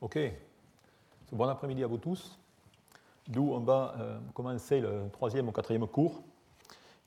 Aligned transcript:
Ok. 0.00 0.16
Bon 1.32 1.48
après-midi 1.48 1.82
à 1.82 1.88
vous 1.88 1.98
tous. 1.98 2.38
D'où 3.26 3.52
on 3.52 3.58
va 3.58 3.96
euh, 3.98 4.18
commencer 4.32 4.80
le 4.80 5.10
troisième 5.12 5.48
ou 5.48 5.52
quatrième 5.52 5.88
cours 5.88 6.22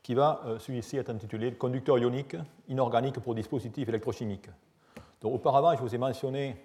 qui 0.03 0.13
va 0.13 0.41
euh, 0.45 0.59
celui-ci 0.59 0.97
être 0.97 1.09
intitulé 1.09 1.53
Conducteur 1.53 1.97
ionique 1.97 2.35
inorganique 2.67 3.17
pour 3.21 3.33
dispositifs 3.33 3.87
électrochimiques. 3.87 4.49
Donc, 5.21 5.35
auparavant, 5.35 5.73
je 5.73 5.81
vous 5.81 5.95
ai 5.95 5.97
mentionné, 5.97 6.57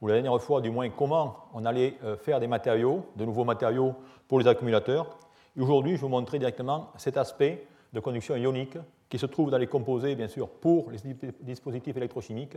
ou 0.00 0.06
la 0.06 0.14
dernière 0.14 0.40
fois 0.40 0.60
du 0.60 0.70
moins, 0.70 0.88
comment 0.90 1.48
on 1.52 1.64
allait 1.64 1.98
euh, 2.04 2.16
faire 2.16 2.38
des 2.38 2.46
matériaux, 2.46 3.04
de 3.16 3.24
nouveaux 3.24 3.44
matériaux 3.44 3.96
pour 4.28 4.38
les 4.38 4.46
accumulateurs. 4.46 5.18
Et 5.56 5.60
aujourd'hui, 5.60 5.96
je 5.96 5.96
vais 5.96 6.02
vous 6.02 6.08
montrer 6.08 6.38
directement 6.38 6.92
cet 6.96 7.16
aspect 7.16 7.66
de 7.92 7.98
conduction 7.98 8.36
ionique 8.36 8.78
qui 9.08 9.18
se 9.18 9.26
trouve 9.26 9.50
dans 9.50 9.58
les 9.58 9.66
composés, 9.66 10.14
bien 10.14 10.28
sûr, 10.28 10.48
pour 10.48 10.92
les 10.92 10.98
dispositifs 11.40 11.96
électrochimiques, 11.96 12.56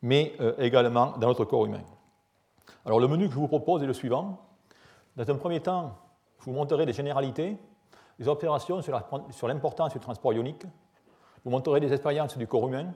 mais 0.00 0.32
également 0.58 1.12
dans 1.18 1.28
notre 1.28 1.44
corps 1.44 1.66
humain. 1.66 1.82
Alors, 2.84 3.00
le 3.00 3.08
menu 3.08 3.28
que 3.28 3.34
je 3.34 3.38
vous 3.38 3.48
propose 3.48 3.82
est 3.82 3.86
le 3.86 3.92
suivant. 3.92 4.38
Dans 5.16 5.30
un 5.30 5.36
premier 5.36 5.60
temps, 5.60 5.98
je 6.40 6.44
vous 6.44 6.52
montrerai 6.52 6.86
des 6.86 6.92
généralités 6.92 7.56
des 8.18 8.28
observations 8.28 8.80
sur 8.82 9.48
l'importance 9.48 9.92
du 9.92 9.98
transport 9.98 10.32
ionique, 10.32 10.64
vous 11.44 11.50
montrerez 11.50 11.80
des 11.80 11.92
expériences 11.92 12.36
du 12.38 12.46
corps 12.46 12.68
humain, 12.68 12.92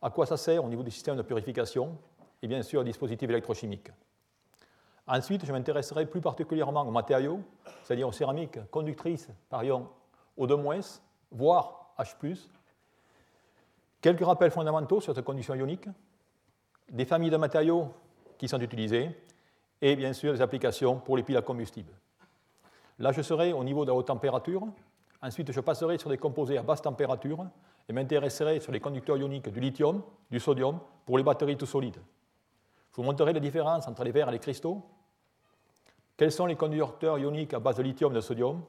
à 0.00 0.10
quoi 0.10 0.26
ça 0.26 0.36
sert 0.36 0.64
au 0.64 0.68
niveau 0.68 0.82
du 0.82 0.90
système 0.90 1.16
de 1.16 1.22
purification, 1.22 1.98
et 2.42 2.46
bien 2.46 2.62
sûr, 2.62 2.84
dispositifs 2.84 3.28
électrochimiques. 3.28 3.90
Ensuite, 5.08 5.44
je 5.44 5.52
m'intéresserai 5.52 6.06
plus 6.06 6.20
particulièrement 6.20 6.82
aux 6.82 6.90
matériaux, 6.90 7.40
c'est-à-dire 7.82 8.08
aux 8.08 8.12
céramiques 8.12 8.58
conductrices 8.70 9.28
par 9.48 9.64
ion 9.64 9.88
O2-, 10.38 11.00
voire 11.32 11.94
H+, 11.98 12.14
quelques 14.00 14.24
rappels 14.24 14.50
fondamentaux 14.50 15.00
sur 15.00 15.14
cette 15.14 15.24
condition 15.24 15.54
ionique, 15.54 15.88
des 16.90 17.04
familles 17.04 17.30
de 17.30 17.36
matériaux 17.36 17.92
qui 18.38 18.48
sont 18.48 18.60
utilisés, 18.60 19.10
et 19.80 19.96
bien 19.96 20.12
sûr 20.12 20.32
des 20.32 20.40
applications 20.40 20.96
pour 20.96 21.16
les 21.16 21.22
piles 21.22 21.36
à 21.36 21.42
combustible. 21.42 21.92
Là, 22.98 23.12
je 23.12 23.22
serai 23.22 23.52
au 23.52 23.62
niveau 23.62 23.84
de 23.84 23.90
la 23.90 23.94
haute 23.94 24.06
température. 24.06 24.66
Ensuite, 25.20 25.52
je 25.52 25.60
passerai 25.60 25.98
sur 25.98 26.08
des 26.08 26.18
composés 26.18 26.56
à 26.56 26.62
basse 26.62 26.80
température 26.82 27.46
et 27.88 27.92
m'intéresserai 27.92 28.60
sur 28.60 28.72
les 28.72 28.80
conducteurs 28.80 29.16
ioniques 29.16 29.50
du 29.50 29.60
lithium, 29.60 30.02
du 30.30 30.40
sodium, 30.40 30.78
pour 31.04 31.18
les 31.18 31.24
batteries 31.24 31.56
tout 31.56 31.66
solides. 31.66 31.98
Je 32.90 32.96
vous 32.96 33.02
montrerai 33.02 33.32
la 33.34 33.40
différence 33.40 33.86
entre 33.86 34.02
les 34.04 34.12
verres 34.12 34.30
et 34.30 34.32
les 34.32 34.38
cristaux, 34.38 34.82
quels 36.16 36.32
sont 36.32 36.46
les 36.46 36.56
conducteurs 36.56 37.18
ioniques 37.18 37.52
à 37.52 37.58
base 37.58 37.76
de 37.76 37.82
lithium 37.82 38.12
et 38.12 38.16
de 38.16 38.20
sodium, 38.20 38.62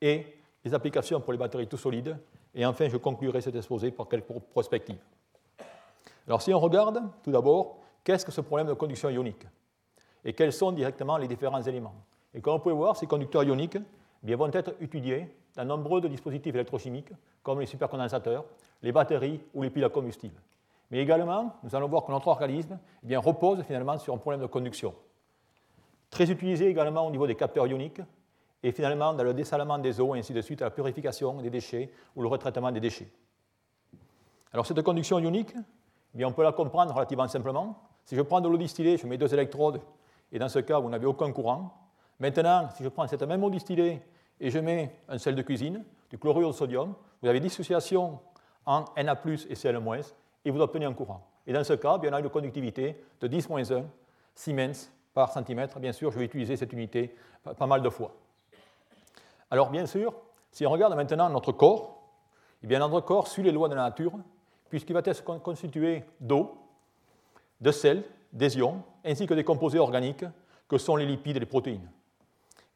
et 0.00 0.38
les 0.64 0.72
applications 0.72 1.20
pour 1.20 1.32
les 1.32 1.38
batteries 1.38 1.66
tout 1.66 1.76
solides. 1.76 2.16
Et 2.54 2.64
enfin, 2.64 2.88
je 2.88 2.96
conclurai 2.96 3.40
cet 3.40 3.56
exposé 3.56 3.90
par 3.90 4.08
quelques 4.08 4.26
prospectives. 4.52 5.02
Alors, 6.26 6.40
si 6.40 6.54
on 6.54 6.60
regarde, 6.60 7.02
tout 7.22 7.32
d'abord, 7.32 7.80
qu'est-ce 8.04 8.24
que 8.24 8.32
ce 8.32 8.42
problème 8.42 8.68
de 8.68 8.74
conduction 8.74 9.08
ionique? 9.10 9.46
Et 10.24 10.32
quels 10.32 10.52
sont 10.52 10.70
directement 10.72 11.16
les 11.16 11.26
différents 11.26 11.62
éléments? 11.62 11.94
Et 12.34 12.40
comme 12.40 12.54
vous 12.54 12.62
pouvez 12.62 12.74
voir, 12.74 12.96
ces 12.96 13.06
conducteurs 13.06 13.42
ioniques 13.42 13.78
eh 14.26 14.34
vont 14.34 14.50
être 14.52 14.74
étudiés 14.80 15.28
dans 15.56 15.64
nombreux 15.64 16.00
de 16.00 16.08
dispositifs 16.08 16.54
électrochimiques, 16.54 17.12
comme 17.42 17.60
les 17.60 17.66
supercondensateurs, 17.66 18.44
les 18.82 18.92
batteries 18.92 19.40
ou 19.54 19.62
les 19.62 19.70
piles 19.70 19.84
à 19.84 19.88
combustible. 19.88 20.40
Mais 20.90 20.98
également, 20.98 21.56
nous 21.62 21.74
allons 21.74 21.88
voir 21.88 22.04
que 22.04 22.12
notre 22.12 22.28
organisme 22.28 22.78
eh 23.02 23.06
bien, 23.06 23.18
repose 23.18 23.62
finalement 23.62 23.98
sur 23.98 24.14
un 24.14 24.18
problème 24.18 24.40
de 24.40 24.46
conduction. 24.46 24.94
Très 26.10 26.30
utilisé 26.30 26.68
également 26.68 27.06
au 27.06 27.10
niveau 27.10 27.26
des 27.26 27.34
capteurs 27.34 27.66
ioniques 27.66 28.00
et 28.62 28.72
finalement 28.72 29.12
dans 29.12 29.24
le 29.24 29.34
dessalement 29.34 29.78
des 29.78 30.00
eaux 30.00 30.14
et 30.14 30.18
ainsi 30.18 30.32
de 30.32 30.40
suite 30.40 30.62
à 30.62 30.66
la 30.66 30.70
purification 30.70 31.40
des 31.40 31.50
déchets 31.50 31.90
ou 32.16 32.22
le 32.22 32.28
retraitement 32.28 32.72
des 32.72 32.80
déchets. 32.80 33.10
Alors 34.52 34.66
cette 34.66 34.80
conduction 34.82 35.18
ionique, 35.18 35.52
eh 35.56 36.18
bien, 36.18 36.28
on 36.28 36.32
peut 36.32 36.44
la 36.44 36.52
comprendre 36.52 36.94
relativement 36.94 37.26
simplement. 37.28 37.76
Si 38.04 38.16
je 38.16 38.22
prends 38.22 38.40
de 38.40 38.48
l'eau 38.48 38.58
distillée, 38.58 38.96
je 38.96 39.06
mets 39.06 39.18
deux 39.18 39.32
électrodes 39.32 39.80
et 40.32 40.38
dans 40.38 40.48
ce 40.48 40.58
cas, 40.58 40.78
vous 40.78 40.90
n'avez 40.90 41.06
aucun 41.06 41.32
courant, 41.32 41.72
Maintenant, 42.20 42.68
si 42.74 42.84
je 42.84 42.88
prends 42.88 43.06
cette 43.06 43.22
même 43.22 43.42
eau 43.42 43.50
distillée 43.50 44.00
et 44.40 44.50
je 44.50 44.58
mets 44.58 44.94
un 45.08 45.18
sel 45.18 45.34
de 45.34 45.42
cuisine, 45.42 45.84
du 46.10 46.18
chlorure 46.18 46.48
de 46.48 46.54
sodium, 46.54 46.94
vous 47.20 47.28
avez 47.28 47.40
dissociation 47.40 48.20
en 48.66 48.84
Na 48.96 49.12
et 49.12 49.54
Cl- 49.54 50.12
et 50.44 50.50
vous 50.50 50.60
obtenez 50.60 50.84
un 50.84 50.92
courant. 50.92 51.26
Et 51.46 51.52
dans 51.52 51.64
ce 51.64 51.72
cas, 51.72 51.98
bien, 51.98 52.10
on 52.12 52.14
a 52.14 52.20
une 52.20 52.28
conductivité 52.28 53.02
de 53.20 53.28
10-1 53.28 53.84
Siemens 54.34 54.90
par 55.12 55.32
centimètre. 55.32 55.78
Bien 55.80 55.92
sûr, 55.92 56.10
je 56.12 56.18
vais 56.18 56.24
utiliser 56.24 56.56
cette 56.56 56.72
unité 56.72 57.14
pas 57.58 57.66
mal 57.66 57.82
de 57.82 57.90
fois. 57.90 58.14
Alors, 59.50 59.70
bien 59.70 59.86
sûr, 59.86 60.14
si 60.50 60.66
on 60.66 60.70
regarde 60.70 60.94
maintenant 60.94 61.28
notre 61.28 61.52
corps, 61.52 62.00
eh 62.62 62.66
bien, 62.66 62.78
notre 62.78 63.00
corps 63.00 63.26
suit 63.28 63.42
les 63.42 63.52
lois 63.52 63.68
de 63.68 63.74
la 63.74 63.82
nature, 63.82 64.12
puisqu'il 64.70 64.92
va 64.92 65.00
être 65.04 65.22
constitué 65.42 66.04
d'eau, 66.20 66.56
de 67.60 67.70
sel, 67.70 68.04
des 68.32 68.56
ions, 68.56 68.82
ainsi 69.04 69.26
que 69.26 69.34
des 69.34 69.44
composés 69.44 69.78
organiques 69.78 70.24
que 70.68 70.78
sont 70.78 70.96
les 70.96 71.06
lipides 71.06 71.36
et 71.36 71.40
les 71.40 71.46
protéines. 71.46 71.88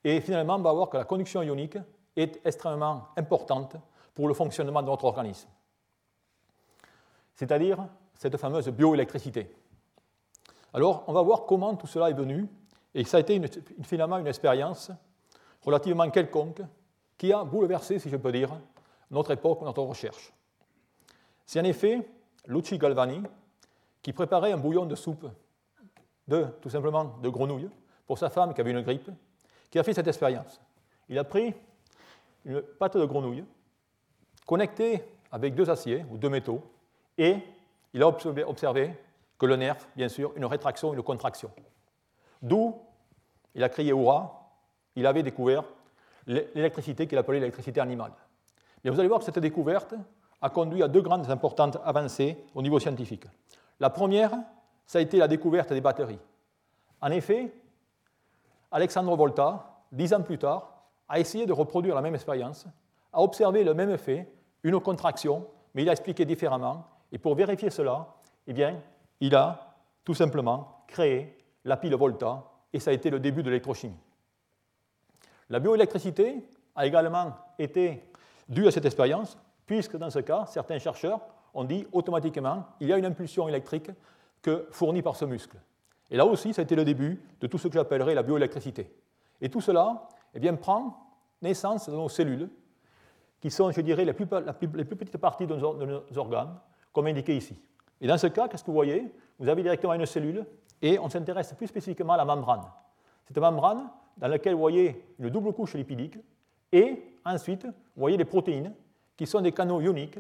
Et 0.05 0.21
finalement, 0.21 0.57
on 0.57 0.61
va 0.61 0.73
voir 0.73 0.89
que 0.89 0.97
la 0.97 1.05
conduction 1.05 1.43
ionique 1.43 1.79
est 2.17 2.41
extrêmement 2.45 3.09
importante 3.17 3.77
pour 4.15 4.29
le 4.29 4.35
fonctionnement 4.35 4.83
de 4.83 4.87
notre 4.87 5.05
organisme. 5.05 5.49
C'est-à-dire 7.35 7.87
cette 8.15 8.37
fameuse 8.37 8.69
bioélectricité. 8.69 9.55
Alors, 10.75 11.05
on 11.07 11.13
va 11.13 11.23
voir 11.23 11.47
comment 11.47 11.75
tout 11.77 11.87
cela 11.87 12.11
est 12.11 12.15
venu, 12.15 12.49
et 12.95 13.05
ça 13.05 13.17
a 13.19 13.21
été 13.21 13.41
finalement 13.83 14.19
une 14.19 14.27
expérience 14.27 14.91
relativement 15.63 16.09
quelconque 16.11 16.63
qui 17.17 17.33
a 17.33 17.45
bouleversé, 17.45 17.99
si 17.99 18.11
je 18.11 18.17
peux 18.17 18.33
dire, 18.33 18.51
notre 19.11 19.33
époque, 19.33 19.63
notre 19.63 19.83
recherche. 19.83 20.33
C'est 21.47 21.61
en 21.61 21.65
effet 21.65 22.09
Luci 22.47 22.79
Galvani 22.79 23.23
qui 24.03 24.13
préparait 24.13 24.53
un 24.53 24.59
bouillon 24.59 24.87
de 24.87 24.95
soupe 24.95 25.27
de, 26.27 26.47
tout 26.61 26.71
simplement, 26.71 27.17
de 27.23 27.29
grenouilles 27.29 27.71
pour 28.07 28.19
sa 28.19 28.31
femme 28.31 28.55
qui 28.55 28.61
avait 28.61 28.71
une 28.71 28.83
grippe, 28.83 29.11
qui 29.71 29.79
a 29.79 29.83
fait 29.83 29.95
cette 29.95 30.07
expérience. 30.07 30.61
Il 31.09 31.19
a 31.19 31.25
pris 31.25 31.55
une 32.45 32.63
pâte 32.63 32.97
de 32.97 33.05
grenouille 33.05 33.45
connectée 34.47 35.03
avec 35.31 35.55
deux 35.55 35.69
aciers 35.69 36.05
ou 36.11 36.17
deux 36.19 36.29
métaux 36.29 36.63
et 37.17 37.37
il 37.93 38.03
a 38.03 38.09
observé, 38.09 38.95
que 39.39 39.47
le 39.47 39.57
nerf, 39.57 39.77
bien 39.95 40.09
sûr, 40.09 40.33
une 40.37 40.45
rétraction 40.45 40.93
une 40.93 41.03
contraction. 41.03 41.51
D'où 42.43 42.75
il 43.55 43.63
a 43.63 43.69
crié 43.69 43.91
hurrah, 43.91 44.53
il 44.97 45.07
avait 45.07 45.23
découvert 45.23 45.65
l'électricité 46.27 47.07
qu'il 47.07 47.19
appelait 47.19 47.39
l'électricité 47.41 47.81
animale. 47.81 48.13
Vous 48.85 48.99
allez 48.99 49.09
voir 49.09 49.21
que 49.21 49.25
cette 49.25 49.39
découverte 49.39 49.95
a 50.41 50.51
conduit 50.51 50.83
à 50.83 50.89
deux 50.89 51.03
grandes 51.03 51.31
importantes 51.31 51.79
avancées 51.85 52.37
au 52.55 52.63
niveau 52.63 52.79
scientifique. 52.79 53.25
La 53.81 53.91
première, 53.91 54.33
ça 54.87 54.99
a 54.99 55.03
été 55.03 55.19
la 55.19 55.29
découverte 55.29 55.73
des 55.73 55.81
batteries. 55.81 56.19
En 57.01 57.11
effet, 57.11 57.53
Alexandre 58.71 59.15
Volta, 59.17 59.83
dix 59.93 60.13
ans 60.13 60.23
plus 60.23 60.39
tard, 60.39 60.85
a 61.09 61.21
essayé 61.21 61.47
de 61.47 61.53
reproduire 61.53 61.95
la 61.95 62.03
même 62.03 62.15
expérience, 62.15 62.67
a 63.13 63.23
observé 63.23 63.65
le 63.65 63.75
même 63.75 63.91
effet, 63.91 64.29
une 64.63 64.81
contraction, 64.81 65.47
mais 65.75 65.83
il 65.83 65.89
a 65.89 65.93
expliqué 65.93 66.25
différemment. 66.25 66.87
Et 67.13 67.19
pour 67.19 67.35
vérifier 67.35 67.71
cela, 67.71 68.15
eh 68.47 68.55
il 69.21 69.35
a 69.35 69.75
tout 70.05 70.15
simplement 70.15 70.85
créé 70.87 71.37
la 71.65 71.77
pile 71.77 71.95
Volta, 71.95 72.45
et 72.73 72.81
ça 72.81 72.91
a 72.91 72.95
été 72.95 73.11
le 73.11 73.21
début 73.21 73.43
de 73.43 73.49
l'électrochimie. 73.49 73.97
La 75.49 75.61
bioélectricité 75.61 76.47
a 76.75 76.87
également 76.87 77.35
été 77.59 78.11
due 78.49 78.67
à 78.67 78.71
cette 78.71 78.85
expérience, 78.85 79.39
puisque 79.67 79.97
dans 79.97 80.11
ce 80.11 80.19
cas, 80.19 80.47
certains 80.47 80.79
chercheurs 80.79 81.21
ont 81.55 81.65
dit 81.65 81.87
automatiquement 81.93 82.67
il 82.81 82.89
y 82.89 82.93
a 82.93 82.99
une 82.99 83.07
impulsion 83.07 83.49
électrique 83.49 83.91
que 84.43 84.67
fournie 84.71 85.03
par 85.03 85.17
ce 85.17 85.25
muscle. 85.25 85.59
Et 86.11 86.17
là 86.17 86.25
aussi, 86.25 86.55
ça 86.55 86.63
a 86.63 86.65
été 86.65 86.75
le 86.75 86.85
début 86.85 87.21
de 87.41 87.47
tout 87.47 87.59
ce 87.59 87.69
que 87.69 87.75
j'appellerais 87.75 88.15
la 88.15 88.23
bioélectricité. 88.23 88.91
Et 89.41 89.49
tout 89.49 89.61
cela 89.61 90.09
eh 90.35 90.41
bien, 90.41 90.55
prend 90.55 91.09
naissance 91.43 91.89
dans 91.89 91.97
nos 91.97 92.09
cellules, 92.09 92.49
qui 93.41 93.51
sont, 93.51 93.71
je 93.71 93.81
dirais, 93.81 94.05
les 94.05 94.13
plus, 94.13 94.27
les 94.75 94.85
plus 94.85 94.97
petites 94.97 95.19
parties 95.19 95.47
de 95.47 95.55
nos, 95.55 95.75
de 95.75 95.87
nos, 95.87 96.19
organes, 96.19 96.59
comme 96.93 97.07
indiqué 97.07 97.37
ici. 97.37 97.57
Et 98.01 98.07
dans 98.07 98.19
ce 98.19 98.27
cas, 98.27 98.49
qu'est-ce 98.49 98.63
que 98.65 98.71
vous 98.71 98.77
voyez? 98.77 99.13
Vous 99.39 99.49
avez 99.49 99.63
directement 99.63 99.95
une 99.95 100.07
cellule, 100.07 100.45
et 100.83 100.99
on 100.99 101.09
s'intéresse 101.09 101.53
plus 101.55 101.67
spécifiquement 101.69 102.15
à 102.15 102.17
la 102.17 102.25
membrane. 102.25 102.63
Cette 103.27 103.39
membrane, 103.39 103.89
dans 104.17 104.29
laquelle 104.29 104.55
vous 104.55 104.61
voyez 104.61 105.05
une 105.19 105.31
double 105.31 105.53
couche 105.53 105.75
lipidique, 105.75 106.19
et 106.73 107.03
ensuite, 107.25 107.65
vous 107.65 108.01
voyez 108.01 108.17
les 108.17 108.25
protéines, 108.25 108.75
qui 109.17 109.27
sont 109.27 109.41
des 109.41 109.53
canaux 109.53 109.81
ioniques, 109.81 110.19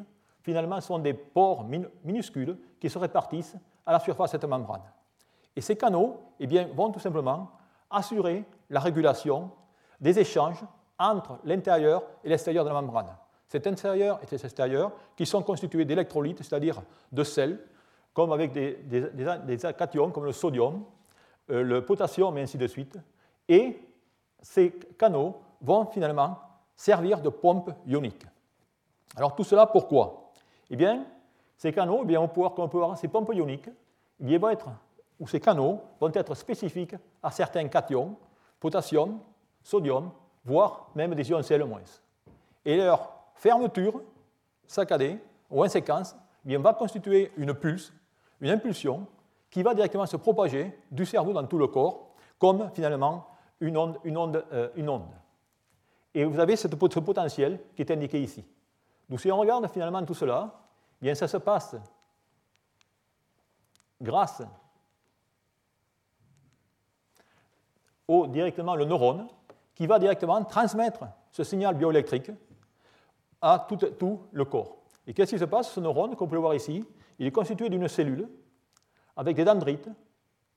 finalement, 0.48 0.80
sont 0.80 0.98
des 0.98 1.12
pores 1.12 1.66
minuscules 2.02 2.56
qui 2.80 2.88
se 2.88 2.98
répartissent 2.98 3.56
à 3.84 3.92
la 3.92 4.00
surface 4.00 4.32
de 4.32 4.38
cette 4.38 4.48
membrane. 4.48 4.80
Et 5.54 5.60
ces 5.60 5.76
canaux 5.76 6.20
eh 6.40 6.46
bien, 6.46 6.66
vont 6.74 6.90
tout 6.90 7.00
simplement 7.00 7.50
assurer 7.90 8.44
la 8.70 8.80
régulation 8.80 9.50
des 10.00 10.18
échanges 10.18 10.64
entre 10.98 11.38
l'intérieur 11.44 12.02
et 12.24 12.30
l'extérieur 12.30 12.64
de 12.64 12.70
la 12.70 12.80
membrane. 12.80 13.14
Cet 13.46 13.66
intérieur 13.66 14.20
et 14.22 14.26
cet 14.26 14.42
extérieur 14.42 14.90
qui 15.14 15.26
sont 15.26 15.42
constitués 15.42 15.84
d'électrolytes, 15.84 16.38
c'est-à-dire 16.38 16.80
de 17.12 17.24
sels, 17.24 17.60
comme 18.14 18.32
avec 18.32 18.52
des, 18.52 18.78
des, 18.86 19.58
cations 19.76 20.10
comme 20.10 20.24
le 20.24 20.32
sodium, 20.32 20.82
euh, 21.50 21.62
le 21.62 21.84
potassium 21.84 22.38
et 22.38 22.42
ainsi 22.42 22.56
de 22.56 22.66
suite. 22.66 22.98
Et 23.46 23.82
ces 24.40 24.70
canaux 24.98 25.42
vont 25.60 25.84
finalement 25.86 26.38
servir 26.74 27.20
de 27.20 27.28
pompe 27.28 27.70
ionique. 27.86 28.24
Alors 29.14 29.34
tout 29.34 29.44
cela 29.44 29.66
pourquoi? 29.66 30.27
Eh 30.70 30.76
bien, 30.76 31.04
ces 31.56 31.72
canaux, 31.72 32.00
eh 32.02 32.06
bien, 32.06 32.20
on 32.20 32.28
peut 32.28 32.40
voir, 32.40 32.54
peut 32.54 32.78
voir, 32.78 32.96
ces 32.96 33.08
pompes 33.08 33.32
ioniques, 33.34 33.68
vont 34.20 34.48
être 34.50 34.68
où 35.18 35.26
ces 35.26 35.40
canaux 35.40 35.80
vont 36.00 36.10
être 36.12 36.34
spécifiques 36.34 36.94
à 37.22 37.30
certains 37.30 37.66
cations, 37.68 38.16
potassium, 38.60 39.18
sodium, 39.62 40.10
voire 40.44 40.90
même 40.94 41.14
des 41.14 41.28
ions 41.30 41.40
Cl-. 41.40 41.66
Et 42.64 42.76
leur 42.76 43.12
fermeture 43.34 44.02
saccadée 44.66 45.18
ou 45.50 45.64
en 45.64 45.68
séquence 45.68 46.16
eh 46.46 46.56
va 46.56 46.74
constituer 46.74 47.32
une 47.36 47.54
pulse, 47.54 47.92
une 48.40 48.50
impulsion, 48.50 49.06
qui 49.50 49.62
va 49.62 49.74
directement 49.74 50.06
se 50.06 50.16
propager 50.16 50.78
du 50.90 51.06
cerveau 51.06 51.32
dans 51.32 51.46
tout 51.46 51.58
le 51.58 51.66
corps, 51.66 52.10
comme 52.38 52.70
finalement 52.74 53.26
une 53.60 53.76
onde. 53.76 53.98
Une 54.04 54.16
onde, 54.16 54.44
euh, 54.52 54.68
une 54.76 54.88
onde. 54.88 55.06
Et 56.14 56.24
vous 56.24 56.38
avez 56.38 56.56
ce 56.56 56.68
potentiel 56.68 57.60
qui 57.74 57.82
est 57.82 57.90
indiqué 57.90 58.20
ici. 58.20 58.44
Donc 59.08 59.20
si 59.20 59.30
on 59.30 59.38
regarde 59.38 59.68
finalement 59.70 60.04
tout 60.04 60.14
cela, 60.14 60.60
bien 61.00 61.14
ça 61.14 61.28
se 61.28 61.36
passe 61.36 61.76
grâce 64.00 64.42
au 68.06 68.26
directement 68.26 68.74
le 68.74 68.84
neurone 68.84 69.28
qui 69.74 69.86
va 69.86 69.98
directement 69.98 70.44
transmettre 70.44 71.04
ce 71.30 71.44
signal 71.44 71.74
bioélectrique 71.74 72.30
à 73.40 73.66
tout, 73.68 73.76
tout 73.76 74.22
le 74.32 74.44
corps. 74.44 74.78
Et 75.06 75.14
qu'est-ce 75.14 75.32
qui 75.32 75.38
se 75.38 75.44
passe? 75.44 75.70
Ce 75.72 75.80
neurone, 75.80 76.10
comme 76.10 76.26
vous 76.26 76.30
pouvez 76.30 76.40
voir 76.40 76.54
ici, 76.54 76.84
il 77.18 77.26
est 77.26 77.32
constitué 77.32 77.68
d'une 77.68 77.88
cellule 77.88 78.28
avec 79.16 79.36
des 79.36 79.44
dendrites 79.44 79.88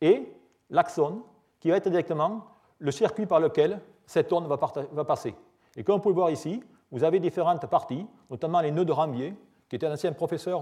et 0.02 0.32
l'axone 0.70 1.22
qui 1.60 1.70
va 1.70 1.78
être 1.78 1.90
directement 1.90 2.48
le 2.80 2.92
circuit 2.92 3.26
par 3.26 3.40
lequel 3.40 3.80
cette 4.06 4.32
onde 4.34 4.48
va, 4.48 5.06
passer. 5.06 5.36
Et 5.76 5.84
comme 5.84 5.96
vous 5.98 6.02
pouvez 6.02 6.16
voir 6.16 6.32
ici, 6.32 6.64
vous 6.92 7.04
avez 7.04 7.20
différentes 7.20 7.66
parties, 7.68 8.06
notamment 8.30 8.62
les 8.62 8.72
nœuds 8.72 8.86
de 8.86 8.92
Rambier, 8.92 9.34
qui 9.70 9.76
était 9.76 9.88
un 9.88 9.94
ancien 9.94 10.12
professeur 10.12 10.62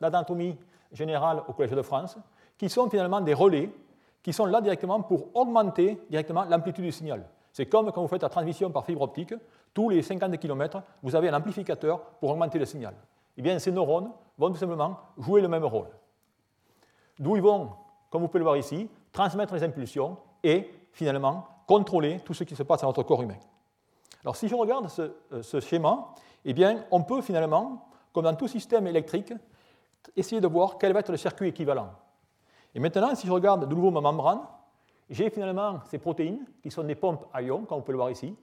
d'anatomie 0.00 0.56
générale 0.92 1.42
au 1.48 1.52
Collège 1.52 1.74
de 1.74 1.82
France, 1.82 2.16
qui 2.56 2.68
sont 2.68 2.88
finalement 2.88 3.20
des 3.20 3.34
relais 3.34 3.70
qui 4.22 4.32
sont 4.32 4.46
là 4.46 4.60
directement 4.60 5.02
pour 5.02 5.34
augmenter 5.34 5.98
directement 6.08 6.44
l'amplitude 6.44 6.84
du 6.84 6.92
signal. 6.92 7.26
C'est 7.52 7.66
comme 7.66 7.90
quand 7.90 8.00
vous 8.00 8.08
faites 8.08 8.22
la 8.22 8.28
transmission 8.28 8.70
par 8.70 8.86
fibre 8.86 9.02
optique, 9.02 9.34
tous 9.74 9.90
les 9.90 10.02
50 10.02 10.38
km, 10.38 10.82
vous 11.02 11.16
avez 11.16 11.28
un 11.28 11.34
amplificateur 11.34 12.00
pour 12.20 12.30
augmenter 12.30 12.58
le 12.58 12.64
signal. 12.64 12.94
Eh 13.36 13.42
bien, 13.42 13.58
ces 13.58 13.72
neurones 13.72 14.10
vont 14.38 14.50
tout 14.50 14.56
simplement 14.56 14.98
jouer 15.18 15.40
le 15.40 15.48
même 15.48 15.64
rôle. 15.64 15.88
D'où 17.18 17.36
ils 17.36 17.42
vont, 17.42 17.70
comme 18.10 18.22
vous 18.22 18.28
pouvez 18.28 18.40
le 18.40 18.44
voir 18.44 18.56
ici, 18.56 18.88
transmettre 19.12 19.54
les 19.54 19.62
impulsions 19.62 20.16
et 20.42 20.70
finalement 20.92 21.46
contrôler 21.66 22.20
tout 22.20 22.34
ce 22.34 22.44
qui 22.44 22.54
se 22.54 22.62
passe 22.62 22.82
dans 22.82 22.88
notre 22.88 23.02
corps 23.02 23.22
humain. 23.22 23.38
Alors, 24.22 24.36
si 24.36 24.48
je 24.48 24.54
regarde 24.54 24.88
ce, 24.88 25.12
euh, 25.32 25.42
ce 25.42 25.60
schéma, 25.60 26.14
eh 26.44 26.52
bien, 26.52 26.84
on 26.90 27.02
peut 27.02 27.22
finalement, 27.22 27.88
comme 28.12 28.24
dans 28.24 28.34
tout 28.34 28.48
système 28.48 28.86
électrique, 28.86 29.32
essayer 30.16 30.40
de 30.40 30.46
voir 30.46 30.78
quel 30.78 30.92
va 30.92 31.00
être 31.00 31.10
le 31.10 31.16
circuit 31.16 31.48
équivalent. 31.48 31.90
Et 32.74 32.80
maintenant, 32.80 33.14
si 33.14 33.26
je 33.26 33.32
regarde 33.32 33.68
de 33.68 33.74
nouveau 33.74 33.90
ma 33.90 34.00
membrane, 34.00 34.40
j'ai 35.10 35.30
finalement 35.30 35.80
ces 35.90 35.98
protéines 35.98 36.44
qui 36.62 36.70
sont 36.70 36.84
des 36.84 36.94
pompes 36.94 37.26
à 37.32 37.42
ions, 37.42 37.64
comme 37.64 37.78
vous 37.78 37.84
pouvez 37.84 37.92
le 37.92 37.98
voir 37.98 38.10
ici, 38.10 38.34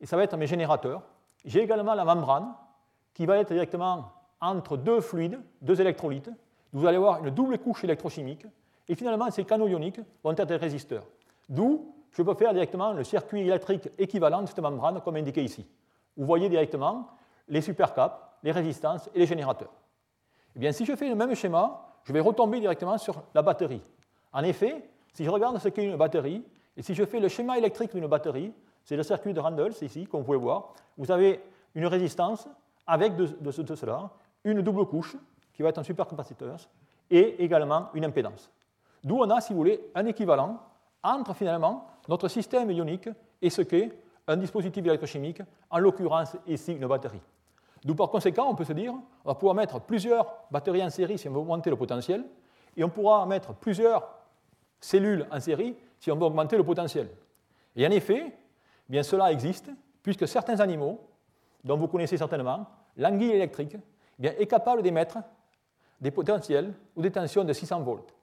et 0.00 0.06
ça 0.06 0.16
va 0.16 0.24
être 0.24 0.36
mes 0.36 0.46
générateurs. 0.46 1.02
J'ai 1.44 1.62
également 1.62 1.94
la 1.94 2.04
membrane 2.04 2.52
qui 3.14 3.26
va 3.26 3.38
être 3.38 3.52
directement 3.52 4.12
entre 4.40 4.76
deux 4.76 5.00
fluides, 5.00 5.40
deux 5.60 5.80
électrolytes. 5.80 6.30
Vous 6.72 6.86
allez 6.86 6.96
avoir 6.96 7.24
une 7.24 7.30
double 7.30 7.58
couche 7.58 7.84
électrochimique, 7.84 8.46
et 8.88 8.94
finalement, 8.94 9.30
ces 9.30 9.44
canaux 9.44 9.68
ioniques 9.68 10.00
vont 10.24 10.32
être 10.32 10.44
des 10.46 10.56
résisteurs. 10.56 11.04
D'où 11.48 11.94
je 12.12 12.22
peux 12.22 12.34
faire 12.34 12.52
directement 12.52 12.92
le 12.92 13.04
circuit 13.04 13.40
électrique 13.40 13.88
équivalent 13.98 14.42
de 14.42 14.46
cette 14.46 14.58
membrane, 14.58 15.00
comme 15.00 15.16
indiqué 15.16 15.42
ici. 15.42 15.66
Vous 16.16 16.26
voyez 16.26 16.48
directement 16.48 17.08
les 17.48 17.60
supercaps, 17.60 18.16
les 18.42 18.52
résistances 18.52 19.08
et 19.14 19.18
les 19.18 19.26
générateurs. 19.26 19.72
Eh 20.56 20.58
bien, 20.58 20.72
si 20.72 20.84
je 20.84 20.94
fais 20.96 21.08
le 21.08 21.14
même 21.14 21.34
schéma, 21.34 21.86
je 22.04 22.12
vais 22.12 22.20
retomber 22.20 22.60
directement 22.60 22.98
sur 22.98 23.22
la 23.34 23.42
batterie. 23.42 23.82
En 24.32 24.42
effet, 24.42 24.88
si 25.12 25.24
je 25.24 25.30
regarde 25.30 25.58
ce 25.58 25.68
qu'est 25.68 25.84
une 25.84 25.96
batterie, 25.96 26.44
et 26.76 26.82
si 26.82 26.94
je 26.94 27.04
fais 27.04 27.20
le 27.20 27.28
schéma 27.28 27.58
électrique 27.58 27.94
d'une 27.94 28.06
batterie, 28.06 28.52
c'est 28.84 28.96
le 28.96 29.02
circuit 29.02 29.34
de 29.34 29.40
Randall, 29.40 29.72
c'est 29.72 29.86
ici, 29.86 30.08
vous 30.10 30.22
pouvez 30.22 30.38
voir, 30.38 30.72
vous 30.96 31.10
avez 31.10 31.42
une 31.74 31.86
résistance 31.86 32.48
avec 32.86 33.14
de, 33.16 33.26
de, 33.26 33.74
cela, 33.74 34.10
une 34.44 34.62
double 34.62 34.86
couche 34.86 35.16
qui 35.52 35.62
va 35.62 35.68
être 35.68 35.78
un 35.78 35.84
supercapaciteur, 35.84 36.56
et 37.10 37.42
également 37.42 37.88
une 37.94 38.04
impédance. 38.04 38.50
D'où 39.02 39.18
on 39.18 39.30
a, 39.30 39.40
si 39.40 39.52
vous 39.52 39.58
voulez, 39.58 39.90
un 39.94 40.06
équivalent 40.06 40.60
entre 41.02 41.34
finalement 41.34 41.86
notre 42.08 42.28
système 42.28 42.70
ionique 42.70 43.08
et 43.42 43.50
ce 43.50 43.62
qu'est 43.62 43.90
un 44.26 44.36
dispositif 44.36 44.84
électrochimique, 44.84 45.42
en 45.70 45.78
l'occurrence 45.78 46.36
ici 46.46 46.72
une 46.72 46.86
batterie. 46.86 47.20
D'où 47.84 47.94
par 47.94 48.10
conséquent, 48.10 48.46
on 48.48 48.54
peut 48.54 48.64
se 48.64 48.72
dire, 48.72 48.92
on 49.24 49.28
va 49.28 49.34
pouvoir 49.34 49.54
mettre 49.54 49.80
plusieurs 49.80 50.32
batteries 50.50 50.84
en 50.84 50.90
série 50.90 51.18
si 51.18 51.28
on 51.28 51.32
veut 51.32 51.38
augmenter 51.38 51.70
le 51.70 51.76
potentiel, 51.76 52.24
et 52.76 52.84
on 52.84 52.90
pourra 52.90 53.26
mettre 53.26 53.54
plusieurs 53.54 54.08
cellules 54.80 55.26
en 55.30 55.40
série 55.40 55.76
si 55.98 56.10
on 56.10 56.16
veut 56.16 56.24
augmenter 56.24 56.56
le 56.56 56.64
potentiel. 56.64 57.08
Et 57.76 57.86
en 57.86 57.90
effet, 57.90 58.24
eh 58.26 58.32
bien 58.88 59.02
cela 59.02 59.32
existe, 59.32 59.70
puisque 60.02 60.28
certains 60.28 60.60
animaux, 60.60 61.00
dont 61.64 61.76
vous 61.76 61.88
connaissez 61.88 62.16
certainement, 62.16 62.66
l'anguille 62.96 63.32
électrique, 63.32 63.76
eh 63.76 64.22
bien, 64.22 64.32
est 64.38 64.46
capable 64.46 64.82
d'émettre 64.82 65.18
des 66.00 66.10
potentiels 66.10 66.72
ou 66.96 67.02
des 67.02 67.10
tensions 67.10 67.44
de 67.44 67.52
600 67.52 67.80
volts. 67.80 68.14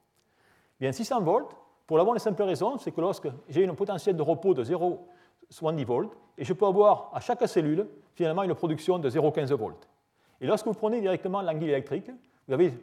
Eh 0.79 0.85
bien, 0.85 0.91
600 0.91 1.21
volts, 1.21 1.55
pour 1.87 1.97
la 1.97 2.03
bonne 2.03 2.17
et 2.17 2.19
simple 2.19 2.43
raison, 2.43 2.77
c'est 2.77 2.91
que 2.91 2.99
lorsque 2.99 3.29
j'ai 3.47 3.65
un 3.65 3.73
potentiel 3.73 4.15
de 4.17 4.21
repos 4.21 4.53
de 4.53 4.63
0,70 4.63 5.85
volts, 5.85 6.11
et 6.37 6.43
je 6.43 6.51
peux 6.51 6.65
avoir 6.65 7.09
à 7.13 7.21
chaque 7.21 7.47
cellule 7.47 7.87
finalement 8.13 8.43
une 8.43 8.53
production 8.53 8.99
de 8.99 9.09
0,15 9.09 9.53
volts. 9.53 9.87
Et 10.41 10.45
lorsque 10.45 10.67
vous 10.67 10.73
prenez 10.73 10.99
directement 10.99 11.41
l'anguille 11.41 11.69
électrique, 11.69 12.11
vous 12.45 12.53
avez 12.53 12.73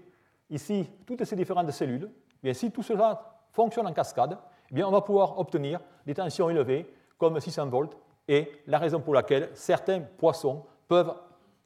ici 0.48 0.88
toutes 1.06 1.22
ces 1.24 1.36
différentes 1.36 1.70
cellules. 1.70 2.10
Bien, 2.42 2.54
si 2.54 2.70
tout 2.70 2.82
cela 2.82 3.42
fonctionne 3.52 3.86
en 3.86 3.92
cascade, 3.92 4.38
eh 4.70 4.74
bien, 4.74 4.88
on 4.88 4.90
va 4.90 5.02
pouvoir 5.02 5.38
obtenir 5.38 5.80
des 6.06 6.14
tensions 6.14 6.48
élevées 6.48 6.90
comme 7.18 7.38
600 7.38 7.68
volts 7.68 7.96
et 8.26 8.50
la 8.66 8.78
raison 8.78 9.00
pour 9.00 9.14
laquelle 9.14 9.50
certains 9.52 10.00
poissons 10.00 10.64
peuvent 10.88 11.14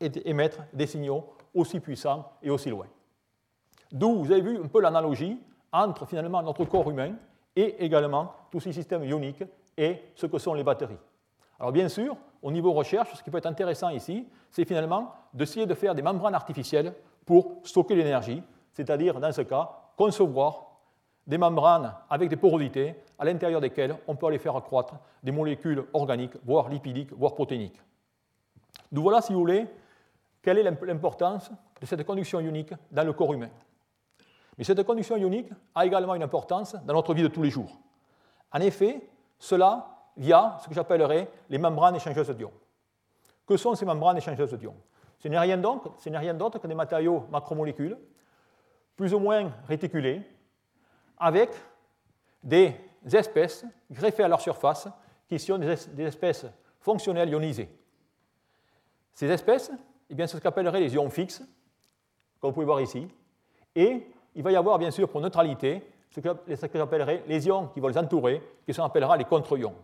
émettre 0.00 0.58
des 0.72 0.86
signaux 0.86 1.24
aussi 1.54 1.78
puissants 1.78 2.32
et 2.42 2.50
aussi 2.50 2.68
loin. 2.68 2.86
D'où 3.92 4.24
vous 4.24 4.32
avez 4.32 4.40
vu 4.40 4.58
un 4.58 4.66
peu 4.66 4.80
l'analogie 4.80 5.40
entre 5.72 6.04
finalement 6.06 6.42
notre 6.42 6.64
corps 6.64 6.90
humain 6.90 7.14
et 7.58 7.84
également 7.84 8.32
tous 8.52 8.60
ces 8.60 8.72
systèmes 8.72 9.02
ioniques 9.02 9.42
et 9.76 10.00
ce 10.14 10.26
que 10.26 10.38
sont 10.38 10.54
les 10.54 10.62
batteries. 10.62 10.98
Alors 11.58 11.72
bien 11.72 11.88
sûr, 11.88 12.16
au 12.40 12.52
niveau 12.52 12.72
recherche, 12.72 13.14
ce 13.14 13.22
qui 13.22 13.30
peut 13.30 13.38
être 13.38 13.46
intéressant 13.46 13.88
ici, 13.88 14.28
c'est 14.48 14.64
finalement 14.64 15.12
d'essayer 15.34 15.66
de 15.66 15.74
faire 15.74 15.92
des 15.92 16.02
membranes 16.02 16.36
artificielles 16.36 16.94
pour 17.26 17.60
stocker 17.64 17.96
l'énergie, 17.96 18.44
c'est-à-dire 18.72 19.18
dans 19.18 19.32
ce 19.32 19.42
cas, 19.42 19.70
concevoir 19.96 20.66
des 21.26 21.36
membranes 21.36 21.92
avec 22.08 22.28
des 22.28 22.36
porosités 22.36 22.94
à 23.18 23.24
l'intérieur 23.24 23.60
desquelles 23.60 23.96
on 24.06 24.14
peut 24.14 24.26
aller 24.28 24.38
faire 24.38 24.54
accroître 24.54 24.94
des 25.24 25.32
molécules 25.32 25.84
organiques, 25.92 26.36
voire 26.44 26.68
lipidiques, 26.68 27.12
voire 27.12 27.34
protéiniques. 27.34 27.80
D'où 28.92 29.02
voilà, 29.02 29.20
si 29.20 29.32
vous 29.32 29.40
voulez, 29.40 29.66
quelle 30.40 30.58
est 30.58 30.62
l'importance 30.62 31.50
de 31.80 31.86
cette 31.86 32.04
conduction 32.04 32.38
ionique 32.38 32.72
dans 32.92 33.04
le 33.04 33.12
corps 33.12 33.34
humain. 33.34 33.50
Mais 34.58 34.64
cette 34.64 34.82
conduction 34.82 35.16
ionique 35.16 35.48
a 35.74 35.86
également 35.86 36.16
une 36.16 36.22
importance 36.24 36.74
dans 36.84 36.92
notre 36.92 37.14
vie 37.14 37.22
de 37.22 37.28
tous 37.28 37.42
les 37.42 37.50
jours. 37.50 37.78
En 38.52 38.58
effet, 38.60 39.08
cela 39.38 39.86
via 40.16 40.58
ce 40.60 40.68
que 40.68 40.74
j'appellerais 40.74 41.30
les 41.48 41.58
membranes 41.58 41.94
échangeuses 41.94 42.30
d'ions. 42.30 42.52
Que 43.46 43.56
sont 43.56 43.76
ces 43.76 43.86
membranes 43.86 44.16
échangeuses 44.16 44.54
d'ions? 44.54 44.76
Ce 45.18 45.28
n'est 45.28 45.38
rien 45.38 45.56
d'autre 45.56 46.58
que 46.58 46.66
des 46.66 46.74
matériaux 46.74 47.26
macromolécules, 47.30 47.96
plus 48.96 49.14
ou 49.14 49.20
moins 49.20 49.52
réticulés, 49.68 50.22
avec 51.16 51.50
des 52.42 52.74
espèces 53.12 53.64
greffées 53.90 54.24
à 54.24 54.28
leur 54.28 54.40
surface 54.40 54.88
qui 55.28 55.38
sont 55.38 55.58
des 55.58 56.02
espèces 56.02 56.46
fonctionnelles 56.80 57.28
ionisées. 57.30 57.68
Ces 59.12 59.28
espèces, 59.30 59.70
eh 60.10 60.14
bien, 60.14 60.26
c'est 60.26 60.36
ce 60.36 60.42
qu'appellerait 60.42 60.80
les 60.80 60.94
ions 60.94 61.10
fixes, 61.10 61.42
comme 62.40 62.50
vous 62.50 62.54
pouvez 62.54 62.66
voir 62.66 62.80
ici, 62.80 63.08
et 63.74 64.06
il 64.38 64.44
va 64.44 64.52
y 64.52 64.56
avoir 64.56 64.78
bien 64.78 64.92
sûr 64.92 65.08
pour 65.08 65.20
neutralité 65.20 65.82
ce 66.10 66.20
que, 66.20 66.78
j'appellerais 66.78 67.24
les 67.26 67.48
ions 67.48 67.66
qui 67.74 67.80
vont 67.80 67.88
les 67.88 67.98
entourer, 67.98 68.40
qui 68.64 68.72
sont 68.72 68.84
appellera 68.84 69.16
les 69.16 69.24
contre-ions. 69.24 69.74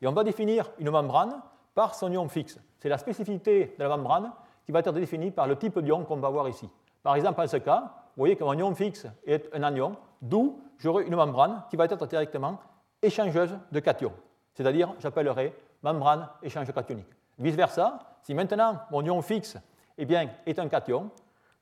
Et 0.00 0.06
on 0.06 0.12
va 0.12 0.24
définir 0.24 0.70
une 0.78 0.90
membrane 0.90 1.38
par 1.74 1.94
son 1.94 2.10
ion 2.10 2.26
fixe. 2.26 2.58
C'est 2.78 2.88
la 2.88 2.96
spécificité 2.96 3.74
de 3.78 3.82
la 3.84 3.90
membrane 3.90 4.32
qui 4.64 4.72
va 4.72 4.78
être 4.78 4.92
définie 4.92 5.30
par 5.30 5.46
le 5.46 5.56
type 5.56 5.78
d'ion 5.80 6.02
qu'on 6.04 6.16
va 6.16 6.30
voir 6.30 6.48
ici. 6.48 6.66
Par 7.02 7.14
exemple, 7.14 7.42
en 7.42 7.46
ce 7.46 7.58
cas, 7.58 7.92
vous 8.16 8.22
voyez 8.22 8.36
que 8.36 8.42
mon 8.42 8.54
ion 8.54 8.74
fixe 8.74 9.06
est 9.26 9.54
un 9.54 9.62
anion, 9.62 9.94
d'où 10.22 10.58
j'aurai 10.78 11.04
une 11.04 11.14
membrane 11.14 11.64
qui 11.68 11.76
va 11.76 11.84
être 11.84 12.06
directement 12.06 12.58
échangeuse 13.02 13.54
de 13.70 13.80
cations. 13.80 14.14
C'est-à-dire, 14.54 14.94
j'appellerai 14.98 15.54
membrane 15.82 16.26
échange 16.42 16.72
cationique. 16.72 17.10
Vice-versa, 17.38 17.98
si 18.22 18.32
maintenant 18.32 18.78
mon 18.90 19.04
ion 19.04 19.20
fixe 19.20 19.58
eh 19.98 20.06
bien, 20.06 20.30
est 20.46 20.58
un 20.58 20.68
cation, 20.68 21.10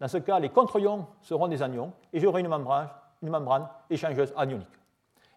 dans 0.01 0.09
ce 0.09 0.19
cas, 0.19 0.39
les 0.39 0.49
contre-ions 0.49 1.07
seront 1.21 1.49
des 1.49 1.63
anions 1.63 1.93
et 2.13 2.21
j'aurai 2.21 2.41
une 2.43 2.49
membrane, 2.49 3.69
échangeuse 3.91 4.33
anionique. 4.37 4.69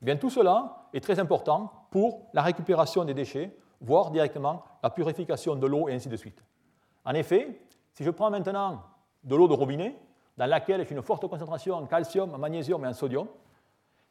Eh 0.02 0.06
bien, 0.06 0.18
tout 0.18 0.30
cela 0.30 0.88
est 0.94 1.00
très 1.00 1.20
important 1.20 1.72
pour 1.90 2.28
la 2.34 2.42
récupération 2.42 3.04
des 3.04 3.14
déchets, 3.14 3.56
voire 3.82 4.12
directement 4.12 4.64
la 4.84 4.90
purification 4.90 5.56
de 5.56 5.66
l'eau 5.68 5.90
et 5.90 5.94
ainsi 5.94 6.10
de 6.10 6.16
suite. 6.16 6.44
En 7.06 7.14
effet, 7.14 7.62
si 7.94 8.04
je 8.04 8.12
prends 8.12 8.30
maintenant 8.30 8.84
de 9.24 9.36
l'eau 9.36 9.48
de 9.48 9.54
robinet, 9.54 9.96
dans 10.38 10.46
laquelle 10.46 10.86
j'ai 10.88 10.96
une 10.96 11.02
forte 11.02 11.28
concentration 11.28 11.76
en 11.76 11.86
calcium, 11.86 12.34
en 12.34 12.38
magnésium 12.38 12.84
et 12.86 12.88
en 12.88 12.94
sodium, 12.94 13.28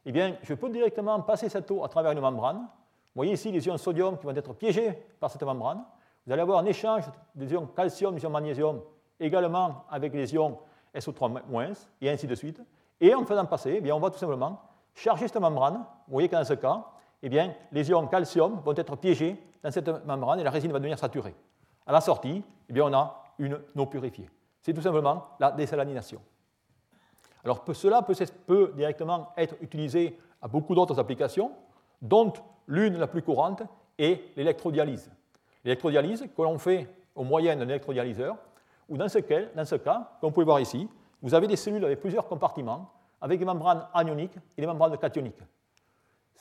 eh 0.05 0.11
bien, 0.11 0.35
je 0.43 0.53
peux 0.53 0.69
directement 0.69 1.21
passer 1.21 1.49
cette 1.49 1.69
eau 1.71 1.83
à 1.83 1.89
travers 1.89 2.11
une 2.11 2.19
membrane. 2.19 2.57
Vous 2.57 3.19
voyez 3.19 3.33
ici 3.33 3.51
les 3.51 3.65
ions 3.67 3.77
sodium 3.77 4.17
qui 4.17 4.25
vont 4.25 4.35
être 4.35 4.53
piégés 4.53 4.93
par 5.19 5.29
cette 5.29 5.43
membrane. 5.43 5.83
Vous 6.25 6.31
allez 6.31 6.41
avoir 6.41 6.59
un 6.59 6.65
échange 6.65 7.03
des 7.35 7.51
ions 7.51 7.67
calcium, 7.67 8.15
des 8.15 8.23
ions 8.23 8.29
magnésium, 8.29 8.81
également 9.21 9.85
avec 9.89 10.13
les 10.13 10.33
ions 10.33 10.57
SO3-, 10.95 11.87
et 12.01 12.09
ainsi 12.09 12.27
de 12.27 12.35
suite. 12.35 12.61
Et 12.99 13.15
en 13.15 13.25
faisant 13.25 13.45
passer, 13.45 13.75
eh 13.77 13.81
bien, 13.81 13.95
on 13.95 13.99
va 13.99 14.09
tout 14.09 14.17
simplement 14.17 14.61
charger 14.93 15.27
cette 15.27 15.41
membrane. 15.41 15.75
Vous 16.07 16.13
voyez 16.13 16.27
que 16.27 16.35
dans 16.35 16.43
ce 16.43 16.53
cas, 16.53 16.83
eh 17.23 17.29
bien, 17.29 17.53
les 17.71 17.89
ions 17.89 18.07
calcium 18.07 18.61
vont 18.65 18.75
être 18.75 18.95
piégés 18.97 19.41
dans 19.63 19.71
cette 19.71 20.05
membrane 20.05 20.39
et 20.39 20.43
la 20.43 20.49
résine 20.49 20.71
va 20.71 20.79
devenir 20.79 20.99
saturée. 20.99 21.35
À 21.85 21.91
la 21.91 22.01
sortie, 22.01 22.43
eh 22.69 22.73
bien, 22.73 22.85
on 22.85 22.93
a 22.93 23.23
une 23.39 23.59
eau 23.75 23.85
purifiée. 23.85 24.29
C'est 24.61 24.73
tout 24.73 24.81
simplement 24.81 25.27
la 25.39 25.51
désalinisation. 25.51 26.21
Alors 27.43 27.63
cela 27.73 28.03
peut, 28.03 28.13
peut, 28.45 28.71
directement 28.75 29.29
être 29.35 29.55
utilisé 29.61 30.19
à 30.41 30.47
beaucoup 30.47 30.75
d'autres 30.75 30.99
applications, 30.99 31.51
dont 32.01 32.33
l'une 32.67 32.97
la 32.97 33.07
plus 33.07 33.23
courante 33.23 33.63
est 33.97 34.35
l'électrodialyse. 34.35 35.11
L'électrodialyse 35.63 36.27
que 36.35 36.41
l'on 36.41 36.59
fait 36.59 36.87
au 37.15 37.23
moyen 37.23 37.55
d'un 37.55 37.67
électrodialyseur, 37.67 38.37
ou 38.91 38.97
dans 38.97 39.07
ce, 39.07 39.19
cas, 39.19 39.43
dans 39.55 39.63
ce 39.63 39.75
cas, 39.75 40.11
comme 40.19 40.29
vous 40.29 40.33
pouvez 40.33 40.45
voir 40.45 40.59
ici, 40.59 40.85
vous 41.21 41.33
avez 41.33 41.47
des 41.47 41.55
cellules 41.55 41.85
avec 41.85 42.01
plusieurs 42.01 42.27
compartiments, 42.27 42.91
avec 43.21 43.39
des 43.39 43.45
membranes 43.45 43.87
anioniques 43.93 44.35
et 44.57 44.61
des 44.61 44.67
membranes 44.67 44.97
cationiques. 44.97 45.39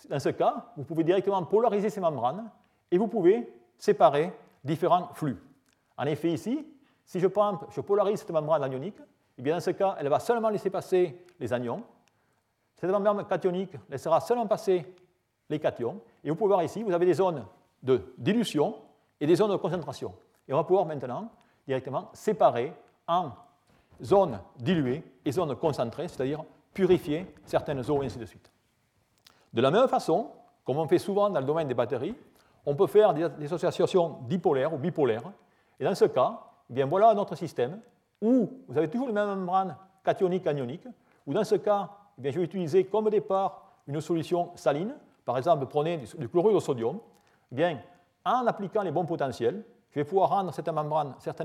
Dans 0.08 0.18
ce 0.18 0.30
cas, 0.30 0.72
vous 0.76 0.82
pouvez 0.82 1.04
directement 1.04 1.44
polariser 1.44 1.90
ces 1.90 2.00
membranes 2.00 2.50
et 2.90 2.98
vous 2.98 3.06
pouvez 3.06 3.48
séparer 3.78 4.32
différents 4.64 5.10
flux. 5.14 5.40
En 5.96 6.06
effet, 6.06 6.32
ici, 6.32 6.66
si 7.04 7.20
je, 7.20 7.28
polarise 7.28 8.18
cette 8.18 8.30
membrane 8.30 8.64
anionique, 8.64 8.98
eh 9.38 9.42
bien 9.42 9.54
dans 9.54 9.60
ce 9.60 9.70
cas, 9.70 9.94
elle 10.00 10.08
va 10.08 10.18
seulement 10.18 10.48
laisser 10.48 10.70
passer 10.70 11.24
les 11.38 11.52
anions. 11.52 11.84
Cette 12.74 12.90
membrane 12.90 13.24
cationique 13.28 13.76
laissera 13.88 14.20
seulement 14.20 14.48
passer 14.48 14.92
les 15.48 15.60
cations. 15.60 16.00
Et 16.24 16.30
vous 16.30 16.36
pouvez 16.36 16.48
voir 16.48 16.64
ici, 16.64 16.82
vous 16.82 16.92
avez 16.92 17.06
des 17.06 17.14
zones 17.14 17.46
de 17.80 18.12
dilution 18.18 18.74
et 19.20 19.26
des 19.28 19.36
zones 19.36 19.52
de 19.52 19.56
concentration. 19.56 20.12
Et 20.48 20.52
on 20.52 20.56
va 20.56 20.64
pouvoir 20.64 20.84
maintenant 20.84 21.30
directement 21.70 22.10
séparer 22.12 22.72
en 23.06 23.30
zones 24.02 24.40
diluées 24.58 25.04
et 25.24 25.30
zones 25.30 25.54
concentrées, 25.54 26.08
c'est-à-dire 26.08 26.42
purifier 26.74 27.32
certaines 27.44 27.88
eaux 27.88 28.02
et 28.02 28.06
ainsi 28.06 28.18
de 28.18 28.24
suite. 28.24 28.50
De 29.52 29.62
la 29.62 29.70
même 29.70 29.86
façon, 29.86 30.32
comme 30.64 30.78
on 30.78 30.88
fait 30.88 30.98
souvent 30.98 31.30
dans 31.30 31.38
le 31.38 31.46
domaine 31.46 31.68
des 31.68 31.74
batteries, 31.74 32.16
on 32.66 32.74
peut 32.74 32.88
faire 32.88 33.14
des 33.14 33.52
associations 33.52 34.18
dipolaires 34.22 34.74
ou 34.74 34.78
bipolaires. 34.78 35.30
Et 35.78 35.84
dans 35.84 35.94
ce 35.94 36.06
cas, 36.06 36.40
eh 36.68 36.72
bien 36.72 36.86
voilà 36.86 37.14
notre 37.14 37.36
système 37.36 37.80
où 38.20 38.50
vous 38.66 38.76
avez 38.76 38.90
toujours 38.90 39.06
les 39.06 39.12
mêmes 39.12 39.28
membranes 39.28 39.76
cationiques 40.04 40.46
anioniques, 40.48 40.88
où 41.24 41.32
dans 41.32 41.44
ce 41.44 41.54
cas, 41.54 41.88
eh 42.18 42.22
bien, 42.22 42.32
je 42.32 42.38
vais 42.38 42.44
utiliser 42.44 42.84
comme 42.84 43.08
départ 43.10 43.62
une 43.86 44.00
solution 44.00 44.50
saline. 44.56 44.94
Par 45.24 45.38
exemple, 45.38 45.66
prenez 45.66 45.98
du 46.18 46.28
chlorure 46.28 46.54
de 46.54 46.60
sodium. 46.60 46.98
Eh 47.52 47.54
bien, 47.54 47.78
en 48.24 48.46
appliquant 48.46 48.82
les 48.82 48.90
bons 48.90 49.06
potentiels, 49.06 49.64
je 49.90 50.00
vais 50.00 50.04
pouvoir 50.04 50.30
rendre 50.30 50.52
certaines 50.52 50.74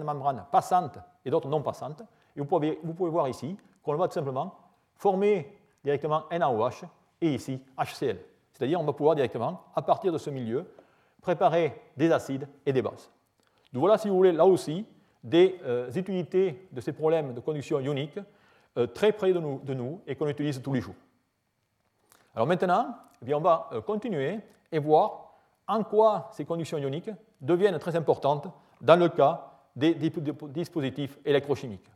membranes, 0.04 0.46
passantes 0.52 1.00
et 1.24 1.30
d'autres 1.30 1.50
non 1.50 1.62
passantes. 1.62 2.02
Et 2.36 2.40
vous 2.40 2.46
pouvez, 2.46 2.80
vous 2.84 2.94
pouvez 2.94 3.10
voir 3.10 3.28
ici 3.28 3.58
qu'on 3.82 3.96
va 3.96 4.08
tout 4.08 4.14
simplement 4.14 4.56
former 4.96 5.58
directement 5.84 6.24
NaOH 6.32 6.86
et 7.22 7.34
ici 7.34 7.60
HCl. 7.78 8.18
C'est-à-dire 8.54 8.80
on 8.80 8.84
va 8.84 8.94
pouvoir 8.94 9.16
directement, 9.16 9.62
à 9.76 9.82
partir 9.82 10.12
de 10.12 10.18
ce 10.18 10.30
milieu, 10.30 10.66
préparer 11.22 11.82
des 11.98 12.12
acides 12.12 12.48
et 12.66 12.72
des 12.72 12.82
bases. 12.82 13.10
Donc 13.74 13.82
voilà, 13.82 13.98
si 13.98 14.08
vous 14.08 14.16
voulez, 14.16 14.32
là 14.32 14.46
aussi, 14.46 14.86
des 15.24 15.60
euh, 15.66 15.92
utilités 15.92 16.68
de 16.72 16.80
ces 16.80 16.94
problèmes 16.94 17.34
de 17.34 17.40
conduction 17.40 17.80
ionique 17.80 18.20
euh, 18.78 18.86
très 18.86 19.12
près 19.12 19.34
de 19.34 19.40
nous, 19.40 19.60
de 19.64 19.74
nous 19.74 20.02
et 20.06 20.16
qu'on 20.16 20.28
utilise 20.28 20.62
tous 20.62 20.74
les 20.74 20.82
jours. 20.82 20.96
Alors 22.36 22.48
maintenant, 22.48 22.96
eh 23.22 23.26
bien, 23.26 23.38
on 23.38 23.42
va 23.42 23.70
euh, 23.72 23.82
continuer 23.82 24.40
et 24.72 24.80
voir 24.80 25.25
en 25.68 25.84
quoi 25.84 26.30
ces 26.32 26.46
conductions 26.46 26.78
ioniques 26.78 27.10
deviennent 27.42 27.80
très 27.80 27.96
importantes 27.96 28.48
dans 28.82 28.96
le 29.00 29.10
cas 29.10 29.52
des 29.76 29.94
dispositifs 29.96 31.20
électrochimiques. 31.26 31.92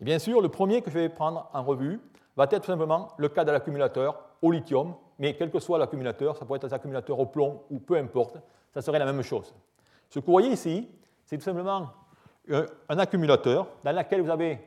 Et 0.00 0.04
bien 0.04 0.18
sûr, 0.18 0.40
le 0.40 0.48
premier 0.48 0.82
que 0.82 0.90
je 0.90 0.98
vais 0.98 1.08
prendre 1.08 1.48
en 1.52 1.62
revue 1.62 2.00
va 2.36 2.44
être 2.44 2.60
tout 2.60 2.66
simplement 2.66 3.08
le 3.16 3.28
cas 3.28 3.44
de 3.44 3.50
l'accumulateur 3.50 4.20
au 4.42 4.50
lithium, 4.50 4.94
mais 5.18 5.34
quel 5.34 5.50
que 5.50 5.58
soit 5.58 5.78
l'accumulateur, 5.78 6.36
ça 6.36 6.44
pourrait 6.44 6.58
être 6.58 6.72
un 6.72 6.76
accumulateur 6.76 7.18
au 7.18 7.26
plomb 7.26 7.62
ou 7.70 7.78
peu 7.78 7.96
importe, 7.96 8.38
ça 8.72 8.80
serait 8.80 8.98
la 8.98 9.06
même 9.06 9.22
chose. 9.22 9.54
Ce 10.08 10.20
que 10.20 10.24
vous 10.24 10.32
voyez 10.32 10.50
ici, 10.50 10.88
c'est 11.24 11.36
tout 11.36 11.44
simplement 11.44 11.90
un 12.48 12.98
accumulateur 12.98 13.66
dans 13.84 13.92
lequel 13.92 14.22
vous 14.22 14.30
avez 14.30 14.60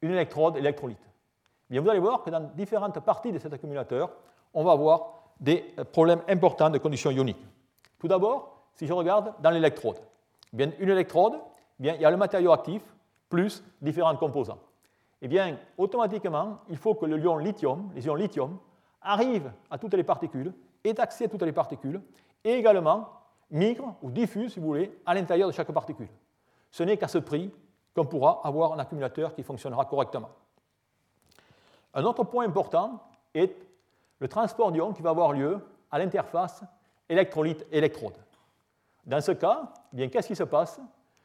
une 0.00 0.12
électrode 0.12 0.56
électrolyte. 0.56 0.98
Bien, 1.68 1.80
vous 1.80 1.88
allez 1.88 1.98
voir 1.98 2.22
que 2.22 2.30
dans 2.30 2.40
différentes 2.54 2.98
parties 3.00 3.32
de 3.32 3.38
cet 3.38 3.52
accumulateur, 3.52 4.10
on 4.54 4.64
va 4.64 4.72
avoir 4.72 5.21
des 5.42 5.74
problèmes 5.92 6.22
importants 6.28 6.70
de 6.70 6.78
conditions 6.78 7.10
ioniques. 7.10 7.44
Tout 7.98 8.08
d'abord, 8.08 8.68
si 8.74 8.86
je 8.86 8.92
regarde 8.92 9.34
dans 9.40 9.50
l'électrode, 9.50 9.98
bien, 10.52 10.70
une 10.78 10.88
électrode, 10.88 11.34
bien, 11.78 11.94
il 11.94 12.00
y 12.00 12.04
a 12.04 12.10
le 12.10 12.16
matériau 12.16 12.52
actif 12.52 12.82
plus 13.28 13.62
différents 13.80 14.16
composants. 14.16 14.60
Eh 15.20 15.28
bien, 15.28 15.58
automatiquement, 15.76 16.58
il 16.68 16.76
faut 16.76 16.94
que 16.94 17.06
le 17.06 17.18
ion 17.18 17.38
lithium, 17.38 17.90
les 17.94 18.06
ions 18.06 18.14
lithium, 18.14 18.58
arrivent 19.02 19.52
à 19.68 19.78
toutes 19.78 19.94
les 19.94 20.04
particules, 20.04 20.54
aient 20.84 20.98
accès 21.00 21.24
à 21.24 21.28
toutes 21.28 21.42
les 21.42 21.52
particules, 21.52 22.00
et 22.44 22.54
également 22.54 23.08
migrent 23.50 23.96
ou 24.00 24.10
diffusent, 24.10 24.52
si 24.52 24.60
vous 24.60 24.66
voulez, 24.66 24.96
à 25.04 25.14
l'intérieur 25.14 25.48
de 25.48 25.52
chaque 25.52 25.70
particule. 25.72 26.08
Ce 26.70 26.82
n'est 26.84 26.96
qu'à 26.96 27.08
ce 27.08 27.18
prix 27.18 27.52
qu'on 27.94 28.06
pourra 28.06 28.40
avoir 28.44 28.72
un 28.72 28.78
accumulateur 28.78 29.34
qui 29.34 29.42
fonctionnera 29.42 29.84
correctement. 29.86 30.30
Un 31.94 32.04
autre 32.04 32.24
point 32.24 32.46
important 32.46 33.00
est 33.34 33.54
le 34.22 34.28
transport 34.28 34.70
d'ions 34.70 34.92
qui 34.92 35.02
va 35.02 35.10
avoir 35.10 35.32
lieu 35.32 35.58
à 35.90 35.98
l'interface 35.98 36.62
électrolyte-électrode. 37.08 38.14
Dans 39.04 39.20
ce 39.20 39.32
cas, 39.32 39.72
eh 39.92 39.96
bien, 39.96 40.08
qu'est-ce 40.08 40.28
qui 40.28 40.36
se 40.36 40.44
passe? 40.44 40.80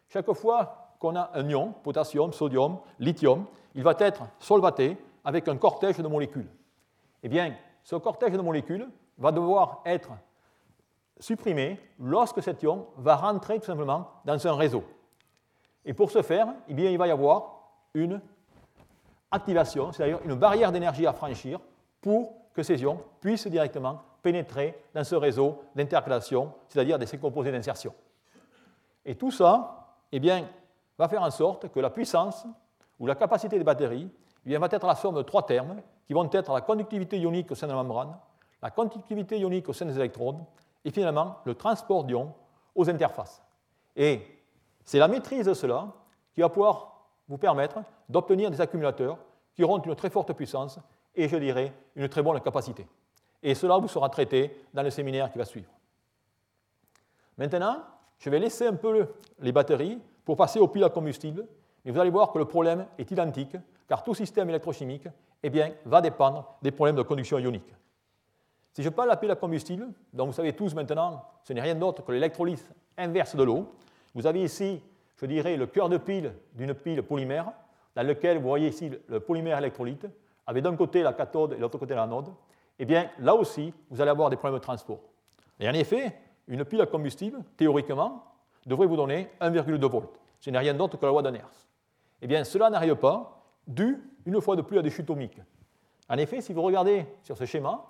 Chaque 0.10 0.34
fois 0.34 0.96
qu'on 0.98 1.16
a 1.16 1.30
un 1.36 1.48
ion, 1.48 1.74
potassium, 1.84 2.34
sodium, 2.34 2.80
lithium, 2.98 3.46
il 3.76 3.84
va 3.84 3.94
être 4.00 4.24
solvaté 4.40 4.98
avec 5.24 5.48
un 5.48 5.58
cortège 5.58 5.98
de 5.98 6.08
molécules. 6.08 6.50
Eh 7.22 7.30
bien, 7.30 7.54
ce 7.84 7.96
cortège 7.98 8.34
de 8.34 8.42
molécules 8.42 8.90
va 9.20 9.32
devoir 9.32 9.84
être 9.86 10.10
supprimé 11.20 11.80
lorsque 12.00 12.42
cet 12.42 12.64
ion 12.64 12.88
va 12.98 13.16
rentrer 13.16 13.60
tout 13.60 13.68
simplement 13.68 14.10
dans 14.26 14.48
un 14.48 14.56
réseau. 14.56 14.84
Et 15.86 15.94
pour 15.94 16.10
ce 16.10 16.24
faire, 16.24 16.48
eh 16.68 16.74
bien, 16.74 16.90
il 16.90 16.98
va 16.98 17.06
y 17.06 17.12
avoir 17.12 17.60
une 17.94 18.20
activation, 19.30 19.92
c'est-à-dire 19.92 20.20
une 20.26 20.34
barrière 20.34 20.72
d'énergie 20.72 21.06
à 21.06 21.14
franchir 21.14 21.60
pour 22.02 22.37
que 22.58 22.64
ces 22.64 22.82
ions 22.82 23.00
puissent 23.22 23.46
directement 23.46 24.02
pénétrer 24.24 24.82
dans 24.92 25.04
ce 25.04 25.14
réseau 25.14 25.62
d'intercalation, 25.76 26.52
c'est-à-dire 26.68 26.98
de 26.98 27.06
ces 27.06 27.20
composés 27.20 27.52
d'insertion. 27.52 27.94
Et 29.06 29.14
tout 29.14 29.30
ça 29.30 29.94
eh 30.12 30.20
bien, 30.20 30.44
va 30.98 31.08
faire 31.08 31.22
en 31.22 31.30
sorte 31.30 31.72
que 31.72 31.80
la 31.80 31.92
puissance 31.92 32.48
ou 33.00 33.06
la 33.06 33.14
capacité 33.14 33.60
des 33.60 33.64
batteries 33.64 34.10
eh 34.44 34.50
bien, 34.50 34.58
va 34.58 34.68
être 34.72 34.88
la 34.88 34.96
somme 34.96 35.14
de 35.14 35.22
trois 35.22 35.46
termes 35.46 35.84
qui 36.08 36.14
vont 36.14 36.28
être 36.32 36.52
la 36.52 36.62
conductivité 36.62 37.20
ionique 37.20 37.52
au 37.52 37.56
sein 37.56 37.68
de 37.68 37.74
la 37.74 37.78
membrane, 37.78 38.18
la 38.64 38.72
conductivité 38.72 39.38
ionique 39.38 39.70
au 39.70 39.74
sein 39.74 39.86
des 39.86 39.96
électrodes 39.96 40.40
et 40.84 40.90
finalement 40.90 41.36
le 41.46 41.54
transport 41.54 42.06
d'ions 42.06 42.34
aux 42.74 42.90
interfaces. 42.90 43.44
Et 43.96 44.26
c'est 44.84 44.98
la 44.98 45.08
maîtrise 45.08 45.46
de 45.46 45.54
cela 45.54 45.90
qui 46.34 46.42
va 46.42 46.50
pouvoir 46.50 47.06
vous 47.28 47.38
permettre 47.38 47.84
d'obtenir 48.10 48.50
des 48.50 48.62
accumulateurs 48.62 49.20
qui 49.54 49.64
auront 49.64 49.78
une 49.78 49.96
très 49.96 50.10
forte 50.10 50.34
puissance 50.34 50.80
et, 51.18 51.28
je 51.28 51.36
dirais, 51.36 51.74
une 51.96 52.08
très 52.08 52.22
bonne 52.22 52.40
capacité. 52.40 52.88
Et 53.44 53.56
cela 53.56 53.78
vous 53.78 53.88
sera 53.88 54.10
traité 54.10 54.62
dans 54.74 54.84
le 54.84 54.90
séminaire 54.90 55.32
qui 55.32 55.38
va 55.38 55.46
suivre. 55.46 55.70
Maintenant, 57.38 57.78
je 58.20 58.30
vais 58.30 58.40
laisser 58.40 58.68
un 58.68 58.76
peu 58.76 59.08
les 59.40 59.52
batteries 59.52 60.00
pour 60.24 60.38
passer 60.38 60.60
aux 60.60 60.68
piles 60.68 60.84
à 60.84 60.90
combustible, 60.90 61.46
mais 61.84 61.92
vous 61.92 62.00
allez 62.00 62.10
voir 62.10 62.32
que 62.32 62.40
le 62.40 62.46
problème 62.46 62.86
est 62.98 63.10
identique, 63.12 63.58
car 63.88 64.04
tout 64.04 64.14
système 64.14 64.50
électrochimique 64.50 65.08
eh 65.44 65.50
bien, 65.50 65.72
va 65.86 66.02
dépendre 66.02 66.58
des 66.62 66.72
problèmes 66.72 66.96
de 66.96 67.04
conduction 67.04 67.38
ionique. 67.38 67.74
Si 68.74 68.84
je 68.84 68.90
parle 68.90 69.08
de 69.08 69.14
la 69.14 69.18
pile 69.18 69.32
à 69.32 69.36
combustible, 69.36 69.88
dont 70.14 70.28
vous 70.28 70.34
savez 70.34 70.54
tous 70.54 70.76
maintenant, 70.76 71.24
ce 71.44 71.54
n'est 71.54 71.62
rien 71.62 71.76
d'autre 71.76 72.04
que 72.04 72.12
l'électrolyse 72.12 72.68
inverse 72.98 73.36
de 73.36 73.44
l'eau, 73.44 73.74
vous 74.14 74.28
avez 74.28 74.44
ici, 74.44 74.82
je 75.16 75.26
dirais, 75.26 75.58
le 75.58 75.68
cœur 75.68 75.90
de 75.90 75.98
pile 75.98 76.34
d'une 76.54 76.74
pile 76.74 77.02
polymère, 77.04 77.52
dans 77.96 78.06
lequel 78.06 78.38
vous 78.38 78.48
voyez 78.48 78.68
ici 78.68 78.92
le 79.08 79.20
polymère 79.20 79.58
électrolyte, 79.58 80.08
avec 80.48 80.64
d'un 80.64 80.76
côté 80.76 81.04
la 81.04 81.14
cathode 81.14 81.54
et 81.54 81.56
de 81.58 81.62
l'autre 81.62 81.78
côté 81.78 81.94
l'anode. 81.94 82.34
Eh 82.80 82.86
bien, 82.86 83.10
là 83.20 83.36
aussi, 83.36 83.74
vous 83.90 84.02
allez 84.02 84.12
avoir 84.12 84.30
des 84.30 84.38
problèmes 84.38 84.60
de 84.60 84.64
transport. 84.64 85.00
Et 85.60 85.68
en 85.68 85.74
effet, 85.74 86.18
une 86.48 86.64
pile 86.64 86.82
à 86.82 86.86
combustible, 86.86 87.40
théoriquement, 87.58 88.24
devrait 88.66 88.88
vous 88.88 88.96
donner 88.96 89.30
1,2 89.42 89.86
volts. 89.86 90.20
Ce 90.40 90.50
n'est 90.50 90.58
rien 90.58 90.74
d'autre 90.74 90.98
que 90.98 91.06
la 91.06 91.12
loi 91.12 91.22
de 91.22 91.30
Nernst. 91.30 91.68
Eh 92.22 92.28
bien, 92.28 92.44
cela 92.44 92.70
n'arrive 92.70 92.96
pas, 92.96 93.44
dû, 93.68 94.02
une 94.26 94.40
fois 94.42 94.56
de 94.56 94.62
plus, 94.62 94.78
à 94.78 94.82
des 94.82 94.90
chutes 94.90 95.10
ohmiques. 95.10 95.42
En 96.10 96.18
effet, 96.18 96.42
si 96.42 96.54
vous 96.54 96.62
regardez 96.62 97.06
sur 97.24 97.38
ce 97.38 97.46
schéma, 97.46 97.86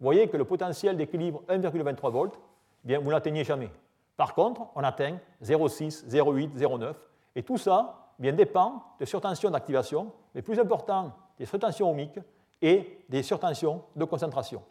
vous 0.00 0.04
voyez 0.04 0.28
que 0.28 0.36
le 0.36 0.44
potentiel 0.44 0.96
d'équilibre 0.96 1.42
1,23 1.48 2.10
volts, 2.10 2.40
eh 2.84 2.88
bien, 2.88 2.98
vous 2.98 3.10
n'atteignez 3.10 3.44
jamais. 3.44 3.70
Par 4.16 4.34
contre, 4.34 4.62
on 4.74 4.82
atteint 4.82 5.18
0,6, 5.42 6.08
0,8, 6.08 6.56
0,9. 6.56 6.94
Et 7.36 7.42
tout 7.42 7.58
ça 7.58 8.12
eh 8.18 8.22
bien, 8.22 8.32
dépend 8.32 8.82
de 8.98 9.04
surtensions 9.04 9.50
d'activation, 9.50 10.12
mais 10.34 10.42
plus 10.42 10.58
important, 10.58 11.12
des 11.40 11.46
surtensions 11.46 11.90
ohmiques 11.90 12.20
et 12.60 13.02
des 13.08 13.22
surtensions 13.22 13.82
de 13.96 14.04
concentration. 14.04 14.62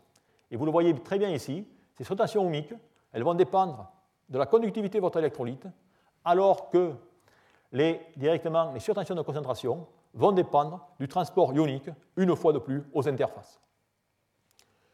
Et 0.52 0.56
vous 0.56 0.66
le 0.66 0.72
voyez 0.72 0.94
très 1.02 1.18
bien 1.18 1.30
ici, 1.30 1.68
ces 1.98 2.04
surtensions 2.04 2.46
ohmiques, 2.46 2.76
elles 3.12 3.24
vont 3.24 3.34
dépendre 3.34 3.92
de 4.30 4.38
la 4.38 4.46
conductivité 4.46 5.00
de 5.00 5.02
votre 5.02 5.18
électrolyte, 5.18 5.66
alors 6.24 6.70
que 6.70 6.94
les, 7.72 8.00
directement 8.16 8.72
les 8.72 8.80
surtensions 8.80 9.16
de 9.16 9.24
concentration 9.24 9.88
vont 10.14 10.32
dépendre 10.32 10.88
du 11.00 11.08
transport 11.08 11.54
ionique, 11.54 11.90
une 12.16 12.36
fois 12.36 12.54
de 12.54 12.60
plus, 12.60 12.84
aux 12.94 13.08
interfaces. 13.10 13.60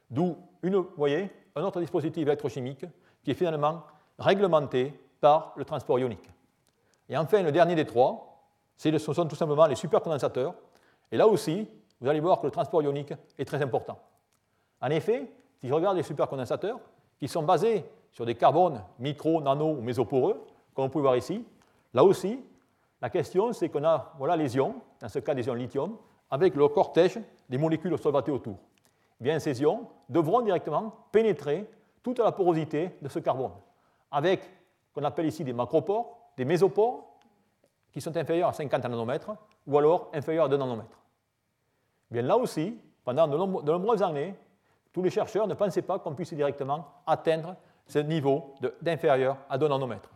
D'où, 0.10 0.38
vous 0.64 0.88
voyez, 0.96 1.30
un 1.58 1.64
autre 1.64 1.82
dispositif 1.82 2.26
électrochimique 2.26 2.86
qui 3.22 3.32
est 3.32 3.36
finalement 3.36 3.82
réglementé 4.18 4.98
par 5.20 5.52
le 5.58 5.66
transport 5.66 6.00
ionique. 6.00 6.30
Et 7.10 7.18
enfin, 7.18 7.44
le 7.44 7.52
dernier 7.52 7.76
des 7.76 7.86
trois, 7.86 8.46
ce 8.78 8.98
sont 8.98 9.28
tout 9.28 9.36
simplement 9.36 9.66
les 9.68 9.76
supercondensateurs. 9.76 10.54
Et 11.12 11.18
là 11.18 11.28
aussi, 11.28 11.68
vous 12.00 12.08
allez 12.08 12.20
voir 12.20 12.40
que 12.40 12.46
le 12.46 12.52
transport 12.52 12.82
ionique 12.82 13.14
est 13.38 13.46
très 13.46 13.62
important. 13.62 13.98
En 14.82 14.90
effet, 14.90 15.32
si 15.60 15.68
je 15.68 15.74
regarde 15.74 15.98
les 15.98 16.04
supercondensateurs, 16.04 16.80
qui 17.18 17.28
sont 17.28 17.44
basés 17.44 17.86
sur 18.12 18.26
des 18.26 18.36
carbones 18.36 18.84
micro, 19.00 19.42
nano 19.42 19.72
ou 19.72 19.82
mésoporeux, 19.82 20.46
comme 20.74 20.86
vous 20.86 20.92
pouvez 20.92 21.04
voir 21.04 21.16
ici, 21.16 21.46
là 21.94 22.04
aussi, 22.04 22.40
la 23.02 23.10
question 23.10 23.54
c'est 23.54 23.70
qu'on 23.70 23.84
a 23.84 24.14
voilà, 24.18 24.36
les 24.36 24.56
ions, 24.56 24.76
dans 25.00 25.10
ce 25.10 25.20
cas 25.20 25.34
des 25.34 25.46
ions 25.46 25.54
lithium, 25.54 25.98
avec 26.30 26.56
le 26.56 26.68
cortège 26.68 27.20
des 27.50 27.58
molécules 27.58 27.98
solvatées 27.98 28.32
autour. 28.32 28.58
Eh 29.22 29.24
bien, 29.24 29.40
ces 29.40 29.62
ions 29.62 29.88
devront 30.10 30.42
directement 30.42 30.94
pénétrer 31.12 31.70
toute 32.04 32.20
la 32.20 32.32
porosité 32.32 32.92
de 33.02 33.08
ce 33.08 33.20
carbone, 33.20 33.54
avec 34.12 34.42
ce 34.42 34.94
qu'on 34.94 35.04
appelle 35.04 35.26
ici 35.26 35.44
des 35.44 35.54
macropores, 35.54 36.18
des 36.38 36.46
mésopores, 36.46 37.04
qui 37.92 38.02
sont 38.02 38.16
inférieurs 38.18 38.50
à 38.50 38.54
50 38.54 38.84
nanomètres, 38.84 39.32
ou 39.68 39.78
alors 39.78 40.10
inférieurs 40.14 40.46
à 40.46 40.50
2 40.50 40.58
nanomètres. 40.58 41.00
Bien, 42.12 42.22
là 42.22 42.38
aussi, 42.38 42.78
pendant 43.04 43.28
de, 43.28 43.38
nombreuses 43.72 44.04
années, 44.04 44.36
tous 44.94 45.02
les 45.02 45.10
chercheurs 45.10 45.48
ne 45.48 45.54
pensaient 45.54 45.82
pas 45.82 46.00
qu'on 46.00 46.14
puisse 46.16 46.34
directement 46.34 46.86
atteindre 47.06 47.56
ce 47.88 48.00
niveau 48.00 48.56
d'inférieur 48.82 49.38
à 49.50 49.58
2 49.58 49.68
nanomètres. 49.68 50.12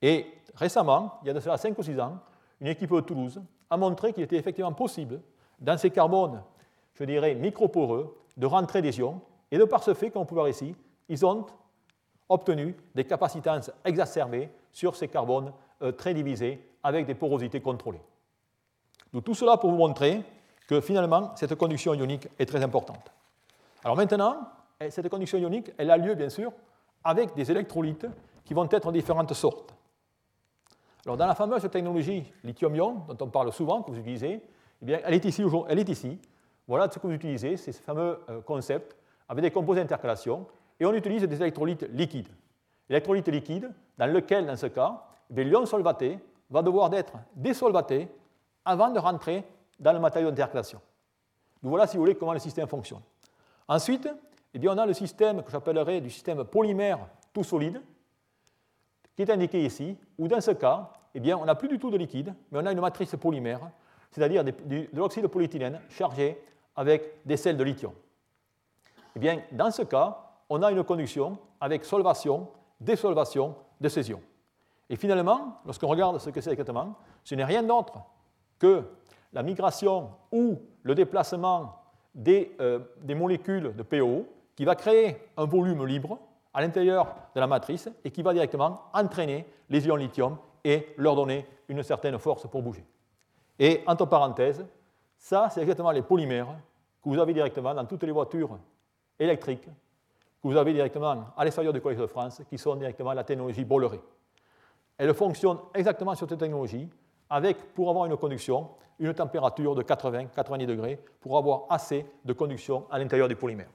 Et 0.00 0.26
récemment, 0.54 1.18
il 1.22 1.28
y 1.28 1.30
a 1.30 1.34
de 1.34 1.40
cela 1.40 1.56
5 1.56 1.78
ou 1.78 1.82
6 1.82 2.00
ans, 2.00 2.18
une 2.60 2.66
équipe 2.66 2.92
de 2.92 3.00
Toulouse 3.00 3.40
a 3.70 3.76
montré 3.76 4.12
qu'il 4.12 4.22
était 4.22 4.36
effectivement 4.36 4.72
possible, 4.72 5.20
dans 5.58 5.78
ces 5.78 5.90
carbones, 5.90 6.42
je 6.94 7.04
dirais, 7.04 7.34
microporeux, 7.34 8.16
de 8.36 8.46
rentrer 8.46 8.82
des 8.82 8.98
ions. 8.98 9.20
Et 9.50 9.58
de 9.58 9.64
par 9.64 9.82
ce 9.82 9.94
fait, 9.94 10.10
comme 10.10 10.22
on 10.22 10.26
peut 10.26 10.34
voir 10.34 10.48
ici, 10.48 10.74
ils 11.08 11.24
ont 11.24 11.46
obtenu 12.28 12.76
des 12.94 13.04
capacitances 13.04 13.70
exacerbées 13.84 14.50
sur 14.72 14.96
ces 14.96 15.08
carbones 15.08 15.52
euh, 15.82 15.92
très 15.92 16.14
divisés 16.14 16.66
avec 16.82 17.06
des 17.06 17.14
porosités 17.14 17.60
contrôlées. 17.60 18.00
Donc, 19.12 19.24
tout 19.24 19.34
cela 19.34 19.56
pour 19.56 19.70
vous 19.70 19.76
montrer 19.76 20.22
que 20.66 20.80
finalement, 20.80 21.32
cette 21.36 21.54
conduction 21.54 21.94
ionique 21.94 22.28
est 22.38 22.46
très 22.46 22.62
importante. 22.62 23.12
Alors 23.84 23.96
maintenant, 23.96 24.48
eh, 24.80 24.90
cette 24.90 25.08
conduction 25.08 25.38
ionique, 25.38 25.72
elle 25.76 25.90
a 25.90 25.96
lieu 25.96 26.14
bien 26.14 26.28
sûr 26.28 26.52
avec 27.04 27.34
des 27.34 27.50
électrolytes 27.50 28.06
qui 28.44 28.54
vont 28.54 28.68
être 28.70 28.90
de 28.90 28.98
différentes 28.98 29.34
sortes. 29.34 29.74
Alors 31.04 31.16
dans 31.16 31.26
la 31.26 31.34
fameuse 31.34 31.68
technologie 31.70 32.24
lithium-ion, 32.44 33.04
dont 33.08 33.26
on 33.26 33.28
parle 33.28 33.52
souvent, 33.52 33.82
que 33.82 33.90
vous 33.90 33.98
utilisez, 33.98 34.40
eh 34.86 34.92
elle 35.04 35.14
est 35.14 35.24
ici. 35.24 35.44
Elle 35.68 35.78
est 35.78 35.88
ici. 35.88 36.18
Voilà 36.68 36.88
ce 36.90 36.98
que 36.98 37.06
vous 37.06 37.12
utilisez, 37.12 37.56
c'est 37.56 37.72
ce 37.72 37.82
fameux 37.82 38.20
euh, 38.30 38.40
concept 38.40 38.96
avec 39.28 39.42
des 39.42 39.50
composés 39.50 39.80
d'intercalation, 39.80 40.46
et 40.78 40.86
on 40.86 40.94
utilise 40.94 41.22
des 41.22 41.36
électrolytes 41.36 41.82
liquides. 41.92 42.28
L'électrolyte 42.88 43.28
liquide, 43.28 43.70
dans 43.98 44.06
lequel, 44.06 44.46
dans 44.46 44.56
ce 44.56 44.66
cas, 44.66 45.02
eh 45.36 45.44
l'ion 45.44 45.66
solvaté 45.66 46.18
va 46.50 46.62
devoir 46.62 46.92
être 46.94 47.14
désolvaté 47.34 48.08
avant 48.64 48.90
de 48.90 48.98
rentrer 48.98 49.44
dans 49.78 49.92
le 49.92 49.98
matériau 49.98 50.30
d'intercalation. 50.30 50.80
Donc 51.62 51.70
voilà, 51.70 51.86
si 51.86 51.96
vous 51.96 52.02
voulez, 52.02 52.14
comment 52.14 52.32
le 52.32 52.38
système 52.38 52.68
fonctionne. 52.68 53.00
Ensuite, 53.68 54.08
eh 54.54 54.58
bien, 54.58 54.74
on 54.74 54.78
a 54.78 54.86
le 54.86 54.92
système 54.92 55.42
que 55.42 55.50
j'appellerais 55.50 56.00
du 56.00 56.10
système 56.10 56.44
polymère 56.44 56.98
tout 57.32 57.44
solide, 57.44 57.80
qui 59.16 59.22
est 59.22 59.30
indiqué 59.30 59.64
ici, 59.64 59.96
où 60.18 60.28
dans 60.28 60.40
ce 60.40 60.50
cas, 60.52 60.90
eh 61.14 61.20
bien, 61.20 61.36
on 61.36 61.44
n'a 61.44 61.54
plus 61.54 61.68
du 61.68 61.78
tout 61.78 61.90
de 61.90 61.96
liquide, 61.96 62.34
mais 62.50 62.58
on 62.60 62.66
a 62.66 62.72
une 62.72 62.80
matrice 62.80 63.14
polymère, 63.16 63.60
c'est-à-dire 64.10 64.44
de 64.44 64.52
l'oxyde 64.92 65.22
de 65.22 65.28
polyéthylène 65.28 65.80
chargé 65.88 66.42
avec 66.76 67.24
des 67.24 67.36
sels 67.36 67.56
de 67.56 67.64
lithium. 67.64 67.92
Eh 69.16 69.18
bien, 69.18 69.42
dans 69.52 69.70
ce 69.70 69.82
cas, 69.82 70.18
on 70.48 70.62
a 70.62 70.70
une 70.70 70.84
conduction 70.84 71.38
avec 71.60 71.84
solvation, 71.84 72.48
désolvation 72.80 73.54
de 73.80 73.88
ces. 73.88 74.12
Et 74.88 74.96
finalement, 74.96 75.60
lorsqu'on 75.64 75.88
regarde 75.88 76.18
ce 76.18 76.30
que 76.30 76.40
c'est 76.40 76.50
exactement, 76.50 76.94
ce 77.24 77.34
n'est 77.34 77.44
rien 77.44 77.62
d'autre 77.62 77.98
que 78.62 78.84
la 79.32 79.42
migration 79.42 80.10
ou 80.30 80.56
le 80.84 80.94
déplacement 80.94 81.82
des, 82.14 82.54
euh, 82.60 82.78
molécules 83.08 83.74
de 83.74 83.82
PO 83.82 84.24
qui 84.54 84.64
va 84.64 84.76
créer 84.76 85.16
un 85.36 85.46
volume 85.46 85.84
libre 85.84 86.20
à 86.54 86.60
l'intérieur 86.60 87.12
de 87.34 87.40
la 87.40 87.48
matrice 87.48 87.90
et 88.04 88.12
qui 88.12 88.22
va 88.22 88.32
directement 88.32 88.82
entraîner 88.94 89.46
les 89.68 89.84
ions 89.84 89.96
lithium 89.96 90.36
et 90.62 90.94
leur 90.96 91.16
donner 91.16 91.44
une 91.68 91.82
certaine 91.82 92.16
force 92.20 92.46
pour 92.48 92.62
bouger. 92.62 92.84
Et 93.58 93.82
entre 93.88 94.06
parenthèses, 94.06 94.64
ça, 95.18 95.48
c'est 95.50 95.62
exactement 95.62 95.90
les 95.90 96.02
polymères 96.02 96.54
que 97.02 97.08
vous 97.08 97.18
avez 97.18 97.32
directement 97.32 97.74
dans 97.74 97.84
toutes 97.84 98.04
les 98.04 98.12
voitures 98.12 98.60
électriques 99.18 99.64
que 99.64 100.48
vous 100.48 100.56
avez 100.56 100.72
directement 100.72 101.24
à 101.36 101.44
l'extérieur 101.44 101.72
du 101.72 101.80
Collège 101.80 101.98
de 101.98 102.06
France, 102.06 102.42
qui 102.48 102.58
sont 102.58 102.76
directement 102.76 103.12
la 103.12 103.24
technologie 103.24 103.64
Bolloré. 103.64 104.00
Elle 104.98 105.14
fonctionne 105.14 105.58
exactement 105.74 106.14
sur 106.14 106.28
cette 106.28 106.38
technologie, 106.38 106.88
avec, 107.32 107.72
pour 107.72 107.88
avoir 107.88 108.04
une 108.04 108.16
conduction, 108.18 108.68
une 108.98 109.14
température 109.14 109.74
de 109.74 109.82
80-90 109.82 110.66
degrés, 110.66 111.02
pour 111.18 111.38
avoir 111.38 111.62
assez 111.70 112.04
de 112.26 112.32
conduction 112.34 112.86
à 112.90 112.98
l'intérieur 112.98 113.26
du 113.26 113.34
polymère. 113.34 113.70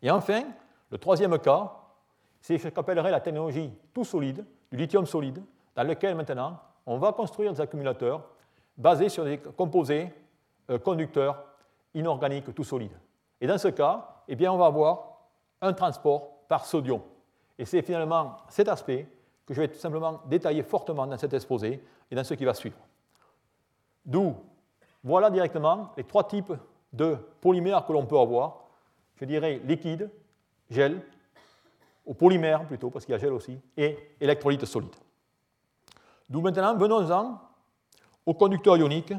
Et 0.00 0.08
enfin, 0.08 0.44
le 0.88 0.98
troisième 0.98 1.36
cas, 1.40 1.72
c'est 2.40 2.56
ce 2.56 2.68
qu'appellerait 2.68 3.10
la 3.10 3.20
technologie 3.20 3.72
tout 3.92 4.04
solide, 4.04 4.46
du 4.70 4.76
lithium 4.76 5.04
solide, 5.04 5.42
dans 5.74 5.82
lequel 5.82 6.14
maintenant 6.14 6.60
on 6.86 6.98
va 6.98 7.12
construire 7.12 7.52
des 7.52 7.60
accumulateurs 7.60 8.22
basés 8.76 9.08
sur 9.08 9.24
des 9.24 9.38
composés 9.38 10.08
euh, 10.70 10.78
conducteurs 10.78 11.44
inorganiques 11.92 12.54
tout 12.54 12.62
solides. 12.62 12.96
Et 13.40 13.48
dans 13.48 13.58
ce 13.58 13.68
cas, 13.68 14.22
eh 14.28 14.36
bien, 14.36 14.52
on 14.52 14.58
va 14.58 14.66
avoir 14.66 15.22
un 15.60 15.72
transport 15.72 16.46
par 16.46 16.64
sodium. 16.64 17.00
Et 17.58 17.64
c'est 17.64 17.82
finalement 17.82 18.36
cet 18.48 18.68
aspect 18.68 19.08
que 19.48 19.54
je 19.54 19.62
vais 19.62 19.68
tout 19.68 19.78
simplement 19.78 20.20
détailler 20.26 20.62
fortement 20.62 21.06
dans 21.06 21.16
cet 21.16 21.32
exposé 21.32 21.82
et 22.10 22.14
dans 22.14 22.22
ce 22.22 22.34
qui 22.34 22.44
va 22.44 22.52
suivre. 22.52 22.76
D'où, 24.04 24.36
voilà 25.02 25.30
directement 25.30 25.90
les 25.96 26.04
trois 26.04 26.28
types 26.28 26.52
de 26.92 27.16
polymères 27.40 27.86
que 27.86 27.94
l'on 27.94 28.04
peut 28.04 28.18
avoir. 28.18 28.64
Je 29.16 29.24
dirais 29.24 29.58
liquide, 29.64 30.10
gel, 30.68 31.00
ou 32.04 32.12
polymère 32.12 32.66
plutôt, 32.66 32.90
parce 32.90 33.06
qu'il 33.06 33.12
y 33.12 33.16
a 33.16 33.18
gel 33.18 33.32
aussi, 33.32 33.58
et 33.74 33.96
électrolyte 34.20 34.66
solide. 34.66 34.94
D'où 36.28 36.42
maintenant, 36.42 36.76
venons-en 36.76 37.40
au 38.26 38.34
conducteur 38.34 38.76
ionique 38.76 39.14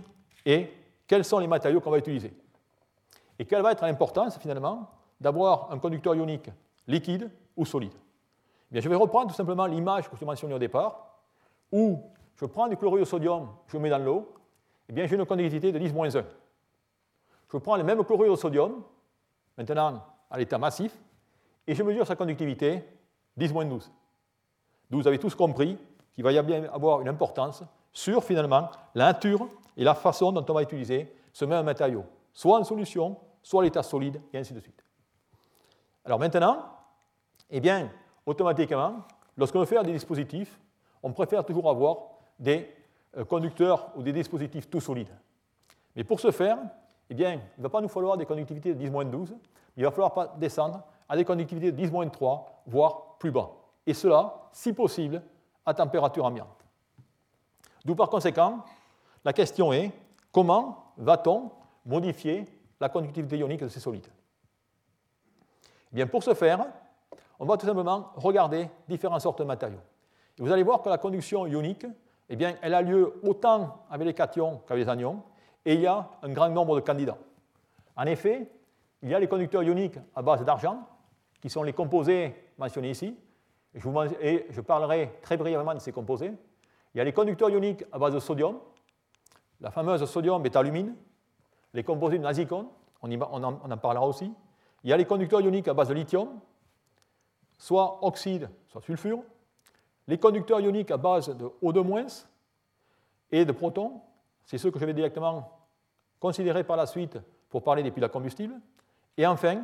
et 0.46 0.72
quels 1.08 1.26
sont 1.26 1.40
les 1.40 1.48
matériaux 1.48 1.82
qu'on 1.82 1.90
va 1.90 1.98
utiliser. 1.98 2.32
Et 3.40 3.46
quelle 3.46 3.64
va 3.64 3.72
être 3.72 3.84
l'importance 3.84 4.38
finalement 4.38 4.92
d'avoir 5.20 5.72
un 5.72 5.80
conducteur 5.80 6.14
ionique 6.14 6.52
liquide 6.86 7.32
ou 7.58 7.66
solide 7.66 7.94
eh 8.74 8.82
Je 8.82 8.90
vais 8.90 8.96
reprendre 8.96 9.28
tout 9.30 9.36
simplement 9.36 9.66
l'image 9.66 10.10
que 10.10 10.16
je 10.16 10.26
mentionnais 10.26 10.54
au 10.54 10.60
départ, 10.60 11.16
où 11.72 12.02
je 12.36 12.46
prends 12.46 12.68
du 12.68 12.78
chlorure 12.78 13.02
de 13.02 13.06
sodium, 13.06 13.50
je 13.68 13.78
le 13.78 13.84
mets 13.84 13.90
dans 13.90 14.00
l'eau, 14.00 14.34
eh 14.88 14.94
bien 14.94 15.06
j'ai 15.06 15.16
une 15.16 15.26
conductivité 15.26 15.72
de 15.72 15.80
10-1. 15.80 16.24
Je 17.52 17.58
prends 17.58 17.78
le 17.78 17.84
même 17.84 18.04
chlorure 18.04 18.32
de 18.32 18.40
sodium, 18.40 18.84
maintenant 19.58 20.04
à 20.30 20.38
l'état 20.38 20.58
massif, 20.58 20.96
et 21.68 21.76
je 21.76 21.84
mesure 21.84 22.06
sa 22.06 22.16
conductivité 22.16 22.84
10-12. 23.38 23.90
Donc 24.90 25.02
vous 25.02 25.08
avez 25.08 25.20
tous 25.20 25.36
compris 25.36 25.78
qu'il 26.14 26.24
va 26.24 26.32
y 26.32 26.42
bien 26.42 26.64
avoir 26.72 27.02
une 27.02 27.10
importance 27.10 27.64
sur 27.92 28.24
finalement 28.24 28.70
la 28.96 29.14
nature 29.14 29.48
et 29.78 29.84
la 29.84 29.96
façon 29.96 30.32
dont 30.32 30.46
on 30.48 30.54
va 30.54 30.64
utiliser 30.64 31.16
ce 31.32 31.46
même 31.46 31.66
matériau, 31.66 32.06
soit 32.34 32.60
en 32.60 32.64
solution, 32.64 33.18
soit 33.42 33.62
à 33.62 33.66
l'état 33.66 33.84
solide, 33.84 34.22
et 34.34 34.38
ainsi 34.38 34.54
de 34.54 34.60
suite. 34.60 34.84
Alors 36.06 36.20
maintenant, 36.20 36.66
eh 37.50 37.60
bien, 37.60 37.90
automatiquement, 38.26 39.04
lorsqu'on 39.38 39.60
veut 39.60 39.66
faire 39.66 39.84
des 39.84 39.92
dispositifs, 39.92 40.60
on 41.02 41.12
préfère 41.12 41.46
toujours 41.46 41.70
avoir 41.70 41.98
des 42.38 42.70
euh, 43.18 43.26
conducteurs 43.26 43.92
ou 43.96 44.04
des 44.04 44.14
dispositifs 44.14 44.70
tout 44.70 44.82
solides. 44.82 45.14
Mais 45.96 46.04
pour 46.04 46.20
ce 46.20 46.32
faire, 46.32 46.58
eh 47.10 47.14
bien, 47.14 47.34
il 47.34 47.42
ne 47.58 47.64
va 47.64 47.70
pas 47.70 47.82
nous 47.82 47.88
falloir 47.88 48.18
des 48.18 48.26
conductivités 48.26 48.74
de 48.74 48.88
10-12, 48.88 49.34
il 49.78 49.84
va 49.84 49.92
falloir 49.92 50.36
descendre 50.38 50.84
à 51.08 51.16
des 51.16 51.26
conductivités 51.26 51.72
de 51.72 51.82
10-3, 51.82 52.44
voire 52.68 53.18
plus 53.18 53.32
bas. 53.32 53.50
Et 53.86 53.94
cela, 53.94 54.50
si 54.52 54.74
possible, 54.74 55.22
à 55.66 55.74
température 55.74 56.26
ambiante. 56.26 56.66
D'où 57.84 57.96
par 57.96 58.10
conséquent, 58.10 58.64
la 59.26 59.34
question 59.34 59.74
est 59.74 59.92
comment 60.32 60.94
va-t-on 60.98 61.52
modifier 61.86 62.46
la 62.80 62.90
conductivité 62.90 63.38
ionique 63.38 63.62
de 63.62 63.68
ces 63.68 63.80
solides? 63.80 64.08
Eh 65.92 65.96
bien, 65.96 66.08
Pour 66.08 66.24
ce 66.24 66.34
faire, 66.34 66.66
on 67.40 67.46
va 67.46 67.58
tout 67.58 67.66
simplement 67.66 68.12
regarder 68.16 68.70
différentes 68.88 69.22
sortes 69.22 69.40
de 69.40 69.46
matériaux. 69.46 69.80
Et 70.38 70.42
vous 70.42 70.52
allez 70.52 70.64
voir 70.64 70.82
que 70.82 70.90
la 70.90 70.98
conduction 70.98 71.48
ionique, 71.48 71.86
eh 72.30 72.36
bien, 72.36 72.56
elle 72.62 72.74
a 72.74 72.82
lieu 72.82 73.20
autant 73.24 73.86
avec 73.90 74.06
les 74.06 74.14
cations 74.14 74.62
qu'avec 74.68 74.86
les 74.86 74.90
anions, 74.90 75.24
et 75.66 75.74
il 75.74 75.82
y 75.82 75.88
a 75.88 76.10
un 76.22 76.30
grand 76.30 76.50
nombre 76.50 76.76
de 76.76 76.82
candidats. 76.82 77.18
En 77.96 78.06
effet, 78.06 78.50
il 79.02 79.10
y 79.10 79.16
a 79.16 79.20
les 79.20 79.28
conducteurs 79.28 79.64
ioniques 79.64 79.98
à 80.16 80.22
base 80.22 80.44
d'argent, 80.44 80.88
qui 81.42 81.50
sont 81.50 81.64
les 81.64 81.74
composés 81.74 82.36
mentionnés 82.58 82.92
ici, 82.92 83.18
et 83.74 83.80
je, 83.80 83.88
vous, 83.88 84.02
et 84.22 84.48
je 84.50 84.62
parlerai 84.62 85.20
très 85.22 85.38
brièvement 85.38 85.74
de 85.74 85.80
ces 85.80 85.92
composés. 85.92 86.34
Il 86.94 86.98
y 86.98 87.02
a 87.02 87.04
les 87.04 87.14
conducteurs 87.14 87.50
ioniques 87.50 87.84
à 87.92 88.00
base 88.00 88.14
de 88.14 88.20
sodium, 88.20 88.60
la 89.62 89.72
fameuse 89.72 90.04
sodium 90.06 90.42
bétalumine, 90.42 90.96
les 91.74 91.84
composés 91.84 92.18
de 92.18 92.24
nazicon, 92.24 92.70
on, 93.02 93.12
on, 93.12 93.44
en, 93.44 93.60
on 93.64 93.72
en 93.72 93.78
parlera 93.78 94.08
aussi. 94.08 94.34
Il 94.84 94.90
y 94.90 94.94
a 94.94 94.98
les 94.98 95.06
conducteurs 95.06 95.42
ioniques 95.42 95.68
à 95.68 95.74
base 95.74 95.90
de 95.90 95.94
lithium, 95.94 96.30
soit 97.60 98.04
oxyde, 98.04 98.50
soit 98.70 98.82
sulfure. 98.82 99.20
Les 100.08 100.18
conducteurs 100.18 100.60
ioniques 100.62 100.90
à 100.90 100.98
base 100.98 101.30
de 101.30 101.46
O2- 101.62 102.26
et 103.32 103.46
de 103.46 103.52
protons, 103.52 104.02
c'est 104.46 104.58
ceux 104.58 104.72
que 104.72 104.80
je 104.80 104.86
vais 104.86 104.94
directement 104.94 105.52
considérer 106.20 106.64
par 106.64 106.78
la 106.78 106.88
suite 106.88 107.20
pour 107.50 107.64
parler 107.64 107.84
des 107.84 107.92
piles 107.92 108.04
à 108.04 108.10
combustible. 108.10 108.56
Et 109.18 109.28
enfin, 109.28 109.64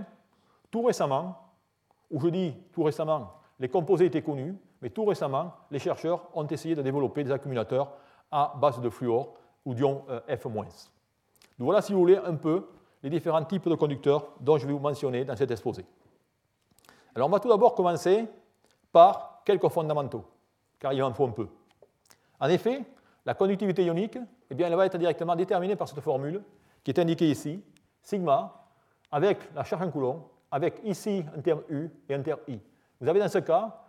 tout 0.69 0.83
récemment, 0.83 1.35
ou 2.11 2.19
je 2.19 2.27
dis 2.27 2.53
tout 2.71 2.83
récemment, 2.83 3.33
les 3.59 3.69
composés 3.69 4.05
étaient 4.05 4.21
connus, 4.21 4.55
mais 4.81 4.89
tout 4.89 5.05
récemment, 5.05 5.53
les 5.71 5.79
chercheurs 5.79 6.27
ont 6.35 6.45
essayé 6.45 6.75
de 6.75 6.81
développer 6.81 7.23
des 7.23 7.31
accumulateurs 7.31 7.93
à 8.29 8.53
base 8.59 8.79
de 8.81 8.89
fluor 8.89 9.33
ou 9.65 9.73
d'ion 9.73 10.03
euh, 10.09 10.19
F-. 10.27 10.43
Donc 10.43 11.65
voilà, 11.65 11.81
si 11.81 11.93
vous 11.93 11.99
voulez, 11.99 12.17
un 12.17 12.35
peu 12.35 12.67
les 13.01 13.09
différents 13.09 13.43
types 13.43 13.67
de 13.67 13.75
conducteurs 13.75 14.27
dont 14.39 14.57
je 14.57 14.67
vais 14.67 14.73
vous 14.73 14.79
mentionner 14.79 15.25
dans 15.25 15.35
cet 15.35 15.49
exposé. 15.49 15.85
Alors 17.15 17.29
on 17.29 17.31
va 17.31 17.39
tout 17.39 17.47
d'abord 17.47 17.73
commencer 17.73 18.27
par 18.91 19.41
quelques 19.45 19.69
fondamentaux, 19.69 20.25
car 20.79 20.91
il 20.93 21.01
en 21.01 21.13
faut 21.13 21.25
un 21.25 21.31
peu. 21.31 21.47
En 22.39 22.49
effet, 22.49 22.83
la 23.25 23.33
conductivité 23.33 23.83
ionique, 23.83 24.17
eh 24.49 24.55
bien, 24.55 24.67
elle 24.67 24.75
va 24.75 24.85
être 24.85 24.97
directement 24.97 25.35
déterminée 25.35 25.75
par 25.75 25.87
cette 25.87 26.01
formule 26.01 26.43
qui 26.83 26.91
est 26.91 26.99
indiquée 26.99 27.29
ici, 27.29 27.63
sigma, 28.01 28.67
avec 29.11 29.37
la 29.55 29.63
charge 29.63 29.83
en 29.83 29.91
coulomb, 29.91 30.29
avec 30.51 30.79
ici 30.83 31.23
un 31.35 31.41
terme 31.41 31.61
U 31.69 31.89
et 32.09 32.15
un 32.15 32.21
terme 32.21 32.39
I. 32.47 32.59
Vous 32.99 33.07
avez 33.07 33.19
dans 33.19 33.29
ce 33.29 33.39
cas 33.39 33.81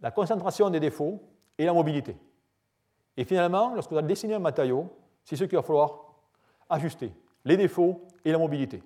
la 0.00 0.10
concentration 0.10 0.70
des 0.70 0.80
défauts 0.80 1.20
et 1.58 1.64
la 1.64 1.72
mobilité. 1.72 2.16
Et 3.16 3.24
finalement, 3.24 3.74
lorsque 3.74 3.90
vous 3.90 3.98
allez 3.98 4.06
dessiner 4.06 4.34
un 4.34 4.38
matériau, 4.38 4.88
c'est 5.24 5.36
ce 5.36 5.44
qu'il 5.44 5.56
va 5.56 5.62
falloir 5.62 6.14
ajuster, 6.68 7.12
les 7.44 7.56
défauts 7.56 8.06
et 8.24 8.32
la 8.32 8.38
mobilité. 8.38 8.82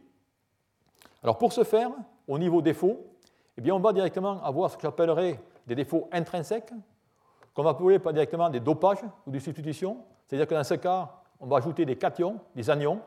Alors 1.23 1.39
pour 1.39 1.53
ce 1.53 1.65
faire, 1.65 1.91
au 2.27 2.39
niveau 2.39 2.63
défaut, 2.63 3.14
eh 3.57 3.61
bien 3.61 3.75
on 3.75 3.81
va 3.81 3.93
directement 3.93 4.43
avoir 4.43 4.71
ce 4.71 4.77
que 4.77 4.83
j'appellerais 4.83 5.41
des 5.67 5.75
défauts 5.75 6.09
intrinsèques, 6.13 6.73
qu'on 7.55 7.63
va 7.63 7.71
appeler 7.71 7.99
pas 7.99 8.13
directement 8.13 8.51
des 8.51 8.61
dopages 8.61 9.05
ou 9.27 9.31
des 9.31 9.41
substitutions. 9.41 9.99
C'est-à-dire 10.27 10.47
que 10.47 10.55
dans 10.55 10.65
ce 10.65 10.75
cas, 10.75 11.11
on 11.41 11.47
va 11.47 11.59
ajouter 11.59 11.85
des 11.85 11.97
cations, 11.97 12.41
des 12.55 12.69
anions, 12.69 13.01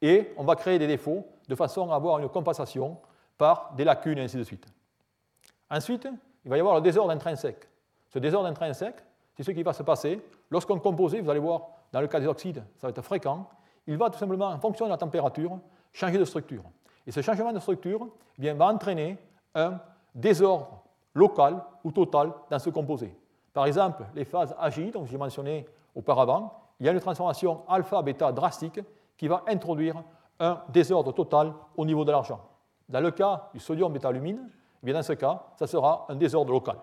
et 0.00 0.32
on 0.36 0.44
va 0.44 0.56
créer 0.56 0.78
des 0.78 0.86
défauts 0.86 1.26
de 1.48 1.54
façon 1.54 1.90
à 1.90 1.96
avoir 1.96 2.18
une 2.18 2.28
compensation 2.28 2.96
par 3.36 3.74
des 3.76 3.84
lacunes 3.84 4.18
et 4.18 4.22
ainsi 4.22 4.36
de 4.36 4.44
suite. 4.44 4.66
Ensuite, 5.70 6.08
il 6.44 6.50
va 6.50 6.56
y 6.56 6.60
avoir 6.60 6.74
le 6.76 6.80
désordre 6.80 7.12
intrinsèque. 7.12 7.68
Ce 8.08 8.18
désordre 8.18 8.48
intrinsèque, 8.48 9.04
c'est 9.36 9.42
ce 9.42 9.50
qui 9.50 9.62
va 9.62 9.72
se 9.72 9.82
passer 9.82 10.20
lorsqu'un 10.50 10.78
composé, 10.78 11.20
vous 11.20 11.30
allez 11.30 11.40
voir, 11.40 11.68
dans 11.92 12.00
le 12.00 12.06
cas 12.06 12.20
des 12.20 12.26
oxydes, 12.26 12.62
ça 12.76 12.86
va 12.86 12.90
être 12.90 13.02
fréquent, 13.02 13.48
il 13.86 13.96
va 13.96 14.10
tout 14.10 14.18
simplement, 14.18 14.48
en 14.48 14.58
fonction 14.58 14.86
de 14.86 14.90
la 14.90 14.96
température, 14.96 15.58
changer 15.92 16.18
de 16.18 16.24
structure. 16.24 16.62
Et 17.06 17.12
ce 17.12 17.20
changement 17.22 17.52
de 17.52 17.58
structure 17.58 18.08
eh 18.38 18.40
bien, 18.40 18.54
va 18.54 18.66
entraîner 18.66 19.18
un 19.54 19.78
désordre 20.14 20.82
local 21.14 21.62
ou 21.84 21.92
total 21.92 22.32
dans 22.50 22.58
ce 22.58 22.70
composé. 22.70 23.16
Par 23.52 23.66
exemple, 23.66 24.04
les 24.14 24.24
phases 24.24 24.54
agiles, 24.58 24.92
dont 24.92 25.04
j'ai 25.04 25.18
mentionné 25.18 25.66
auparavant, 25.94 26.60
il 26.78 26.86
y 26.86 26.88
a 26.88 26.92
une 26.92 27.00
transformation 27.00 27.62
alpha-bêta 27.68 28.32
drastique 28.32 28.80
qui 29.16 29.28
va 29.28 29.42
introduire 29.48 30.02
un 30.38 30.62
désordre 30.68 31.12
total 31.12 31.52
au 31.76 31.84
niveau 31.84 32.04
de 32.04 32.12
l'argent. 32.12 32.40
Dans 32.88 33.00
le 33.00 33.10
cas 33.10 33.50
du 33.52 33.60
sodium 33.60 33.92
bétalumine, 33.92 34.48
eh 34.82 34.86
bien 34.86 34.94
dans 34.94 35.02
ce 35.02 35.12
cas, 35.12 35.42
ça 35.56 35.66
sera 35.66 36.06
un 36.08 36.14
désordre 36.14 36.52
local. 36.52 36.76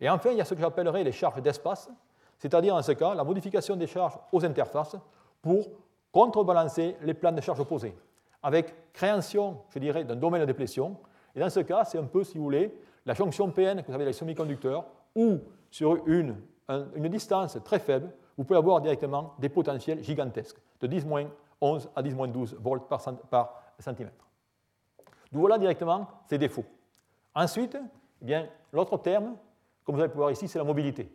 Et 0.00 0.08
enfin, 0.08 0.30
il 0.30 0.38
y 0.38 0.40
a 0.40 0.44
ce 0.44 0.54
que 0.54 0.60
j'appellerais 0.60 1.04
les 1.04 1.12
charges 1.12 1.42
d'espace, 1.42 1.90
c'est-à-dire 2.38 2.74
dans 2.74 2.82
ce 2.82 2.92
cas, 2.92 3.14
la 3.14 3.22
modification 3.22 3.76
des 3.76 3.86
charges 3.86 4.18
aux 4.32 4.44
interfaces 4.44 4.96
pour 5.42 5.66
contrebalancer 6.10 6.96
les 7.02 7.14
plans 7.14 7.32
de 7.32 7.40
charges 7.40 7.60
opposés, 7.60 7.96
avec 8.42 8.92
création, 8.92 9.58
je 9.68 9.78
dirais, 9.78 10.04
d'un 10.04 10.16
domaine 10.16 10.40
de 10.40 10.46
déplétion. 10.46 10.96
Et 11.34 11.40
dans 11.40 11.50
ce 11.50 11.60
cas, 11.60 11.84
c'est 11.84 11.98
un 11.98 12.04
peu, 12.04 12.24
si 12.24 12.38
vous 12.38 12.44
voulez, 12.44 12.74
la 13.06 13.14
jonction 13.14 13.50
PN 13.50 13.82
que 13.82 13.86
vous 13.86 13.94
avez 13.94 14.04
les 14.04 14.12
semi-conducteurs, 14.12 14.86
où 15.14 15.38
sur 15.70 16.06
une, 16.06 16.36
distance 17.08 17.58
très 17.64 17.78
faible, 17.78 18.12
vous 18.36 18.44
pouvez 18.44 18.58
avoir 18.58 18.80
directement 18.80 19.34
des 19.38 19.48
potentiels 19.48 20.02
gigantesques, 20.02 20.58
de 20.80 20.88
10-11 20.88 21.28
à 21.94 22.02
10-12 22.02 22.56
volts 22.56 22.88
par, 22.88 23.00
centimètre. 23.78 24.26
D'où 25.32 25.40
voilà 25.40 25.58
directement 25.58 26.08
ces 26.26 26.38
défauts. 26.38 26.64
Ensuite, 27.34 27.76
eh 28.22 28.24
bien, 28.24 28.48
l'autre 28.72 28.96
terme, 28.98 29.36
comme 29.84 29.94
vous 29.94 30.00
allez 30.00 30.10
pouvoir 30.10 30.28
voir 30.28 30.32
ici, 30.32 30.48
c'est 30.48 30.58
la 30.58 30.64
mobilité. 30.64 31.10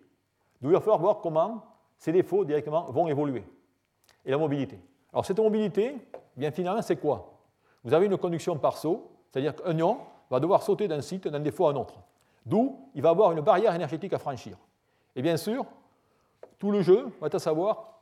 D'où 0.61 0.69
il 0.69 0.73
va 0.73 0.79
falloir 0.79 0.99
voir 0.99 1.19
comment 1.19 1.65
ces 1.97 2.11
défauts 2.11 2.45
directement 2.45 2.91
vont 2.91 3.07
évoluer. 3.07 3.43
Et 4.25 4.31
la 4.31 4.37
mobilité. 4.37 4.79
Alors 5.11 5.25
cette 5.25 5.39
mobilité, 5.39 5.95
eh 6.13 6.39
bien 6.39 6.51
finalement, 6.51 6.81
c'est 6.81 6.97
quoi? 6.97 7.39
Vous 7.83 7.93
avez 7.93 8.07
une 8.07 8.17
conduction 8.17 8.57
par 8.57 8.77
saut, 8.77 9.14
c'est-à-dire 9.35 9.53
qu'un 9.53 9.77
ion 9.77 9.97
va 10.31 10.39
devoir 10.39 10.63
sauter 10.63 10.87
d'un 10.87 11.01
site 11.01 11.27
d'un 11.27 11.41
défaut 11.41 11.67
à 11.67 11.71
un 11.71 11.75
autre. 11.75 11.95
D'où 12.45 12.79
il 12.95 13.01
va 13.01 13.09
avoir 13.09 13.33
une 13.33 13.41
barrière 13.41 13.75
énergétique 13.75 14.13
à 14.13 14.17
franchir. 14.17 14.55
Et 15.13 15.21
bien 15.21 15.35
sûr, 15.35 15.65
tout 16.57 16.71
le 16.71 16.81
jeu 16.81 17.09
va 17.19 17.27
être 17.27 17.35
à 17.35 17.39
savoir 17.39 17.99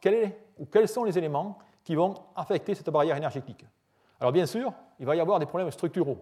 ou 0.60 0.65
quels 0.65 0.88
sont 0.88 1.04
les 1.04 1.17
éléments 1.17 1.58
qui 1.84 1.96
vont 1.96 2.13
affecter 2.36 2.76
cette 2.76 2.91
barrière 2.91 3.17
énergétique. 3.17 3.65
Alors 4.19 4.32
bien 4.32 4.46
sûr, 4.46 4.74
il 5.00 5.08
va 5.08 5.15
y 5.15 5.19
avoir 5.19 5.39
des 5.39 5.48
problèmes 5.48 5.72
structuraux 5.72 6.19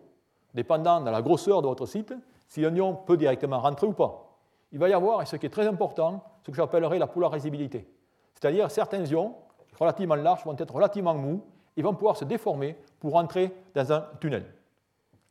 dépendant 0.53 1.01
de 1.01 1.09
la 1.09 1.21
grosseur 1.21 1.61
de 1.61 1.67
votre 1.67 1.85
site, 1.85 2.13
si 2.47 2.63
un 2.63 2.73
ion 2.73 2.95
peut 2.95 3.17
directement 3.17 3.59
rentrer 3.59 3.87
ou 3.87 3.93
pas. 3.93 4.37
Il 4.71 4.79
va 4.79 4.87
y 4.87 4.93
avoir, 4.93 5.21
et 5.21 5.25
ce 5.25 5.35
qui 5.35 5.45
est 5.45 5.49
très 5.49 5.67
important, 5.67 6.23
ce 6.45 6.51
que 6.51 6.55
j'appellerais 6.55 6.99
la 6.99 7.07
polarisabilité. 7.07 7.85
C'est-à-dire 8.33 8.71
certains 8.71 9.03
ions 9.03 9.35
relativement 9.77 10.15
larges 10.15 10.45
vont 10.45 10.55
être 10.57 10.73
relativement 10.73 11.15
mous 11.15 11.43
et 11.75 11.81
vont 11.81 11.95
pouvoir 11.95 12.15
se 12.15 12.23
déformer 12.23 12.77
pour 13.01 13.15
entrer 13.15 13.53
dans 13.75 13.91
un 13.91 14.05
tunnel. 14.21 14.45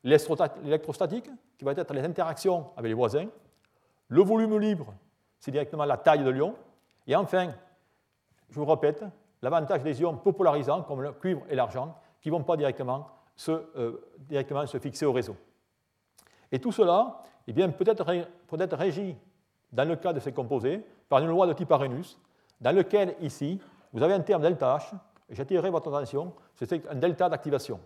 L'électrostatique, 0.03 1.31
qui 1.59 1.65
va 1.65 1.73
être 1.73 1.93
les 1.93 2.05
interactions 2.05 2.71
avec 2.77 2.89
les 2.89 2.95
voisins. 2.95 3.27
Le 4.09 4.23
volume 4.23 4.59
libre, 4.59 4.95
c'est 5.39 5.51
directement 5.51 5.85
la 5.85 5.97
taille 5.97 6.25
de 6.25 6.31
l'ion. 6.31 6.55
Et 7.07 7.15
enfin, 7.15 7.53
je 8.49 8.59
vous 8.59 8.65
répète, 8.65 9.05
l'avantage 9.43 9.83
des 9.83 10.01
ions 10.01 10.17
peu 10.17 10.33
polarisants, 10.33 10.83
comme 10.83 11.03
le 11.03 11.13
cuivre 11.13 11.43
et 11.49 11.55
l'argent, 11.55 11.97
qui 12.21 12.31
ne 12.31 12.37
vont 12.37 12.43
pas 12.45 12.57
directement 12.57 13.09
se, 13.37 13.53
euh, 13.53 14.01
directement 14.19 14.67
se 14.67 14.79
fixer 14.79 15.07
au 15.07 15.13
réseau. 15.13 15.37
Et 16.53 16.59
tout 16.59 16.73
cela 16.73 17.23
eh 17.47 17.53
peut 17.53 17.85
être, 17.87 18.05
peut 18.47 18.61
être 18.61 18.77
régi, 18.77 19.17
dans 19.73 19.89
le 19.89 19.97
cas 19.97 20.13
de 20.13 20.21
ces 20.21 20.33
composés, 20.33 20.85
par 21.09 21.21
une 21.21 21.29
loi 21.29 21.47
de 21.47 21.53
type 21.53 21.71
Arrhenius, 21.73 22.19
dans 22.61 22.75
lequel, 22.75 23.17
ici, 23.21 23.61
vous 23.93 24.03
avez 24.03 24.15
un 24.15 24.21
terme 24.21 24.43
delta 24.43 24.77
H, 24.77 24.95
j'attirerai 25.31 25.71
votre 25.71 25.93
attention, 25.93 26.33
c'est 26.55 26.87
un 26.89 26.95
delta 26.95 27.29
d'activation. 27.29 27.81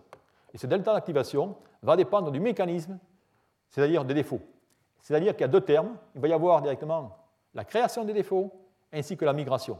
Et 0.55 0.57
ce 0.57 0.67
delta 0.67 0.93
d'activation 0.93 1.57
va 1.81 1.97
dépendre 1.97 2.31
du 2.31 2.39
mécanisme, 2.39 2.97
c'est-à-dire 3.69 4.05
des 4.05 4.13
défauts. 4.13 4.39
C'est-à-dire 5.01 5.33
qu'il 5.33 5.41
y 5.41 5.43
a 5.43 5.49
deux 5.49 5.59
termes, 5.59 5.97
il 6.15 6.21
va 6.21 6.29
y 6.29 6.33
avoir 6.33 6.61
directement 6.61 7.11
la 7.53 7.65
création 7.65 8.05
des 8.05 8.13
défauts 8.13 8.53
ainsi 8.93 9.17
que 9.17 9.25
la 9.25 9.33
migration. 9.33 9.77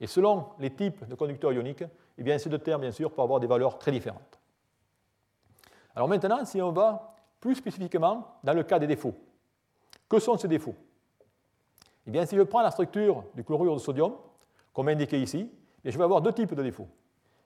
Et 0.00 0.06
selon 0.06 0.46
les 0.58 0.70
types 0.70 1.06
de 1.06 1.14
conducteurs 1.14 1.52
ioniques, 1.52 1.84
eh 2.16 2.22
bien, 2.22 2.38
ces 2.38 2.48
deux 2.48 2.58
termes, 2.58 2.80
bien 2.80 2.90
sûr, 2.90 3.10
peuvent 3.10 3.24
avoir 3.24 3.38
des 3.38 3.46
valeurs 3.46 3.78
très 3.78 3.92
différentes. 3.92 4.40
Alors 5.94 6.08
maintenant, 6.08 6.42
si 6.46 6.62
on 6.62 6.72
va 6.72 7.14
plus 7.38 7.56
spécifiquement 7.56 8.38
dans 8.42 8.54
le 8.54 8.62
cas 8.62 8.78
des 8.78 8.86
défauts, 8.86 9.14
que 10.08 10.18
sont 10.18 10.38
ces 10.38 10.48
défauts? 10.48 10.74
Eh 12.06 12.10
bien, 12.10 12.24
si 12.24 12.34
je 12.34 12.42
prends 12.42 12.62
la 12.62 12.70
structure 12.70 13.24
du 13.34 13.44
chlorure 13.44 13.74
de 13.74 13.80
sodium, 13.80 14.14
comme 14.72 14.88
indiqué 14.88 15.20
ici, 15.20 15.52
eh 15.84 15.90
je 15.90 15.98
vais 15.98 16.04
avoir 16.04 16.22
deux 16.22 16.32
types 16.32 16.54
de 16.54 16.62
défauts. 16.62 16.88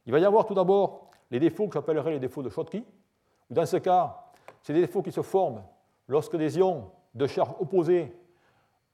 Il 0.06 0.12
va 0.12 0.20
y 0.20 0.24
avoir 0.24 0.46
tout 0.46 0.54
d'abord 0.54 1.10
les 1.32 1.40
défauts 1.40 1.66
que 1.66 1.74
j'appellerai 1.74 2.12
les 2.12 2.20
défauts 2.20 2.42
de 2.42 2.48
Schottky, 2.48 2.84
dans 3.50 3.66
ce 3.66 3.78
cas, 3.78 4.26
c'est 4.62 4.72
des 4.72 4.82
défauts 4.82 5.02
qui 5.02 5.10
se 5.10 5.22
forment 5.22 5.64
lorsque 6.06 6.36
des 6.36 6.58
ions 6.58 6.90
de 7.14 7.26
charge 7.26 7.54
opposée 7.58 8.14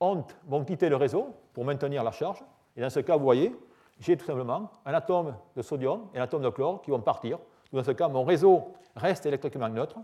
vont 0.01 0.65
quitter 0.65 0.89
le 0.89 0.97
réseau 0.97 1.35
pour 1.53 1.65
maintenir 1.67 2.03
la 2.03 2.13
charge. 2.13 2.43
Et 2.77 2.81
dans 2.81 2.91
ce 2.91 3.01
cas, 3.01 3.17
vous 3.17 3.25
voyez, 3.25 3.55
j'ai 3.99 4.17
tout 4.17 4.25
simplement 4.25 4.71
un 4.87 4.95
atome 4.95 5.35
de 5.55 5.63
sodium 5.63 6.09
et 6.15 6.19
un 6.19 6.23
atome 6.23 6.43
de 6.43 6.49
chlore 6.49 6.81
qui 6.81 6.91
vont 6.91 7.01
partir 7.01 7.39
dans 7.73 7.85
ce 7.85 7.91
cas, 7.91 8.09
mon 8.09 8.25
réseau 8.25 8.73
reste 8.97 9.27
électriquement 9.27 9.69
neutre. 9.69 9.99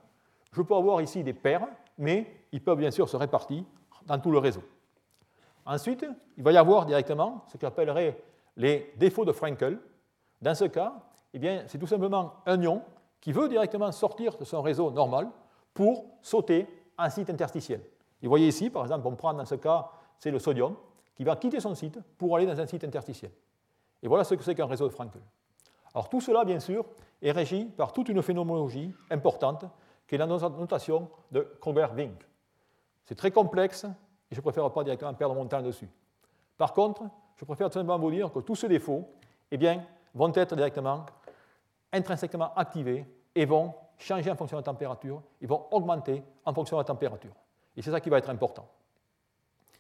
Je 0.53 0.63
peux 0.63 0.75
avoir 0.75 1.01
ici 1.01 1.25
des 1.25 1.33
paires, 1.33 1.67
mais 1.97 2.47
ils 2.53 2.63
peuvent 2.63 2.79
bien 2.79 2.91
sûr 2.91 3.09
se 3.09 3.17
répartir 3.17 3.65
dans 4.07 4.19
tout 4.19 4.31
le 4.31 4.39
réseau. 4.39 4.63
Ensuite, 5.65 6.05
il 6.37 6.43
va 6.43 6.53
y 6.53 6.57
avoir 6.57 6.85
directement 6.85 7.45
ce 7.47 7.57
qu'on 7.57 7.69
appellerait 7.69 8.19
les 8.57 8.93
défauts 8.97 9.25
de 9.25 9.33
Frankel. 9.33 9.79
Dans 10.43 10.55
ce 10.55 10.67
cas, 10.67 10.95
eh 11.35 11.61
c'est 11.67 11.79
tout 11.79 11.87
simplement 11.87 12.35
un 12.47 12.61
ion 12.63 12.83
qui 13.21 13.33
veut 13.33 13.49
directement 13.49 13.91
sortir 13.91 14.37
de 14.37 14.45
son 14.45 14.63
réseau 14.63 14.91
normal 14.91 15.29
pour 15.73 16.05
sauter 16.23 16.67
un 16.97 17.11
site 17.11 17.31
interstitiel. 17.31 17.81
vous 18.23 18.29
voyez 18.29 18.49
ici, 18.49 18.71
par 18.71 18.83
exemple, 18.83 19.07
on 19.07 19.17
prend 19.17 19.35
dans 19.35 19.45
ce 19.45 19.57
cas, 19.57 19.91
c'est 20.19 20.31
le 20.31 20.39
sodium, 20.39 20.77
qui 21.15 21.25
va 21.25 21.37
quitter 21.37 21.61
son 21.61 21.75
site 21.75 21.99
pour 22.19 22.37
aller 22.37 22.47
dans 22.47 22.61
un 22.61 22.67
site 22.67 22.85
interstitiel. 22.85 23.33
Et 24.03 24.09
voilà 24.09 24.25
ce 24.25 24.35
que 24.35 24.45
c'est 24.45 24.55
qu'un 24.55 24.67
réseau 24.67 24.87
de 24.87 24.93
Frankel. 24.93 25.23
Alors 25.95 26.09
tout 26.09 26.21
cela, 26.21 26.45
bien 26.45 26.61
sûr, 26.61 26.85
est 27.23 27.33
régi 27.33 27.65
par 27.65 27.93
toute 27.93 28.09
une 28.09 28.23
phénoménologie 28.23 28.93
importante 29.11 29.65
qui 30.07 30.17
est 30.17 30.19
la 30.19 30.27
notation 30.27 31.09
de 31.31 31.41
Kroger-Wink. 31.61 32.27
C'est 33.05 33.15
très 33.15 33.31
complexe 33.31 33.85
et 34.31 34.35
je 34.35 34.41
préfère 34.41 34.71
pas 34.71 34.85
directement 34.85 35.15
perdre 35.15 35.35
mon 35.35 35.47
temps 35.47 35.63
dessus. 35.63 35.89
Par 36.57 36.73
contre, 36.73 37.03
je 37.37 37.45
préfère 37.45 37.69
tout 37.69 37.75
simplement 37.75 37.99
vous 37.99 38.11
dire 38.11 38.33
que 38.33 38.41
tous 38.41 38.57
ces 38.57 38.69
défauts 38.69 39.09
eh 39.51 39.57
bien, 39.57 39.85
vont 40.15 40.33
être 40.35 40.55
directement 40.55 41.07
intrinsèquement 41.95 42.53
activés 42.55 43.07
et 43.35 43.47
vont 43.47 43.75
changer 43.97 44.31
en 44.31 44.37
fonction 44.37 44.57
de 44.57 44.61
la 44.61 44.65
température, 44.65 45.23
ils 45.41 45.49
vont 45.49 45.67
augmenter 45.71 46.23
en 46.45 46.53
fonction 46.53 46.77
de 46.77 46.81
la 46.81 46.85
température. 46.85 47.33
Et 47.77 47.83
c'est 47.83 47.91
ça 47.91 48.01
qui 48.01 48.11
va 48.11 48.19
être 48.19 48.31
important. 48.31 48.69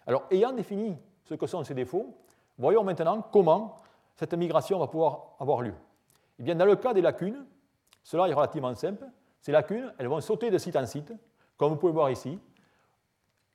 Alors, 0.07 0.27
ayant 0.31 0.53
défini 0.53 0.97
ce 1.25 1.35
que 1.35 1.47
sont 1.47 1.65
ces 1.65 1.75
défauts, 1.75 2.15
voyons 2.59 2.85
maintenant 2.85 3.23
comment 3.33 3.77
cette 4.17 4.35
migration 4.35 4.79
va 4.79 4.87
pouvoir 4.87 5.37
avoir 5.41 5.63
lieu. 5.63 5.75
Eh 6.39 6.43
bien, 6.43 6.55
dans 6.55 6.67
le 6.67 6.77
cas 6.77 6.93
des 6.93 7.01
lacunes, 7.01 7.45
cela 8.03 8.29
est 8.29 8.35
relativement 8.35 8.75
simple. 8.75 9.05
Ces 9.41 9.53
lacunes, 9.53 9.93
elles 9.99 10.09
vont 10.09 10.21
sauter 10.21 10.51
de 10.51 10.59
site 10.59 10.77
en 10.77 10.87
site, 10.87 11.13
comme 11.57 11.71
vous 11.71 11.77
pouvez 11.77 11.93
voir 11.93 12.11
ici, 12.11 12.39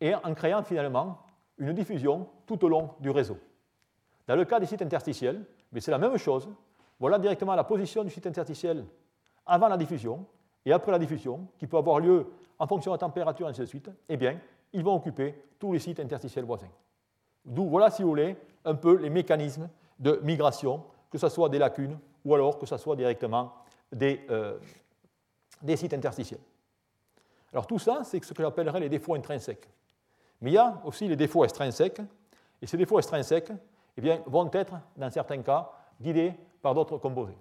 et 0.01 0.15
en 0.15 0.33
créant 0.33 0.63
finalement 0.63 1.19
une 1.57 1.73
diffusion 1.73 2.27
tout 2.45 2.63
au 2.63 2.69
long 2.69 2.91
du 2.99 3.09
réseau. 3.09 3.37
Dans 4.27 4.35
le 4.35 4.45
cas 4.45 4.59
des 4.59 4.65
sites 4.65 4.81
interstitiels, 4.81 5.45
c'est 5.77 5.91
la 5.91 5.97
même 5.97 6.17
chose. 6.17 6.49
Voilà 6.99 7.17
directement 7.17 7.55
la 7.55 7.63
position 7.63 8.03
du 8.03 8.09
site 8.09 8.27
interstitiel 8.27 8.85
avant 9.45 9.67
la 9.67 9.77
diffusion 9.77 10.25
et 10.65 10.71
après 10.71 10.91
la 10.91 10.99
diffusion, 10.99 11.47
qui 11.57 11.67
peut 11.67 11.77
avoir 11.77 11.99
lieu 11.99 12.27
en 12.59 12.67
fonction 12.67 12.91
de 12.91 12.95
la 12.95 12.99
température, 12.99 13.47
et 13.47 13.49
ainsi 13.49 13.61
de 13.61 13.65
suite. 13.65 13.89
Eh 14.09 14.17
bien, 14.17 14.39
ils 14.73 14.83
vont 14.83 14.95
occuper 14.95 15.33
tous 15.57 15.73
les 15.73 15.79
sites 15.79 15.99
interstitiels 15.99 16.45
voisins. 16.45 16.69
D'où, 17.45 17.67
voilà, 17.69 17.89
si 17.89 18.03
vous 18.03 18.09
voulez, 18.09 18.35
un 18.65 18.75
peu 18.75 18.97
les 18.97 19.09
mécanismes 19.09 19.69
de 19.97 20.19
migration, 20.23 20.83
que 21.09 21.17
ce 21.17 21.29
soit 21.29 21.49
des 21.49 21.57
lacunes 21.57 21.97
ou 22.25 22.35
alors 22.35 22.59
que 22.59 22.65
ce 22.65 22.77
soit 22.77 22.95
directement 22.95 23.53
des, 23.91 24.25
euh, 24.29 24.59
sites 25.75 25.93
interstitiels. 25.93 26.41
Alors 27.51 27.65
tout 27.65 27.79
ça, 27.79 28.01
c'est 28.03 28.23
ce 28.23 28.33
que 28.33 28.43
j'appellerais 28.43 28.81
les 28.81 28.89
défauts 28.89 29.15
intrinsèques. 29.15 29.67
Mais 30.41 30.51
il 30.51 30.53
y 30.53 30.57
a 30.57 30.81
aussi 30.83 31.07
les 31.07 31.15
défauts 31.15 31.43
extrinsèques, 31.43 32.01
et 32.61 32.67
ces 32.67 32.77
défauts 32.77 32.99
extrinsèques 32.99 33.51
eh 33.97 34.01
bien, 34.01 34.21
vont 34.27 34.49
être, 34.51 34.73
dans 34.95 35.09
certains 35.09 35.41
cas, 35.41 35.71
guidés 35.99 36.33
par 36.61 36.73
d'autres 36.73 36.97
composés. 36.97 37.37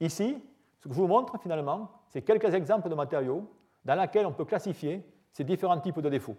Ici, 0.00 0.42
ce 0.80 0.88
que 0.88 0.94
je 0.94 1.00
vous 1.00 1.06
montre 1.06 1.38
finalement, 1.40 1.90
c'est 2.08 2.22
quelques 2.22 2.52
exemples 2.52 2.88
de 2.88 2.94
matériaux 2.94 3.48
dans 3.84 3.94
lesquels 4.00 4.26
on 4.26 4.32
peut 4.32 4.44
classifier 4.44 5.04
ces 5.32 5.44
différents 5.44 5.80
types 5.80 6.00
de 6.00 6.08
défauts. 6.08 6.36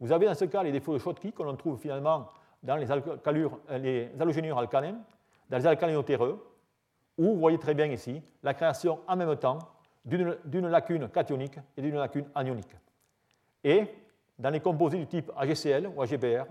Vous 0.00 0.12
avez 0.12 0.26
dans 0.26 0.34
ce 0.34 0.44
cas 0.44 0.62
les 0.62 0.72
défauts 0.72 0.94
de 0.94 0.98
Schottky 0.98 1.32
que 1.32 1.42
l'on 1.42 1.56
trouve 1.56 1.78
finalement 1.78 2.26
dans 2.62 2.76
les, 2.76 2.90
euh, 2.90 4.08
halogénures 4.18 4.58
alcalins, 4.58 4.98
dans 5.48 5.56
les 5.56 5.66
alcalins 5.66 6.02
terreux, 6.02 6.44
où 7.18 7.24
vous 7.24 7.38
voyez 7.38 7.58
très 7.58 7.74
bien 7.74 7.86
ici 7.86 8.22
la 8.42 8.54
création 8.54 9.00
en 9.06 9.16
même 9.16 9.36
temps 9.36 9.58
d'une 10.04 10.66
lacune 10.68 11.08
cationique 11.08 11.58
et 11.76 11.82
d'une 11.82 11.96
lacune 11.96 12.26
anionique. 12.34 12.74
Et 13.62 13.84
dans 14.38 14.50
les 14.50 14.60
composés 14.60 14.98
du 14.98 15.06
type 15.06 15.30
AGCL 15.36 15.90
ou 15.94 16.00
AGBR, 16.00 16.46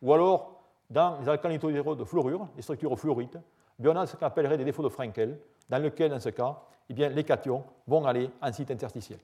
ou 0.00 0.12
alors 0.12 0.62
dans 0.88 1.18
les 1.20 1.28
alcalins 1.28 1.56
de 1.56 2.04
fluorure, 2.04 2.48
les 2.56 2.62
structures 2.62 2.98
fluorites, 2.98 3.38
a 3.82 4.06
ce 4.06 4.16
qu'on 4.16 4.26
appellerait 4.26 4.58
des 4.58 4.64
défauts 4.64 4.82
de 4.82 4.88
Frankel, 4.88 5.38
dans 5.68 5.78
lequel, 5.78 6.10
dans 6.10 6.20
ce 6.20 6.28
cas, 6.28 6.58
eh 6.88 6.94
bien, 6.94 7.08
les 7.08 7.24
cations 7.24 7.64
vont 7.86 8.04
aller 8.04 8.30
en 8.40 8.52
site 8.52 8.70
interstitiel. 8.70 9.18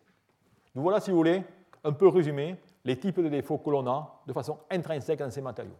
Nous 0.74 0.82
voilà, 0.82 1.00
si 1.00 1.10
vous 1.10 1.16
voulez, 1.16 1.42
un 1.84 1.92
peu 1.92 2.08
résumé 2.08 2.56
les 2.84 2.98
types 2.98 3.20
de 3.20 3.28
défauts 3.28 3.58
que 3.58 3.70
l'on 3.70 3.86
a 3.86 4.22
de 4.26 4.32
façon 4.32 4.58
intrinsèque 4.70 5.18
dans 5.18 5.30
ces 5.30 5.42
matériaux. 5.42 5.76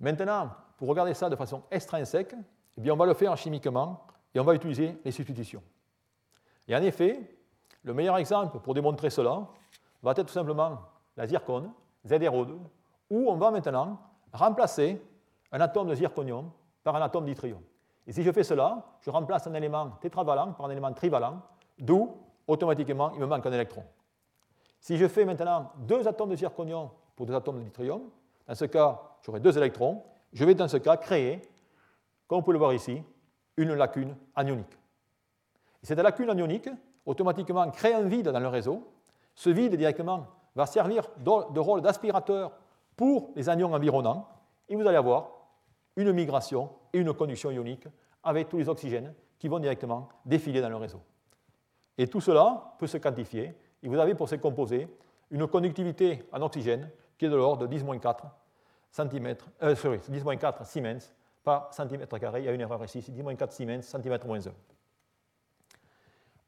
Maintenant, 0.00 0.50
pour 0.76 0.88
regarder 0.88 1.14
ça 1.14 1.28
de 1.28 1.36
façon 1.36 1.62
extrinsèque, 1.70 2.34
eh 2.76 2.80
bien, 2.80 2.92
on 2.92 2.96
va 2.96 3.06
le 3.06 3.14
faire 3.14 3.36
chimiquement 3.36 4.06
et 4.34 4.40
on 4.40 4.44
va 4.44 4.54
utiliser 4.54 4.96
les 5.04 5.10
substitutions. 5.10 5.62
Et 6.66 6.76
en 6.76 6.82
effet, 6.82 7.18
le 7.82 7.94
meilleur 7.94 8.16
exemple 8.18 8.60
pour 8.60 8.74
démontrer 8.74 9.10
cela 9.10 9.48
va 10.02 10.12
être 10.12 10.26
tout 10.26 10.32
simplement 10.32 10.78
la 11.16 11.26
zircone, 11.26 11.72
ZRO2, 12.06 12.56
où 13.10 13.30
on 13.30 13.36
va 13.36 13.50
maintenant 13.50 13.98
remplacer 14.32 15.02
un 15.50 15.60
atome 15.60 15.88
de 15.88 15.94
zirconium 15.94 16.50
par 16.88 16.96
un 16.96 17.02
atome 17.02 17.26
d'yttrium. 17.26 17.60
Et 18.06 18.12
si 18.12 18.22
je 18.22 18.32
fais 18.32 18.42
cela, 18.42 18.82
je 19.02 19.10
remplace 19.10 19.46
un 19.46 19.52
élément 19.52 19.90
tétravalent 20.00 20.54
par 20.54 20.64
un 20.64 20.70
élément 20.70 20.90
trivalent, 20.94 21.42
d'où 21.78 22.16
automatiquement 22.46 23.12
il 23.12 23.20
me 23.20 23.26
manque 23.26 23.44
un 23.44 23.52
électron. 23.52 23.84
Si 24.80 24.96
je 24.96 25.06
fais 25.06 25.26
maintenant 25.26 25.70
deux 25.80 26.08
atomes 26.08 26.30
de 26.30 26.36
zirconium 26.36 26.88
pour 27.14 27.26
deux 27.26 27.34
atomes 27.34 27.62
d'yttrium, 27.62 28.00
dans 28.46 28.54
ce 28.54 28.64
cas, 28.64 29.02
j'aurai 29.20 29.40
deux 29.40 29.58
électrons, 29.58 30.02
je 30.32 30.46
vais 30.46 30.54
dans 30.54 30.66
ce 30.66 30.78
cas 30.78 30.96
créer, 30.96 31.42
comme 32.26 32.38
vous 32.38 32.44
pouvez 32.44 32.54
le 32.54 32.58
voir 32.58 32.72
ici, 32.72 33.02
une 33.58 33.74
lacune 33.74 34.16
anionique. 34.34 34.78
Et 35.82 35.86
cette 35.86 35.98
lacune 35.98 36.30
anionique, 36.30 36.70
automatiquement, 37.04 37.70
crée 37.70 37.92
un 37.92 38.04
vide 38.04 38.30
dans 38.30 38.40
le 38.40 38.48
réseau. 38.48 38.90
Ce 39.34 39.50
vide, 39.50 39.76
directement, 39.76 40.26
va 40.54 40.64
servir 40.64 41.06
de 41.18 41.60
rôle 41.60 41.82
d'aspirateur 41.82 42.50
pour 42.96 43.28
les 43.36 43.50
anions 43.50 43.74
environnants, 43.74 44.26
et 44.70 44.74
vous 44.74 44.86
allez 44.86 44.96
avoir 44.96 45.37
une 45.98 46.12
migration 46.12 46.70
et 46.92 46.98
une 46.98 47.12
conduction 47.12 47.50
ionique 47.50 47.88
avec 48.22 48.48
tous 48.48 48.56
les 48.56 48.68
oxygènes 48.68 49.12
qui 49.38 49.48
vont 49.48 49.58
directement 49.58 50.08
défiler 50.24 50.60
dans 50.60 50.68
le 50.68 50.76
réseau. 50.76 51.00
Et 51.98 52.06
tout 52.06 52.20
cela 52.20 52.74
peut 52.78 52.86
se 52.86 52.98
quantifier, 52.98 53.52
et 53.82 53.88
vous 53.88 53.98
avez 53.98 54.14
pour 54.14 54.28
ces 54.28 54.38
composés 54.38 54.88
une 55.30 55.46
conductivité 55.48 56.24
en 56.32 56.40
oxygène 56.42 56.88
qui 57.18 57.26
est 57.26 57.28
de 57.28 57.34
l'ordre 57.34 57.66
de 57.66 57.76
10-4 57.76 58.16
cm, 58.92 59.36
euh, 59.62 59.74
sorry, 59.74 59.98
10-4 59.98 60.64
Siemens 60.64 61.12
par 61.42 61.74
centimètre 61.74 62.16
carré. 62.18 62.42
Il 62.42 62.44
y 62.46 62.48
a 62.48 62.52
une 62.52 62.60
erreur 62.60 62.82
ici, 62.84 63.02
c'est 63.02 63.12
10-4 63.12 63.50
Siemens, 63.50 63.82
centimètre 63.82 64.26
moins 64.26 64.40
1. 64.46 64.52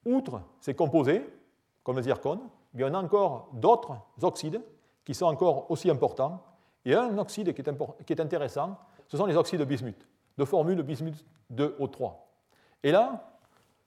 Outre 0.06 0.42
ces 0.60 0.74
composés, 0.74 1.26
comme 1.82 1.96
le 1.96 2.02
zircone, 2.02 2.40
il 2.74 2.80
y 2.80 2.84
en 2.84 2.94
a 2.94 2.98
encore 2.98 3.48
d'autres 3.52 3.96
oxydes 4.22 4.62
qui 5.04 5.12
sont 5.12 5.26
encore 5.26 5.68
aussi 5.72 5.90
importants. 5.90 6.40
Et 6.84 6.94
un 6.94 7.18
oxyde 7.18 7.52
qui 7.52 8.12
est 8.12 8.20
intéressant, 8.20 8.78
ce 9.10 9.16
sont 9.16 9.26
les 9.26 9.36
oxydes 9.36 9.58
de 9.58 9.64
bismuth, 9.64 10.06
de 10.38 10.44
formule 10.44 10.80
bismuth 10.82 11.24
2O3. 11.52 12.12
Et 12.84 12.92
là, 12.92 13.28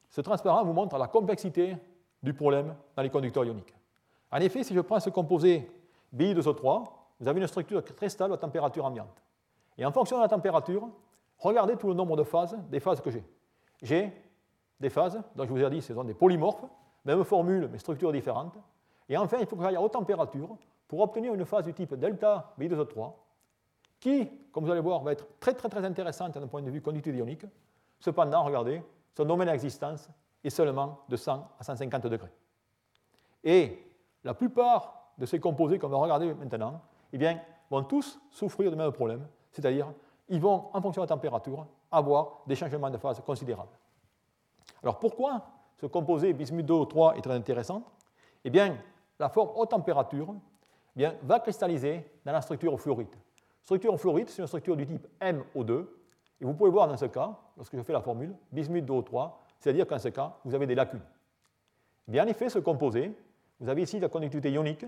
ce 0.10 0.20
transparent 0.20 0.66
vous 0.66 0.74
montre 0.74 0.98
la 0.98 1.08
complexité 1.08 1.78
du 2.22 2.34
problème 2.34 2.76
dans 2.96 3.02
les 3.02 3.10
conducteurs 3.10 3.46
ioniques. 3.46 3.74
En 4.32 4.38
effet, 4.38 4.64
si 4.64 4.74
je 4.74 4.82
prends 4.82 5.00
ce 5.00 5.10
composé 5.10 5.72
Bi2O3, 6.14 6.84
vous 7.22 7.28
avez 7.28 7.40
une 7.40 7.48
structure 7.48 7.82
très 7.84 8.10
stable 8.10 8.34
à 8.34 8.38
température 8.38 8.84
ambiante. 8.84 9.24
Et 9.78 9.86
en 9.86 9.94
fonction 9.94 10.18
de 10.18 10.24
la 10.24 10.28
température, 10.28 10.90
regardez 11.40 11.78
tout 11.78 11.88
le 11.88 11.94
nombre 11.94 12.18
de 12.18 12.24
phases, 12.24 12.58
des 12.70 12.82
phases 12.82 13.00
que 13.00 13.10
j'ai. 13.10 13.24
J'ai 13.82 14.12
des 14.78 14.90
phases, 14.90 15.22
dont 15.38 15.46
je 15.46 15.50
vous 15.50 15.64
ai 15.64 15.70
dit, 15.70 15.82
ce 15.82 15.94
sont 15.94 16.04
des 16.04 16.14
polymorphes, 16.14 16.66
même 17.06 17.24
formule, 17.24 17.70
mais 17.72 17.78
structures 17.78 18.12
différentes. 18.12 18.58
Et 19.08 19.16
enfin, 19.16 19.38
il 19.40 19.46
faut 19.46 19.56
que 19.56 19.64
j'aille 19.64 19.78
à 19.78 19.82
haute 19.82 19.94
température 19.94 20.50
pour 20.90 21.00
obtenir 21.00 21.34
une 21.34 21.46
phase 21.46 21.64
du 21.64 21.74
type 21.74 21.96
delta 21.96 22.54
Bi2O3, 22.60 23.14
qui, 24.04 24.30
comme 24.52 24.66
vous 24.66 24.72
allez 24.72 24.82
voir, 24.82 25.02
va 25.02 25.14
être 25.14 25.26
très 25.40 25.54
très 25.54 25.70
très 25.70 25.86
intéressante 25.86 26.38
d'un 26.38 26.48
point 26.48 26.62
de 26.62 26.70
vue 26.70 26.82
conductivité 26.82 27.20
ionique. 27.20 27.46
Cependant, 28.02 28.44
regardez, 28.44 28.84
son 29.16 29.24
domaine 29.24 29.48
d'existence 29.48 30.10
est 30.44 30.50
seulement 30.50 31.00
de 31.08 31.16
100 31.16 31.50
à 31.58 31.64
150 31.64 32.08
degrés. 32.08 32.34
Et 33.46 33.82
la 34.26 34.34
plupart 34.34 35.14
de 35.18 35.26
ces 35.26 35.40
composés 35.40 35.80
qu'on 35.80 35.88
va 35.88 35.96
regarder 35.96 36.34
maintenant, 36.34 36.82
eh 37.14 37.18
bien, 37.18 37.40
vont 37.70 37.84
tous 37.84 38.20
souffrir 38.30 38.70
du 38.70 38.76
même 38.76 38.92
problème, 38.92 39.26
c'est-à-dire 39.54 39.88
ils 40.28 40.42
vont, 40.42 40.66
en 40.74 40.82
fonction 40.82 41.02
de 41.02 41.06
la 41.06 41.16
température, 41.16 41.66
avoir 41.90 42.42
des 42.46 42.56
changements 42.56 42.90
de 42.90 42.98
phase 42.98 43.22
considérables. 43.26 43.78
Alors 44.82 45.00
pourquoi 45.00 45.48
ce 45.78 45.86
composé 45.86 46.34
bismuth 46.34 46.68
2O3 46.68 47.18
est 47.18 47.22
très 47.22 47.36
intéressant? 47.36 47.84
Eh 48.44 48.50
bien, 48.50 48.76
la 49.18 49.30
forme 49.30 49.52
haute 49.56 49.70
température 49.70 50.36
eh 50.96 51.00
bien, 51.00 51.16
va 51.24 51.40
cristalliser 51.40 52.06
dans 52.26 52.34
la 52.34 52.42
structure 52.42 52.78
fluorite. 52.78 53.18
Structure 53.64 53.98
fluorite, 53.98 54.30
c'est 54.30 54.42
une 54.42 54.48
structure 54.48 54.76
du 54.76 54.86
type 54.86 55.08
MO2, 55.22 55.86
et 56.42 56.46
vous 56.46 56.54
pouvez 56.54 56.70
voir 56.70 56.88
dans 56.88 56.98
ce 56.98 57.06
cas, 57.06 57.38
lorsque 57.56 57.78
je 57.78 57.82
fais 57.82 57.94
la 57.94 58.02
formule, 58.02 58.36
bismuth 58.52 58.86
2O3, 58.86 59.32
c'est-à-dire 59.58 59.88
qu'en 59.88 60.00
ce 60.00 60.10
cas, 60.10 60.36
vous 60.44 60.54
avez 60.54 60.68
des 60.68 60.76
lacunes. 60.76 61.02
Bien, 62.06 62.26
en 62.26 62.28
effet, 62.28 62.50
ce 62.50 62.60
composé, 62.60 63.16
vous 63.62 63.70
avez 63.70 63.84
ici 63.84 64.00
la 64.00 64.10
conductivité 64.10 64.52
ionique 64.52 64.86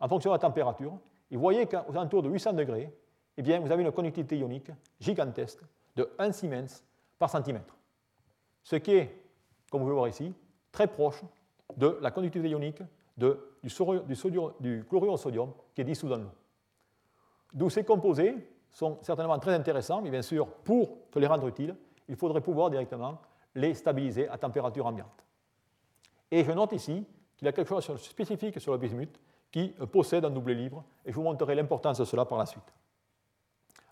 en 0.00 0.08
fonction 0.08 0.30
de 0.30 0.34
la 0.34 0.40
température, 0.40 0.98
et 1.30 1.36
vous 1.36 1.40
voyez 1.40 1.66
qu'aux 1.66 1.92
alentours 1.92 2.22
de 2.22 2.28
800 2.28 2.54
degrés, 2.54 2.92
eh 3.36 3.42
bien, 3.42 3.60
vous 3.60 3.70
avez 3.70 3.84
une 3.84 3.92
conductivité 3.92 4.38
ionique 4.38 4.70
gigantesque 4.98 5.60
de 5.94 6.10
1 6.18 6.32
Siemens 6.32 6.82
par 7.18 7.30
centimètre. 7.30 7.76
Ce 8.64 8.74
qui 8.76 8.94
est, 8.94 9.22
comme 9.70 9.82
vous 9.82 9.86
pouvez 9.86 9.96
voir 9.96 10.08
ici, 10.08 10.34
très 10.72 10.88
proche 10.88 11.22
de 11.76 11.96
la 12.00 12.10
conductivité 12.10 12.50
ionique 12.50 12.82
du, 13.16 13.34
chlorure 13.68 14.02
de 14.04 14.14
sodium 15.16 15.52
qui 15.74 15.80
est 15.80 15.84
dissous 15.84 16.08
dans 16.08 16.16
l'eau. 16.16 16.30
D'où 17.54 17.70
ces 17.70 17.84
composés 17.84 18.36
sont 18.72 18.98
certainement 19.02 19.38
très 19.38 19.54
intéressants, 19.54 20.02
mais 20.02 20.10
bien 20.10 20.22
sûr, 20.22 20.46
pour 20.48 21.10
te 21.10 21.18
les 21.20 21.28
rendre 21.28 21.46
utiles, 21.46 21.76
il 22.08 22.16
faudrait 22.16 22.40
pouvoir 22.40 22.68
directement 22.68 23.18
les 23.54 23.72
stabiliser 23.74 24.28
à 24.28 24.36
température 24.36 24.84
ambiante. 24.84 25.24
Et 26.30 26.42
je 26.42 26.50
note 26.50 26.72
ici 26.72 27.06
qu'il 27.36 27.46
y 27.46 27.48
a 27.48 27.52
quelque 27.52 27.68
chose 27.68 27.86
de 27.86 27.96
spécifique 27.96 28.60
sur 28.60 28.72
le 28.72 28.78
bismuth 28.78 29.20
qui 29.52 29.68
possède 29.92 30.24
un 30.24 30.30
double 30.30 30.52
libre, 30.52 30.82
et 31.04 31.12
je 31.12 31.14
vous 31.16 31.22
montrerai 31.22 31.54
l'importance 31.54 31.98
de 31.98 32.04
cela 32.04 32.24
par 32.24 32.38
la 32.38 32.46
suite. 32.46 32.74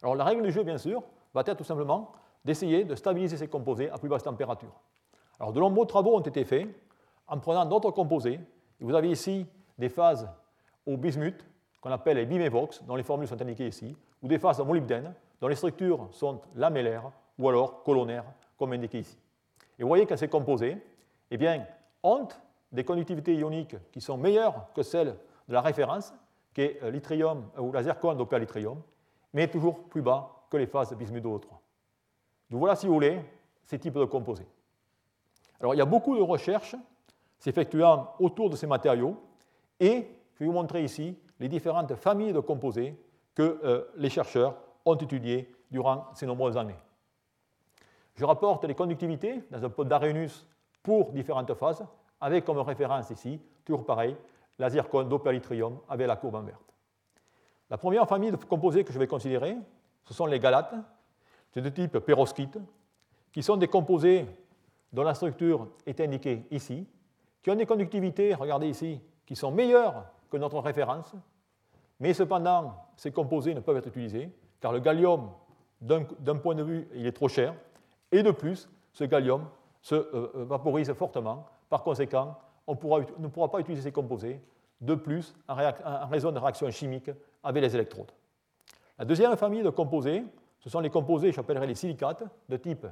Alors 0.03 0.17
la 0.17 0.25
règle 0.25 0.43
du 0.43 0.51
jeu, 0.51 0.65
bien 0.65 0.79
sûr, 0.79 1.05
va 1.33 1.43
être 1.47 1.57
tout 1.57 1.65
simplement 1.65 2.11
d'essayer 2.45 2.83
de 2.83 2.97
stabiliser 2.97 3.37
ces 3.37 3.47
composés 3.47 3.89
à 3.89 3.99
plus 3.99 4.09
basse 4.09 4.25
température. 4.25 4.73
Alors 5.39 5.53
de 5.53 5.61
nombreux 5.61 5.87
travaux 5.87 6.17
ont 6.17 6.21
été 6.21 6.45
faits 6.45 6.69
en 7.29 7.39
prenant 7.39 7.65
d'autres 7.65 7.93
composés. 7.93 8.41
vous 8.81 8.95
avez 8.95 9.11
ici 9.11 9.47
des 9.79 9.89
phases 9.89 10.29
au 10.85 10.97
bismuth, 10.97 11.47
qu'on 11.83 11.91
appelle 11.91 12.17
les 12.17 12.27
bimévox, 12.27 12.83
dont 12.85 12.95
les 12.95 13.03
formules 13.03 13.29
sont 13.29 13.43
indiquées 13.43 13.67
ici, 13.67 13.95
ou 14.23 14.29
des 14.29 14.39
phases 14.39 14.61
au 14.61 14.65
molybdène, 14.65 15.13
dont 15.41 15.49
les 15.49 15.57
structures 15.57 16.09
sont 16.13 16.41
lamellaires 16.55 17.11
ou 17.37 17.49
alors 17.49 17.83
colonnaires, 17.83 18.25
comme 18.57 18.73
indiqué 18.73 19.01
ici. 19.01 19.19
Et 19.79 19.83
vous 19.83 19.89
voyez 19.89 20.07
que 20.07 20.15
ces 20.15 20.29
composés 20.29 20.79
eh 21.33 21.37
bien, 21.37 21.67
ont 22.05 22.29
des 22.71 22.85
conductivités 22.85 23.35
ioniques 23.35 23.75
qui 23.91 24.01
sont 24.01 24.17
meilleures 24.17 24.73
que 24.75 24.83
celles 24.83 25.17
de 25.49 25.53
la 25.53 25.61
référence, 25.61 26.15
qui 26.55 26.63
est 26.63 26.83
euh, 26.85 26.91
l'yttrium 26.91 27.49
euh, 27.59 27.63
ou 27.63 27.73
la 27.73 27.83
zircone 27.83 28.17
dopée 28.17 28.37
à 28.37 28.41
mais 29.33 29.49
toujours 29.49 29.85
plus 29.85 30.03
bas 30.03 30.45
que 30.49 30.57
les 30.57 30.67
phases 30.67 30.95
bismuth 30.95 31.25
O3. 31.25 31.47
Donc 32.51 32.61
voilà, 32.61 32.77
si 32.77 32.87
vous 32.87 32.95
voulez, 32.95 33.19
ces 33.65 33.79
types 33.79 33.95
de 33.95 34.05
composés. 34.05 34.47
Alors 35.59 35.75
il 35.75 35.79
y 35.79 35.81
a 35.81 35.87
beaucoup 35.87 36.17
de 36.17 36.23
recherches 36.23 36.77
s'effectuant 37.39 38.15
autour 38.21 38.51
de 38.51 38.57
ces 38.57 38.69
matériaux, 38.69 39.17
et 39.81 40.07
je 40.35 40.39
vais 40.41 40.47
vous 40.47 40.53
montrer 40.53 40.85
ici 40.85 41.17
les 41.41 41.49
différentes 41.49 41.95
familles 41.97 42.33
de 42.33 42.41
composés 42.41 42.97
que 43.35 43.61
euh, 43.65 43.85
les 43.97 44.11
chercheurs 44.11 44.57
ont 44.85 44.95
étudiées 44.95 45.55
durant 45.71 46.07
ces 46.15 46.27
nombreuses 46.27 46.57
années. 46.57 46.77
Je 48.15 48.25
rapporte 48.25 48.65
les 48.65 48.75
conductivités 48.75 49.43
dans 49.51 49.65
un 49.65 49.71
pot 49.71 49.85
d'Arrhenius 49.85 50.47
pour 50.83 51.13
différentes 51.13 51.55
phases, 51.55 51.85
avec 52.21 52.45
comme 52.45 52.59
référence 52.59 53.11
ici, 53.11 53.41
toujours 53.65 53.87
pareil, 53.87 54.17
la 54.59 54.69
zircone 54.69 55.09
d'opalitrium 55.09 55.79
avec 55.89 56.07
la 56.07 56.17
courbe 56.17 56.35
en 56.35 56.43
verte. 56.43 56.75
La 57.71 57.79
première 57.79 58.07
famille 58.07 58.31
de 58.31 58.37
composés 58.37 58.85
que 58.85 58.93
je 58.93 58.99
vais 58.99 59.07
considérer, 59.07 59.57
ce 60.05 60.15
sont 60.15 60.27
les 60.27 60.39
galates, 60.39 60.75
de 61.55 61.69
type 61.69 61.99
perovskite, 61.99 62.59
qui 63.33 63.43
sont 63.43 63.57
des 63.57 63.69
composés 63.69 64.27
dont 64.93 65.03
la 65.03 65.15
structure 65.15 65.69
est 65.87 66.01
indiquée 66.01 66.45
ici, 66.51 66.87
qui 67.43 67.51
ont 67.51 67.55
des 67.55 67.67
conductivités, 67.67 68.35
regardez 68.35 68.69
ici, 68.69 69.01
qui 69.27 69.37
sont 69.37 69.51
meilleures 69.51 70.05
que 70.33 70.39
notre 70.39 70.59
référence, 70.61 71.15
mais 72.01 72.15
cependant, 72.15 72.75
ces 72.97 73.13
composés 73.13 73.55
ne 73.55 73.61
peuvent 73.61 73.77
être 73.77 73.89
utilisés, 73.89 74.33
car 74.61 74.73
le 74.73 74.81
gallium, 74.81 75.31
d'un 75.83 76.37
point 76.37 76.55
de 76.55 76.63
vue, 76.63 76.89
il 76.95 77.07
est 77.07 77.13
trop 77.13 77.29
cher, 77.29 77.55
et 78.11 78.23
de 78.23 78.31
plus, 78.31 78.69
ce 78.93 79.05
gallium 79.05 79.47
se 79.83 79.95
euh, 79.95 80.33
euh, 80.35 80.45
vaporise 80.45 80.91
fortement. 80.95 81.47
Par 81.69 81.83
conséquent, 81.83 82.39
on 82.67 82.73
ne 82.73 83.29
pourra 83.29 83.51
pas 83.51 83.61
utiliser 83.61 83.83
ces 83.83 83.93
composés, 83.93 84.41
de 84.81 84.95
plus, 84.95 85.35
en, 85.49 85.55
raison 86.09 86.33
de 86.33 86.39
réactions 86.39 86.71
chimiques 86.71 87.11
avec 87.43 87.63
les 87.63 87.75
électrodes. 87.75 88.11
La 88.99 89.05
deuxième 89.05 89.37
famille 89.37 89.63
de 89.63 89.71
composés, 89.71 90.25
ce 90.61 90.71
sont 90.71 90.81
les 90.81 90.91
composés, 90.91 91.31
j'appellerais 91.33 91.67
les 91.67 91.75
silicates, 91.75 92.25
de 92.49 92.57
type 92.57 92.87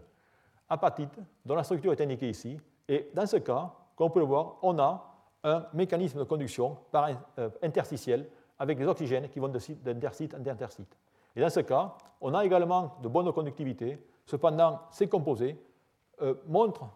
apatite, 0.69 1.19
dont 1.45 1.55
la 1.55 1.65
structure 1.65 1.93
est 1.93 2.01
indiquée 2.01 2.29
ici. 2.29 2.59
Et 2.87 3.11
dans 3.15 3.27
ce 3.27 3.39
cas, 3.39 3.73
comme 3.97 4.09
on 4.09 4.11
peut 4.11 4.21
le 4.21 4.27
voir, 4.27 4.57
on 4.63 4.79
a 4.79 5.10
un 5.45 5.67
mécanisme 5.73 6.19
de 6.19 6.25
conduction 6.25 6.77
par 6.91 7.09
euh, 7.39 7.51
interstitiel 7.63 8.29
avec 8.59 8.79
des 8.79 8.87
oxygènes 8.87 9.29
qui 9.29 9.39
vont 9.39 9.49
d'interstite 9.49 10.35
en 10.35 10.47
interstite. 10.47 10.99
Et 11.35 11.41
dans 11.41 11.51
ce 11.51 11.61
cas, 11.61 11.95
on 12.21 12.35
a 12.35 12.45
également 12.45 12.99
de 13.03 13.09
bonnes 13.09 13.33
conductivités 13.33 13.99
Cependant, 14.31 14.83
ces 14.93 15.09
composés 15.09 15.61
euh, 16.23 16.35
montrent 16.47 16.89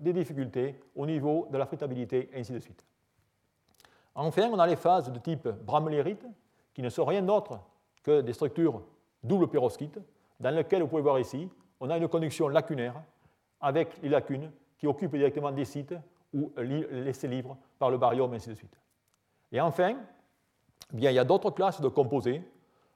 des 0.00 0.14
difficultés 0.14 0.80
au 0.96 1.04
niveau 1.04 1.46
de 1.50 1.58
la 1.58 1.66
frittabilité 1.66 2.30
et 2.32 2.40
ainsi 2.40 2.50
de 2.50 2.58
suite. 2.60 2.82
Enfin, 4.14 4.48
on 4.50 4.58
a 4.58 4.66
les 4.66 4.76
phases 4.76 5.12
de 5.12 5.18
type 5.18 5.46
bramlérite, 5.48 6.24
qui 6.72 6.80
ne 6.80 6.88
sont 6.88 7.04
rien 7.04 7.20
d'autre 7.20 7.60
que 8.02 8.22
des 8.22 8.32
structures 8.32 8.80
double 9.22 9.48
perovskite, 9.48 9.98
dans 10.40 10.54
lesquelles, 10.54 10.80
vous 10.80 10.88
pouvez 10.88 11.02
voir 11.02 11.18
ici, 11.18 11.46
on 11.78 11.90
a 11.90 11.98
une 11.98 12.08
conduction 12.08 12.48
lacunaire 12.48 12.94
avec 13.60 14.00
les 14.02 14.08
lacunes 14.08 14.50
qui 14.78 14.86
occupent 14.86 15.16
directement 15.16 15.52
des 15.52 15.66
sites 15.66 15.94
ou 16.32 16.52
laissés 16.56 17.28
libres 17.28 17.56
par 17.78 17.90
le 17.90 17.98
barium, 17.98 18.32
et 18.32 18.36
ainsi 18.36 18.48
de 18.48 18.54
suite. 18.54 18.78
Et 19.50 19.60
enfin, 19.60 19.96
eh 20.92 20.96
bien, 20.96 21.10
il 21.10 21.14
y 21.14 21.18
a 21.18 21.24
d'autres 21.24 21.50
classes 21.50 21.80
de 21.80 21.88
composés, 21.88 22.42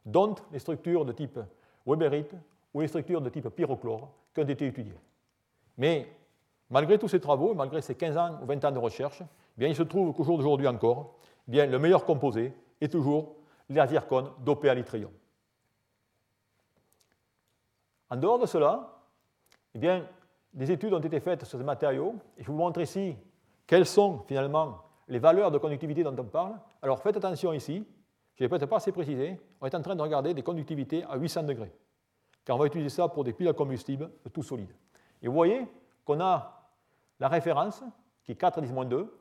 dont 0.04 0.34
les 0.52 0.58
structures 0.58 1.04
de 1.04 1.12
type 1.12 1.38
weberite 1.86 2.34
ou 2.72 2.80
les 2.80 2.88
structures 2.88 3.20
de 3.20 3.28
type 3.28 3.48
pyrochlore 3.48 4.10
qui 4.34 4.40
ont 4.40 4.48
été 4.48 4.66
étudiées. 4.66 4.98
Mais 5.76 6.08
malgré 6.70 6.98
tous 6.98 7.08
ces 7.08 7.20
travaux, 7.20 7.54
malgré 7.54 7.82
ces 7.82 7.94
15 7.94 8.16
ans 8.16 8.38
ou 8.42 8.46
20 8.46 8.64
ans 8.64 8.72
de 8.72 8.78
recherche, 8.78 9.22
eh 9.22 9.58
bien, 9.58 9.68
il 9.68 9.76
se 9.76 9.82
trouve 9.82 10.14
qu'au 10.14 10.24
jour 10.24 10.36
d'aujourd'hui 10.36 10.68
encore, 10.68 11.16
eh 11.48 11.50
bien, 11.50 11.66
le 11.66 11.78
meilleur 11.78 12.04
composé 12.04 12.54
est 12.80 12.88
toujours 12.88 13.34
la 13.68 13.86
zircone 13.86 14.30
dopée 14.40 14.68
à 14.68 14.74
l'yttrium. 14.74 15.10
En 18.08 18.16
dehors 18.16 18.38
de 18.38 18.46
cela, 18.46 18.96
bien, 19.74 20.06
des 20.52 20.70
études 20.70 20.94
ont 20.94 21.00
été 21.00 21.20
faites 21.20 21.44
sur 21.44 21.58
ces 21.58 21.64
matériaux, 21.64 22.14
je 22.38 22.46
vous 22.46 22.56
montre 22.56 22.80
ici 22.80 23.16
quelles 23.66 23.86
sont 23.86 24.20
finalement 24.26 24.82
les 25.08 25.18
valeurs 25.18 25.50
de 25.50 25.58
conductivité 25.58 26.02
dont 26.02 26.16
on 26.18 26.24
parle? 26.24 26.54
Alors 26.82 27.00
faites 27.00 27.16
attention 27.16 27.52
ici, 27.52 27.84
je 28.34 28.44
n'ai 28.44 28.48
peut-être 28.48 28.66
pas 28.66 28.76
assez 28.76 28.92
précisé, 28.92 29.40
on 29.60 29.66
est 29.66 29.74
en 29.74 29.82
train 29.82 29.94
de 29.94 30.02
regarder 30.02 30.34
des 30.34 30.42
conductivités 30.42 31.04
à 31.04 31.16
800 31.16 31.44
degrés 31.44 31.72
car 32.46 32.56
on 32.56 32.60
va 32.60 32.66
utiliser 32.66 32.88
ça 32.88 33.08
pour 33.08 33.24
des 33.24 33.32
piles 33.32 33.48
à 33.48 33.52
combustible 33.52 34.08
tout 34.32 34.42
solides. 34.42 34.72
Et 35.20 35.26
vous 35.26 35.34
voyez 35.34 35.66
qu'on 36.04 36.20
a 36.20 36.70
la 37.18 37.28
référence, 37.28 37.82
qui 38.24 38.32
est 38.32 38.36
4 38.36 38.60
10 38.60 38.72
2, 38.88 39.18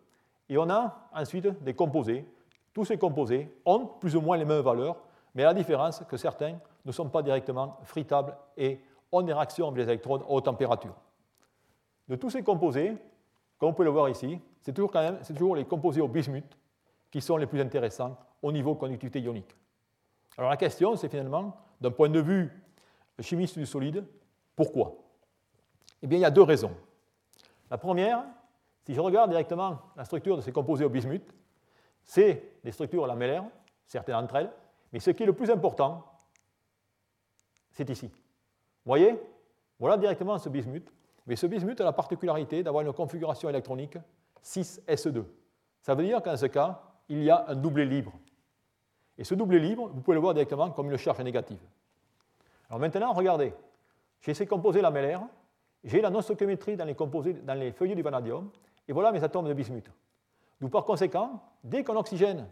et 0.50 0.58
on 0.58 0.70
a 0.70 1.10
ensuite 1.12 1.48
des 1.64 1.74
composés. 1.74 2.24
Tous 2.72 2.86
ces 2.86 2.98
composés 2.98 3.52
ont 3.66 3.88
plus 3.88 4.16
ou 4.16 4.22
moins 4.22 4.38
les 4.38 4.46
mêmes 4.46 4.62
valeurs, 4.62 4.98
mais 5.34 5.44
la 5.44 5.56
différence 5.56 6.04
que 6.08 6.18
certains 6.18 6.58
ne 6.86 6.92
sont 6.92 7.10
pas 7.10 7.24
directement 7.24 7.80
fritables 7.84 8.38
et 8.56 8.80
ont 9.12 9.24
des 9.24 9.34
réactions 9.34 9.70
avec 9.70 9.80
les 9.80 9.92
électrodes 9.92 10.22
à 10.22 10.30
haute 10.30 10.46
température. 10.46 10.94
De 12.08 12.16
tous 12.16 12.30
ces 12.30 12.44
composés, 12.44 12.96
comme 13.58 13.70
on 13.70 13.74
peut 13.74 13.84
le 13.84 13.90
voir 13.90 14.10
ici, 14.10 14.40
c'est 14.62 14.74
toujours, 14.74 15.56
les 15.56 15.66
composés 15.66 16.02
au 16.02 16.08
bismuth 16.08 16.58
qui 17.12 17.22
sont 17.22 17.38
les 17.38 17.46
plus 17.46 17.62
intéressants 17.62 18.18
au 18.42 18.52
niveau 18.52 18.76
conductivité 18.76 19.20
ionique. 19.20 19.56
Alors 20.38 20.50
la 20.50 20.58
question, 20.58 20.96
c'est 20.96 21.08
finalement, 21.08 21.56
d'un 21.80 21.92
point 21.92 22.10
de 22.10 22.20
vue 22.20 22.52
chimiste 23.20 23.58
du 23.58 23.66
solide. 23.66 24.06
Pourquoi? 24.56 24.96
Eh 26.02 26.08
bien, 26.08 26.18
il 26.18 26.22
y 26.22 26.26
a 26.26 26.32
deux 26.32 26.42
raisons. 26.42 26.76
La 27.70 27.78
première, 27.78 28.24
si 28.86 28.94
je 28.94 29.00
regarde 29.00 29.30
directement 29.30 29.80
la 29.96 30.06
structure 30.06 30.36
de 30.36 30.42
ces 30.42 30.52
composés 30.52 30.86
au 30.86 30.90
bismuth, 30.90 31.34
c'est 32.04 32.60
des 32.64 32.72
structures 32.72 33.08
lamellaires, 33.08 33.46
certaines 33.88 34.16
d'entre 34.16 34.36
elles, 34.36 34.52
mais 34.92 35.00
ce 35.00 35.12
qui 35.12 35.24
est 35.24 35.26
le 35.26 35.34
plus 35.34 35.50
important, 35.50 36.06
c'est 37.72 37.90
ici. 37.90 38.08
Vous 38.08 38.90
voyez? 38.90 39.20
Voilà 39.80 39.98
directement 39.98 40.38
ce 40.38 40.50
bismuth. 40.50 40.90
Mais 41.28 41.36
ce 41.36 41.48
bismuth 41.48 41.82
a 41.82 41.84
la 41.84 41.94
particularité 41.94 42.64
d'avoir 42.64 42.86
une 42.86 42.94
configuration 42.94 43.50
électronique 43.50 43.98
6S2. 44.44 45.24
Ça 45.82 45.96
veut 45.96 46.04
dire 46.04 46.22
qu'en 46.22 46.38
ce 46.38 46.46
cas, 46.46 46.82
il 47.10 47.24
y 47.24 47.30
a 47.30 47.46
un 47.48 47.56
doublé 47.56 47.86
libre. 47.86 48.14
Et 49.18 49.24
ce 49.24 49.34
doublé 49.34 49.60
libre, 49.60 49.90
vous 49.94 50.02
pouvez 50.02 50.16
le 50.16 50.22
voir 50.22 50.34
directement 50.34 50.72
comme 50.72 50.92
une 50.92 50.98
charge 50.98 51.20
négative. 51.22 51.60
Alors 52.70 52.80
maintenant, 52.80 53.14
regardez, 53.14 53.54
j'ai 54.22 54.34
ces 54.34 54.46
composés 54.46 54.82
lamellaires, 54.82 55.22
j'ai 55.84 56.02
la 56.02 56.10
non-stoichiométrie 56.10 56.76
dans 56.76 56.86
les, 56.86 56.96
composés, 56.96 57.34
dans 57.34 57.54
les 57.54 57.72
feuillets 57.72 57.96
du 57.96 58.02
vanadium, 58.02 58.50
et 58.88 58.94
voilà 58.94 59.12
mes 59.12 59.24
atomes 59.24 59.48
de 59.48 59.54
bismuth. 59.54 59.90
Donc 60.60 60.72
par 60.72 60.84
conséquent, 60.84 61.42
dès 61.64 61.84
qu'un 61.84 61.96
oxygène 61.96 62.48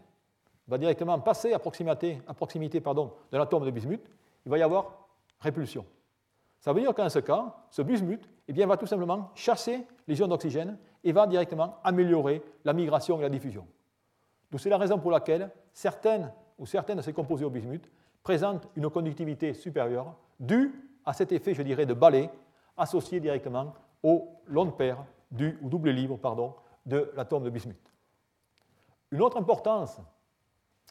va 0.68 0.78
directement 0.78 1.18
passer 1.18 1.52
à 1.52 1.58
proximité, 1.58 2.22
à 2.26 2.34
proximité 2.34 2.80
pardon, 2.80 3.12
de 3.30 3.38
l'atome 3.38 3.64
de 3.64 3.70
bismuth, 3.70 4.08
il 4.46 4.50
va 4.50 4.58
y 4.58 4.62
avoir 4.62 5.08
répulsion. 5.40 5.84
Ça 6.60 6.72
veut 6.72 6.80
dire 6.80 6.94
qu'en 6.94 7.08
ce 7.08 7.18
cas, 7.18 7.54
ce 7.70 7.82
bismuth 7.82 8.26
eh 8.48 8.52
bien, 8.52 8.66
va 8.66 8.76
tout 8.76 8.86
simplement 8.86 9.30
chasser 9.34 9.86
les 10.06 10.18
ions 10.18 10.28
d'oxygène 10.28 10.78
et 11.02 11.12
va 11.12 11.26
directement 11.26 11.78
améliorer 11.82 12.42
la 12.64 12.72
migration 12.72 13.18
et 13.18 13.22
la 13.22 13.28
diffusion. 13.28 13.66
Donc 14.50 14.60
c'est 14.60 14.70
la 14.70 14.78
raison 14.78 14.98
pour 14.98 15.10
laquelle 15.10 15.50
certaines 15.72 16.32
ou 16.58 16.66
certaines 16.66 16.98
de 16.98 17.02
ces 17.02 17.12
composés 17.12 17.44
au 17.44 17.50
bismuth 17.50 17.90
présente 18.22 18.68
une 18.76 18.88
conductivité 18.88 19.54
supérieure 19.54 20.14
due 20.38 20.72
à 21.04 21.12
cet 21.12 21.32
effet, 21.32 21.54
je 21.54 21.62
dirais, 21.62 21.86
de 21.86 21.94
balai 21.94 22.30
associé 22.76 23.20
directement 23.20 23.74
au 24.02 24.28
long 24.46 24.70
paire 24.70 25.04
du, 25.30 25.58
ou 25.62 25.68
double 25.68 25.90
libre 25.90 26.18
pardon, 26.18 26.54
de 26.86 27.10
l'atome 27.16 27.44
de 27.44 27.50
bismuth. 27.50 27.92
Une 29.10 29.22
autre 29.22 29.36
importance 29.36 30.00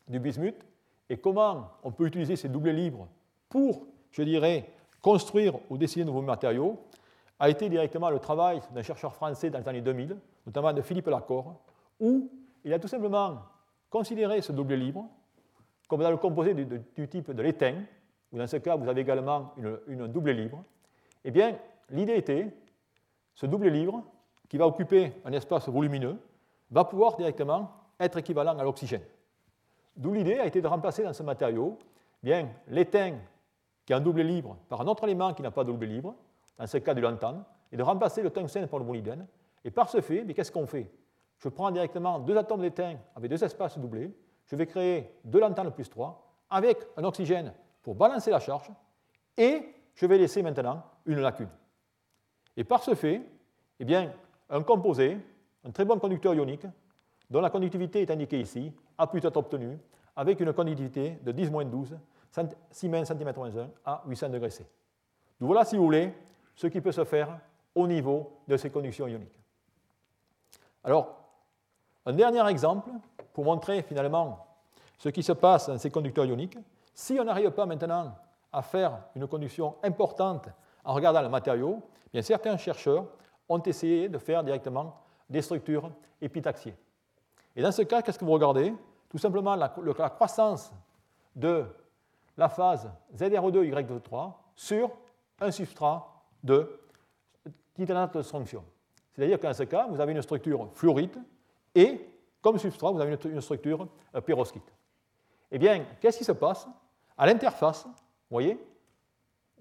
du 0.08 0.20
bismuth 0.20 0.66
est 1.10 1.18
comment 1.18 1.72
on 1.84 1.91
peut 1.91 2.06
utiliser 2.06 2.36
ces 2.36 2.49
doublés 2.49 2.74
libres 2.74 3.08
pour, 3.49 3.86
je 4.12 4.24
dirais, 4.24 4.70
construire 5.01 5.60
ou 5.70 5.78
dessiner 5.78 6.06
de 6.06 6.10
nouveaux 6.10 6.22
matériaux, 6.22 6.80
a 7.40 7.50
été 7.50 7.70
directement 7.70 8.10
le 8.10 8.20
travail 8.20 8.62
d'un 8.72 8.82
chercheur 8.82 9.14
français 9.14 9.50
dans 9.50 9.60
les 9.60 9.68
années 9.68 9.82
2000, 9.82 10.18
notamment 10.46 10.74
de 10.74 10.82
Philippe 10.82 11.08
Lacor, 11.08 11.56
où 12.00 12.30
il 12.64 12.74
a 12.74 12.80
tout 12.80 12.88
simplement 12.88 13.40
considéré 13.90 14.42
ce 14.42 14.52
doublé 14.52 14.78
libre 14.78 15.08
comme 15.88 16.02
dans 16.02 16.10
le 16.10 16.18
composé 16.18 16.54
du, 16.54 17.08
type 17.08 17.32
de 17.32 17.42
l'étain, 17.44 17.76
où 18.32 18.38
dans 18.38 18.48
ce 18.48 18.58
cas 18.58 18.76
vous 18.76 18.88
avez 18.90 19.02
également 19.02 19.54
une, 19.88 20.08
double 20.08 20.32
libre, 20.32 20.64
eh 21.24 21.30
bien, 21.30 21.56
l'idée 21.90 22.16
était, 22.16 22.48
ce 23.36 23.46
double 23.46 23.68
libre, 23.68 24.04
qui 24.50 24.58
va 24.58 24.66
occuper 24.66 25.14
un 25.26 25.32
espace 25.34 25.70
volumineux, 25.70 26.18
va 26.72 26.86
pouvoir 26.86 27.16
directement 27.16 27.70
être 28.00 28.18
équivalent 28.18 28.58
à 28.58 28.64
l'oxygène. 28.64 29.04
D'où 29.96 30.14
l'idée 30.14 30.40
a 30.40 30.48
été 30.48 30.62
de 30.62 30.68
remplacer 30.68 31.04
dans 31.04 31.14
ce 31.14 31.22
matériau 31.22 31.78
bien 32.24 32.50
l'étain 32.68 33.18
qui 33.86 33.94
a 33.94 33.98
un 33.98 34.02
doublé 34.02 34.24
libre 34.24 34.58
par 34.70 34.82
un 34.82 34.88
autre 34.88 35.04
élément 35.04 35.34
qui 35.34 35.42
n'a 35.44 35.52
pas 35.52 35.64
de 35.64 35.72
doublé 35.72 35.88
libre, 35.88 36.16
dans 36.58 36.68
ce 36.68 36.78
cas 36.78 36.93
du 36.93 37.01
lantane, 37.01 37.43
et 37.72 37.78
de 37.78 37.84
remplacer 37.84 38.22
le 38.22 38.30
tungstène 38.30 38.68
par 38.68 38.80
le 38.80 38.86
molybdène. 38.86 39.26
Et 39.66 39.72
par 39.72 39.89
ce 39.89 40.01
fait, 40.01 40.26
qu'est-ce 40.34 40.51
qu'on 40.51 40.68
fait? 40.68 40.91
Je 41.39 41.49
prends 41.49 41.72
directement 41.72 42.20
deux 42.20 42.38
atomes 42.38 42.62
d'étain 42.62 42.97
avec 43.16 43.30
deux 43.30 43.43
espaces 43.43 43.78
doublés, 43.78 44.14
je 44.45 44.56
vais 44.56 44.68
créer 44.68 45.12
deux 45.24 45.39
lantane 45.39 45.72
plus 45.72 45.89
3 45.89 46.32
avec 46.49 46.78
un 46.97 47.04
oxygène 47.04 47.54
pour 47.82 47.95
balancer 47.95 48.30
la 48.30 48.39
charge, 48.39 48.70
et 49.38 49.74
je 49.95 50.06
vais 50.06 50.18
laisser 50.18 50.43
maintenant 50.43 50.84
une 51.06 51.20
lacune. 51.20 51.49
Et 52.56 52.64
par 52.64 52.84
ce 52.84 52.93
fait, 52.93 53.22
eh 53.80 53.86
bien, 53.86 54.14
un 54.49 54.62
composé, 54.62 55.18
un 55.64 55.72
très 55.72 55.86
bon 55.86 55.97
conducteur 55.97 56.34
ionique, 56.34 56.68
dont 57.30 57.41
la 57.41 57.49
conductivité 57.49 58.01
est 58.01 58.12
indiquée 58.12 58.39
ici, 58.39 58.72
a 58.97 59.08
pu 59.08 59.18
être 59.18 59.38
obtenu 59.38 59.80
avec 60.16 60.39
une 60.39 60.54
conductivité 60.54 61.18
de 61.24 61.32
10-12 61.32 61.97
Siemens 62.72 63.04
cm-1 63.04 63.68
à 63.86 64.04
800 64.06 64.30
degrés 64.30 64.49
C. 64.49 64.64
Donc 65.39 65.47
voilà, 65.47 65.66
si 65.66 65.78
vous 65.78 65.84
voulez, 65.84 66.14
ce 66.56 66.68
qui 66.68 66.82
peut 66.82 66.91
se 66.91 67.04
faire 67.04 67.39
au 67.76 67.88
niveau 67.88 68.39
de 68.47 68.58
ces 68.58 68.70
conductions 68.70 69.08
ioniques. 69.08 69.39
Alors, 70.84 71.16
un 72.06 72.14
dernier 72.14 72.45
exemple 72.49 72.89
pour 73.34 73.45
montrer 73.45 73.82
finalement 73.82 74.45
ce 74.97 75.10
qui 75.10 75.24
se 75.24 75.32
passe 75.32 75.68
dans 75.68 75.78
ces 75.78 75.89
conducteurs 75.89 76.26
ioniques. 76.26 76.58
Si 76.93 77.18
on 77.20 77.24
n'arrive 77.24 77.51
pas 77.51 77.66
maintenant 77.66 78.16
à 78.51 78.62
faire 78.62 78.99
une 79.16 79.28
conduction 79.28 79.76
importante 79.84 80.47
en 80.84 80.93
regardant 80.93 81.22
le 81.22 81.30
matériau, 81.30 81.82
bien 82.12 82.22
certains 82.22 82.58
chercheurs 82.58 83.06
ont 83.49 83.62
essayé 83.62 84.10
de 84.10 84.18
faire 84.18 84.43
directement 84.43 84.95
des 85.30 85.41
structures 85.41 85.91
épitaxiées. 86.22 86.76
Et 87.56 87.62
dans 87.62 87.72
ce 87.72 87.82
cas, 87.84 88.01
qu'est-ce 88.01 88.20
que 88.20 88.26
vous 88.26 88.32
regardez? 88.32 88.74
Tout 89.10 89.18
simplement 89.18 89.56
la, 89.56 89.70
croissance 89.70 90.72
de 91.36 91.66
la 92.38 92.49
phase 92.49 92.89
ZRO2 93.16 93.72
Y3 93.72 94.34
sur 94.56 94.89
un 95.39 95.51
substrat 95.51 96.12
de 96.44 96.80
titanate 97.74 98.18
de 98.18 98.22
strontium. 98.22 98.64
C'est-à-dire 99.14 99.39
qu'en 99.39 99.54
ce 99.54 99.64
cas, 99.64 99.88
vous 99.88 100.00
avez 100.00 100.12
une 100.12 100.22
structure 100.22 100.70
fluorite 100.74 101.18
et, 101.76 102.08
comme 102.41 102.58
substrat, 102.58 102.91
vous 102.91 103.00
avez 103.00 103.18
une 103.26 103.41
structure 103.41 103.88
euh, 104.16 104.22
perovskite. 104.22 104.74
Eh 105.52 105.58
bien, 105.58 105.86
qu'est-ce 106.00 106.18
qui 106.18 106.24
se 106.24 106.32
passe 106.32 106.68
À 107.18 107.26
l'interface, 107.26 107.86
vous 107.86 107.91
voyez, 108.32 108.60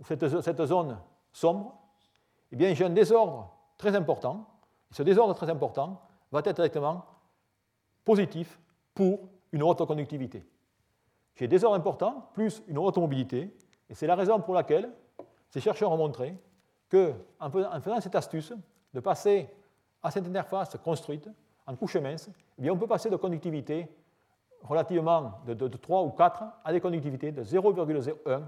cette, 0.05 0.41
cette 0.41 0.65
zone 0.65 0.99
sombre, 1.33 1.79
eh 2.51 2.57
bien, 2.57 2.75
j'ai 2.75 2.85
un 2.85 2.91
désordre 2.91 3.51
très 3.77 3.95
important. 3.95 4.47
Ce 4.91 5.03
désordre 5.03 5.35
très 5.35 5.51
important 5.51 6.01
va 6.31 6.41
être 6.41 6.57
directement 6.57 7.05
positif 8.05 8.59
pour 8.95 9.21
une 9.53 9.63
haute 9.63 9.85
conductivité. 9.87 10.45
J'ai 11.35 11.47
des 11.47 11.57
désordre 11.57 11.77
important 11.77 12.31
plus 12.35 12.63
une 12.69 12.79
haute 12.79 12.97
mobilité, 12.97 13.55
et 13.89 13.95
c'est 13.95 14.07
la 14.07 14.15
raison 14.15 14.41
pour 14.41 14.55
laquelle 14.55 14.91
ces 15.51 15.61
chercheurs 15.61 15.93
ont 15.93 15.97
montré 15.97 16.35
qu'en 16.93 17.51
faisant 17.81 18.01
cette 18.01 18.15
astuce 18.15 18.53
de 18.93 19.01
passer 19.01 19.49
à 20.03 20.11
cette 20.11 20.27
interface 20.27 20.77
construite 20.85 21.29
en 21.67 21.75
couche 21.75 21.97
mince, 21.97 22.29
eh 22.59 22.63
bien 22.63 22.73
on 22.73 22.77
peut 22.77 22.87
passer 22.87 23.09
de 23.09 23.17
conductivité 23.17 23.89
relativement 24.63 25.41
de, 25.47 25.69
3 25.69 26.03
ou 26.03 26.11
4 26.11 26.45
à 26.65 26.73
des 26.73 26.81
conductivités 26.81 27.33
de 27.33 27.43
0,01 27.43 28.43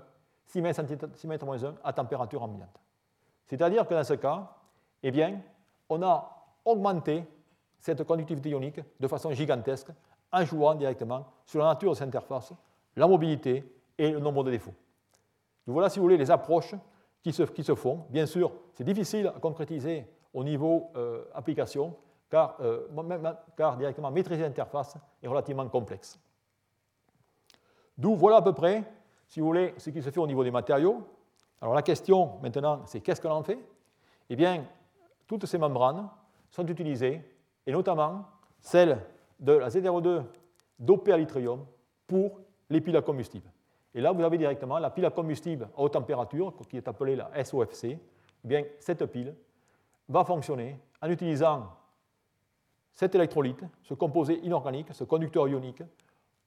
6 0.46 0.60
cm-1 0.60 1.74
à 1.82 1.92
température 1.92 2.42
ambiante. 2.42 2.80
C'est-à-dire 3.46 3.86
que 3.86 3.94
dans 3.94 4.04
ce 4.04 4.14
cas, 4.14 4.52
eh 5.02 5.10
bien, 5.10 5.40
on 5.88 6.02
a 6.02 6.46
augmenté 6.64 7.24
cette 7.78 8.04
conductivité 8.04 8.50
ionique 8.50 8.80
de 9.00 9.08
façon 9.08 9.32
gigantesque 9.32 9.88
en 10.30 10.44
jouant 10.44 10.74
directement 10.74 11.26
sur 11.46 11.60
la 11.60 11.66
nature 11.66 11.90
de 11.92 11.96
cette 11.96 12.08
interface, 12.08 12.52
la 12.96 13.06
mobilité 13.06 13.64
et 13.96 14.10
le 14.10 14.18
nombre 14.20 14.44
de 14.44 14.50
défauts. 14.50 14.74
Voilà, 15.66 15.88
si 15.88 15.98
vous 15.98 16.04
voulez, 16.04 16.18
les 16.18 16.30
approches 16.30 16.74
qui 17.24 17.32
se, 17.32 17.42
qui 17.42 17.64
se 17.64 17.74
font. 17.74 18.04
Bien 18.10 18.26
sûr, 18.26 18.52
c'est 18.74 18.84
difficile 18.84 19.28
à 19.28 19.40
concrétiser 19.40 20.06
au 20.34 20.44
niveau 20.44 20.90
euh, 20.94 21.24
application, 21.32 21.96
car, 22.30 22.56
euh, 22.60 22.86
car, 23.56 23.78
directement 23.78 24.10
maîtriser 24.10 24.42
l'interface 24.42 24.94
est 25.22 25.26
relativement 25.26 25.66
complexe. 25.68 26.20
D'où 27.96 28.14
voilà 28.14 28.36
à 28.36 28.42
peu 28.42 28.52
près, 28.52 28.84
si 29.26 29.40
vous 29.40 29.46
voulez, 29.46 29.74
ce 29.78 29.88
qui 29.88 30.02
se 30.02 30.10
fait 30.10 30.20
au 30.20 30.26
niveau 30.26 30.44
des 30.44 30.50
matériaux. 30.50 31.02
Alors 31.62 31.74
la 31.74 31.82
question 31.82 32.38
maintenant, 32.42 32.82
c'est 32.84 33.00
qu'est-ce 33.00 33.22
qu'on 33.22 33.30
en 33.30 33.42
fait? 33.42 33.58
Eh 34.28 34.36
bien, 34.36 34.64
toutes 35.26 35.46
ces 35.46 35.56
membranes 35.56 36.10
sont 36.50 36.66
utilisées, 36.66 37.22
et 37.66 37.72
notamment 37.72 38.26
celle 38.60 39.00
de 39.40 39.52
la 39.52 39.68
ZRO2 39.68 40.24
dopée 40.78 41.12
à 41.12 41.16
l'yttrium 41.16 41.64
pour 42.06 42.40
les 42.68 42.82
piles 42.82 42.96
à 42.96 43.02
combustible. 43.02 43.48
Et 43.94 44.00
là, 44.00 44.12
vous 44.12 44.22
avez 44.22 44.38
directement 44.38 44.78
la 44.78 44.90
pile 44.90 45.04
à 45.04 45.10
combustible 45.10 45.68
à 45.76 45.80
haute 45.80 45.92
température, 45.92 46.52
qui 46.68 46.76
est 46.76 46.88
appelée 46.88 47.16
la 47.16 47.44
SOFC. 47.44 47.84
Eh 47.84 47.98
bien, 48.42 48.64
cette 48.80 49.06
pile 49.06 49.34
va 50.08 50.24
fonctionner 50.24 50.78
en 51.00 51.08
utilisant 51.08 51.70
cet 52.92 53.14
électrolyte, 53.14 53.62
ce 53.82 53.94
composé 53.94 54.40
inorganique, 54.44 54.92
ce 54.92 55.04
conducteur 55.04 55.48
ionique, 55.48 55.82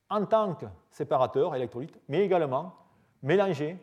en 0.09 0.25
tant 0.25 0.55
que 0.55 0.65
séparateur 0.89 1.55
électrolyte, 1.55 1.99
mais 2.07 2.23
également 2.23 2.73
mélangé 3.23 3.77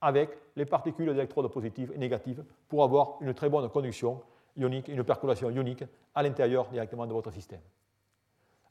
avec 0.00 0.30
les 0.56 0.64
particules 0.64 1.12
d'électrodes 1.12 1.50
positives 1.50 1.92
et 1.94 1.98
négatives 1.98 2.44
pour 2.68 2.82
avoir 2.82 3.16
une 3.20 3.34
très 3.34 3.48
bonne 3.48 3.68
conduction 3.68 4.22
ionique, 4.56 4.88
une 4.88 5.04
percolation 5.04 5.50
ionique 5.50 5.84
à 6.14 6.22
l'intérieur 6.22 6.68
directement 6.68 7.06
de 7.06 7.12
votre 7.12 7.30
système. 7.30 7.60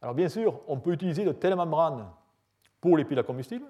Alors 0.02 0.16
bien 0.16 0.30
sûr, 0.30 0.60
on 0.68 0.80
peut 0.80 0.94
utiliser 0.94 1.26
de 1.26 1.32
telles 1.32 1.56
membranes 1.56 2.08
pour 2.82 2.98
les 2.98 3.06
piles 3.06 3.20
à 3.20 3.24
combustible, 3.24 3.66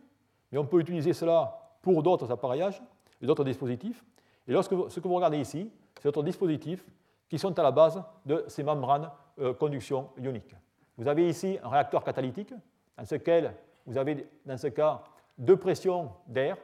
mais 0.52 0.58
on 0.58 0.66
peut 0.66 0.80
utiliser 0.80 1.14
cela 1.14 1.78
pour 1.82 2.04
d'autres 2.04 2.32
appareillages 2.32 2.82
et 3.22 3.26
d'autres 3.26 3.44
dispositifs. 3.44 4.04
Et 4.48 4.52
lorsque, 4.52 4.74
ce 4.90 5.00
que 5.00 5.08
vous 5.08 5.16
regardez 5.16 5.40
ici, 5.40 5.72
c'est 5.98 6.06
d'autres 6.06 6.24
dispositifs 6.24 6.86
qui 7.30 7.38
sont 7.38 7.58
à 7.58 7.64
la 7.64 7.72
base 7.72 8.02
de 8.26 8.44
ces 8.48 8.64
membranes 8.64 9.10
euh, 9.40 9.54
conduction 9.54 10.10
ionique. 10.18 10.56
Vous 10.98 11.08
avez 11.08 11.30
ici 11.30 11.58
un 11.64 11.70
réacteur 11.70 12.04
catalytique, 12.04 12.54
dans 12.98 13.04
lequel 13.10 13.54
vous 13.86 13.98
avez, 13.98 14.28
dans 14.46 14.58
ce 14.58 14.68
cas, 14.68 15.04
deux 15.38 15.56
pressions 15.56 16.12
d'air, 16.28 16.58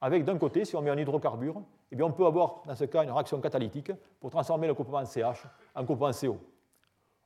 avec 0.00 0.24
d'un 0.24 0.36
côté, 0.36 0.64
si 0.64 0.76
on 0.76 0.82
met 0.82 0.90
un 0.90 0.98
hydrocarbure, 0.98 1.62
eh 1.90 1.96
bien 1.96 2.04
on 2.04 2.12
peut 2.12 2.26
avoir, 2.26 2.62
dans 2.66 2.76
ce 2.76 2.84
cas, 2.84 3.02
une 3.02 3.10
réaction 3.10 3.40
catalytique 3.40 3.92
pour 4.20 4.30
transformer 4.30 4.66
le 4.66 4.74
couplement 4.74 5.04
CH 5.04 5.46
en 5.74 5.84
couplement 5.84 6.12
CO. 6.12 6.38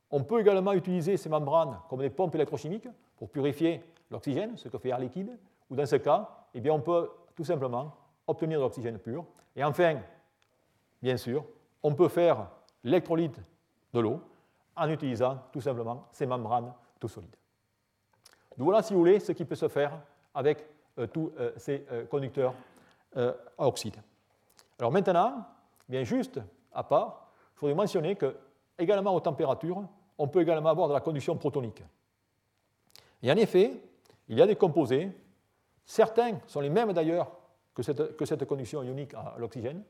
On 0.09 0.23
peut 0.23 0.39
également 0.39 0.73
utiliser 0.73 1.17
ces 1.17 1.27
membranes 1.27 1.79
comme 1.89 1.99
des 1.99 2.09
pompes 2.09 2.35
électrochimiques 2.35 2.87
pour 3.17 3.29
purifier 3.29 3.83
l'oxygène, 4.09 4.57
ce 4.57 4.69
que 4.69 4.77
fait 4.77 4.89
Air 4.89 4.99
Liquide, 4.99 5.37
ou 5.73 5.75
dans 5.75 5.87
ce 5.87 5.95
cas, 5.95 6.29
eh 6.53 6.61
bien, 6.61 6.71
on 6.71 6.81
peut 6.81 7.09
tout 7.35 7.43
simplement 7.43 7.95
obtenir 8.27 8.59
de 8.59 8.63
l'oxygène 8.63 8.99
pur. 8.99 9.25
Et 9.55 9.63
enfin, 9.63 9.97
bien 11.01 11.17
sûr, 11.17 11.43
on 11.81 11.95
peut 11.95 12.09
faire 12.09 12.47
l'électrolyte 12.83 13.41
de 13.91 13.99
l'eau 13.99 14.21
en 14.75 14.87
utilisant 14.87 15.39
tout 15.51 15.61
simplement 15.61 16.07
ces 16.11 16.27
membranes 16.27 16.71
tout 16.99 17.07
solides. 17.07 17.35
Donc 18.55 18.65
voilà, 18.65 18.83
si 18.83 18.93
vous 18.93 18.99
voulez, 18.99 19.19
ce 19.19 19.31
qui 19.31 19.45
peut 19.45 19.55
se 19.55 19.67
faire 19.67 19.99
avec 20.35 20.63
euh, 20.99 21.07
tous 21.07 21.31
euh, 21.39 21.51
ces 21.57 21.87
euh, 21.91 22.05
conducteurs 22.05 22.53
à 23.15 23.67
oxyde. 23.67 23.95
Alors 24.79 24.91
maintenant, 24.91 25.45
bien 25.87 26.03
juste 26.03 26.39
à 26.71 26.83
part, 26.83 27.31
je 27.53 27.59
voudrais 27.59 27.75
mentionner 27.75 28.15
que 28.15 28.35
également 28.79 29.13
aux 29.13 29.19
températures, 29.19 29.83
on 30.17 30.27
peut 30.27 30.41
également 30.41 30.69
avoir 30.69 30.87
de 30.87 30.93
la 30.93 30.99
conduction 30.99 31.35
protonique. 31.37 31.83
Et 33.21 33.31
en 33.31 33.37
effet, 33.37 33.79
il 34.27 34.37
y 34.37 34.41
a 34.41 34.47
des 34.47 34.55
composés 34.55 35.11
Certains 35.85 36.39
sont 36.47 36.61
les 36.61 36.69
mêmes 36.69 36.93
d'ailleurs 36.93 37.31
que 37.73 37.83
cette, 37.83 38.45
conduction 38.45 38.83
ionique 38.83 39.13
à 39.13 39.35
l'oxygène, 39.37 39.83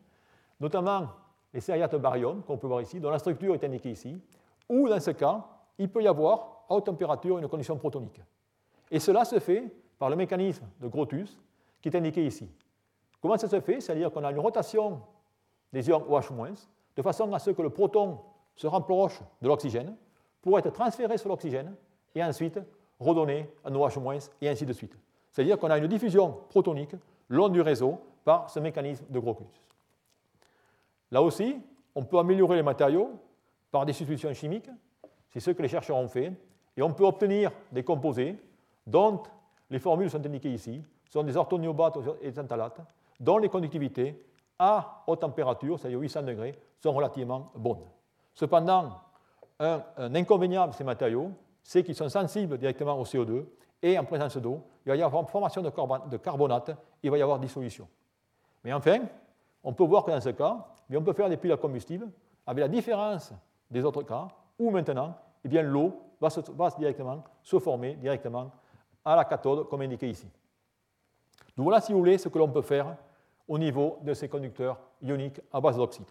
notamment 0.60 1.10
les 1.54 1.60
sériates 1.60 1.96
barium, 1.96 2.41
qu'on 2.44 2.58
peut 2.58 2.68
voir 2.68 2.82
ici, 2.82 3.00
dont 3.00 3.10
la 3.10 3.20
structure 3.20 3.54
est 3.54 3.64
indiquée 3.64 3.91
ici, 3.91 4.20
ou 4.70 4.88
dans 4.88 5.00
ce 5.00 5.12
cas, 5.12 5.46
il 5.78 5.89
peut 5.89 6.02
y 6.02 6.08
avoir 6.08 6.66
à 6.70 6.76
haute 6.76 6.86
température 6.86 7.38
une 7.38 7.48
condition 7.48 7.78
protonique. 7.78 8.22
Et 8.89 9.00
cela 9.00 9.26
se 9.26 9.39
fait 9.39 9.72
par 10.00 10.10
le 10.10 10.16
mécanisme 10.16 10.66
de 10.80 10.88
Grotius 10.88 11.39
qui 11.82 11.89
est 11.89 11.96
indiqué 11.96 12.26
ici. 12.26 12.50
Comment 13.22 13.38
ça 13.38 13.48
se 13.48 13.60
fait? 13.60 13.82
C'est-à-dire 13.82 14.12
qu'on 14.12 14.24
a 14.24 14.32
une 14.32 14.39
rotation 14.39 15.02
des 15.72 15.88
ions 15.89 16.04
OH-, 16.10 16.68
de 16.96 17.02
façon 17.02 17.32
à 17.34 17.39
ce 17.39 17.52
que 17.52 17.62
le 17.62 17.70
proton 17.70 18.20
se 18.56 18.68
rapproche 18.68 19.20
de 19.41 19.48
l'oxygène 19.48 19.96
pour 20.41 20.58
être 20.60 20.72
transféré 20.72 21.18
sur 21.18 21.30
l'oxygène 21.30 21.76
et 22.16 22.24
ensuite 22.24 22.60
redonner 23.00 23.50
un 23.66 23.74
OH- 23.74 24.30
et 24.41 24.50
ainsi 24.50 24.66
de 24.66 24.74
suite. 24.74 24.96
C'est-à-dire 25.34 25.58
qu'on 25.58 25.70
a 25.70 25.78
une 25.78 25.88
diffusion 25.88 26.38
protonique 26.50 26.96
long 27.28 27.50
du 27.50 27.60
réseau 27.60 28.00
par 28.24 28.50
ce 28.50 28.60
mécanisme 28.60 29.06
de 29.10 29.20
Grotius. 29.20 29.50
Là 31.12 31.22
aussi, 31.22 31.60
on 31.96 32.06
peut 32.06 32.20
améliorer 32.20 32.56
les 32.56 32.64
matériaux 32.64 33.20
par 33.72 33.86
des 33.86 33.94
substitutions 33.94 34.34
chimiques, 34.34 34.70
c'est 35.30 35.40
ce 35.40 35.52
que 35.52 35.62
les 35.62 35.68
chercheurs 35.68 35.98
ont 35.98 36.08
fait, 36.08 36.32
et 36.78 36.82
on 36.84 36.94
peut 36.94 37.06
obtenir 37.06 37.52
des 37.72 37.84
composés 37.84 38.38
dont 38.86 39.24
les 39.70 39.80
formules 39.80 40.10
sont 40.10 40.24
indiquées 40.24 40.54
ici, 40.54 40.82
sont 41.10 41.24
des 41.24 41.36
orthoniobates 41.36 41.98
et 42.22 42.28
des 42.28 42.34
tanthalates, 42.34 42.80
dont 43.20 43.40
les 43.40 43.50
conductivités 43.50 44.24
à 44.60 45.04
haute 45.08 45.22
température, 45.22 45.80
c'est-à-dire 45.80 46.00
800 46.00 46.24
degrés, 46.24 46.56
sont 46.80 46.94
relativement 46.94 47.52
bonnes. 47.56 47.84
Cependant, 48.36 48.92
un 49.60 50.16
inconvénient 50.16 50.68
de 50.68 50.74
ces 50.74 50.84
matériaux, 50.84 51.32
c'est 51.64 51.84
qu'ils 51.84 51.96
sont 51.96 52.10
sensibles 52.10 52.58
directement 52.58 53.00
au 53.00 53.04
CO2 53.04 53.46
et 53.84 54.00
en 54.00 54.06
présence 54.06 54.38
d'eau, 54.38 54.62
il 54.86 54.90
va 54.90 54.96
y 54.96 55.02
avoir 55.04 55.30
formation 55.30 55.62
de 55.62 56.18
carbonate, 56.18 56.72
il 57.04 57.12
va 57.12 57.18
y 57.18 57.22
avoir 57.22 57.38
dissolution. 57.38 57.88
Mais 58.64 58.72
enfin, 58.72 59.00
on 59.62 59.74
peut 59.74 59.84
voir 59.84 60.06
que 60.06 60.12
dans 60.12 60.22
ce 60.22 60.30
cas, 60.30 60.66
on 60.90 61.02
peut 61.04 61.14
faire 61.14 61.30
des 61.30 61.38
piles 61.38 61.52
à 61.52 61.58
combustible 61.58 62.08
avec 62.48 62.62
la 62.62 62.68
différence 62.70 63.34
des 63.70 63.84
autres 63.84 64.04
cas, 64.04 64.30
où 64.58 64.72
maintenant, 64.72 65.16
eh 65.44 65.62
l'eau 65.62 66.02
va, 66.22 66.30
va, 66.54 66.70
directement 66.72 67.24
se 67.42 67.60
former 67.60 67.96
directement 67.96 68.52
à 69.04 69.18
la 69.18 69.26
cathode, 69.26 69.68
comme 69.68 69.82
indiqué 69.82 70.10
ici. 70.10 70.30
Donc 71.58 71.66
voilà, 71.66 71.82
si 71.82 71.92
vous 71.92 72.00
voulez, 72.00 72.18
ce 72.18 72.30
que 72.30 72.38
l'on 72.38 72.50
peut 72.50 72.62
faire 72.62 72.96
au 73.48 73.58
niveau 73.58 73.98
de 74.02 74.14
ces 74.14 74.30
conducteurs 74.30 74.80
ioniques 75.02 75.42
à 75.52 75.60
base 75.60 75.76
d'oxyde. 75.76 76.08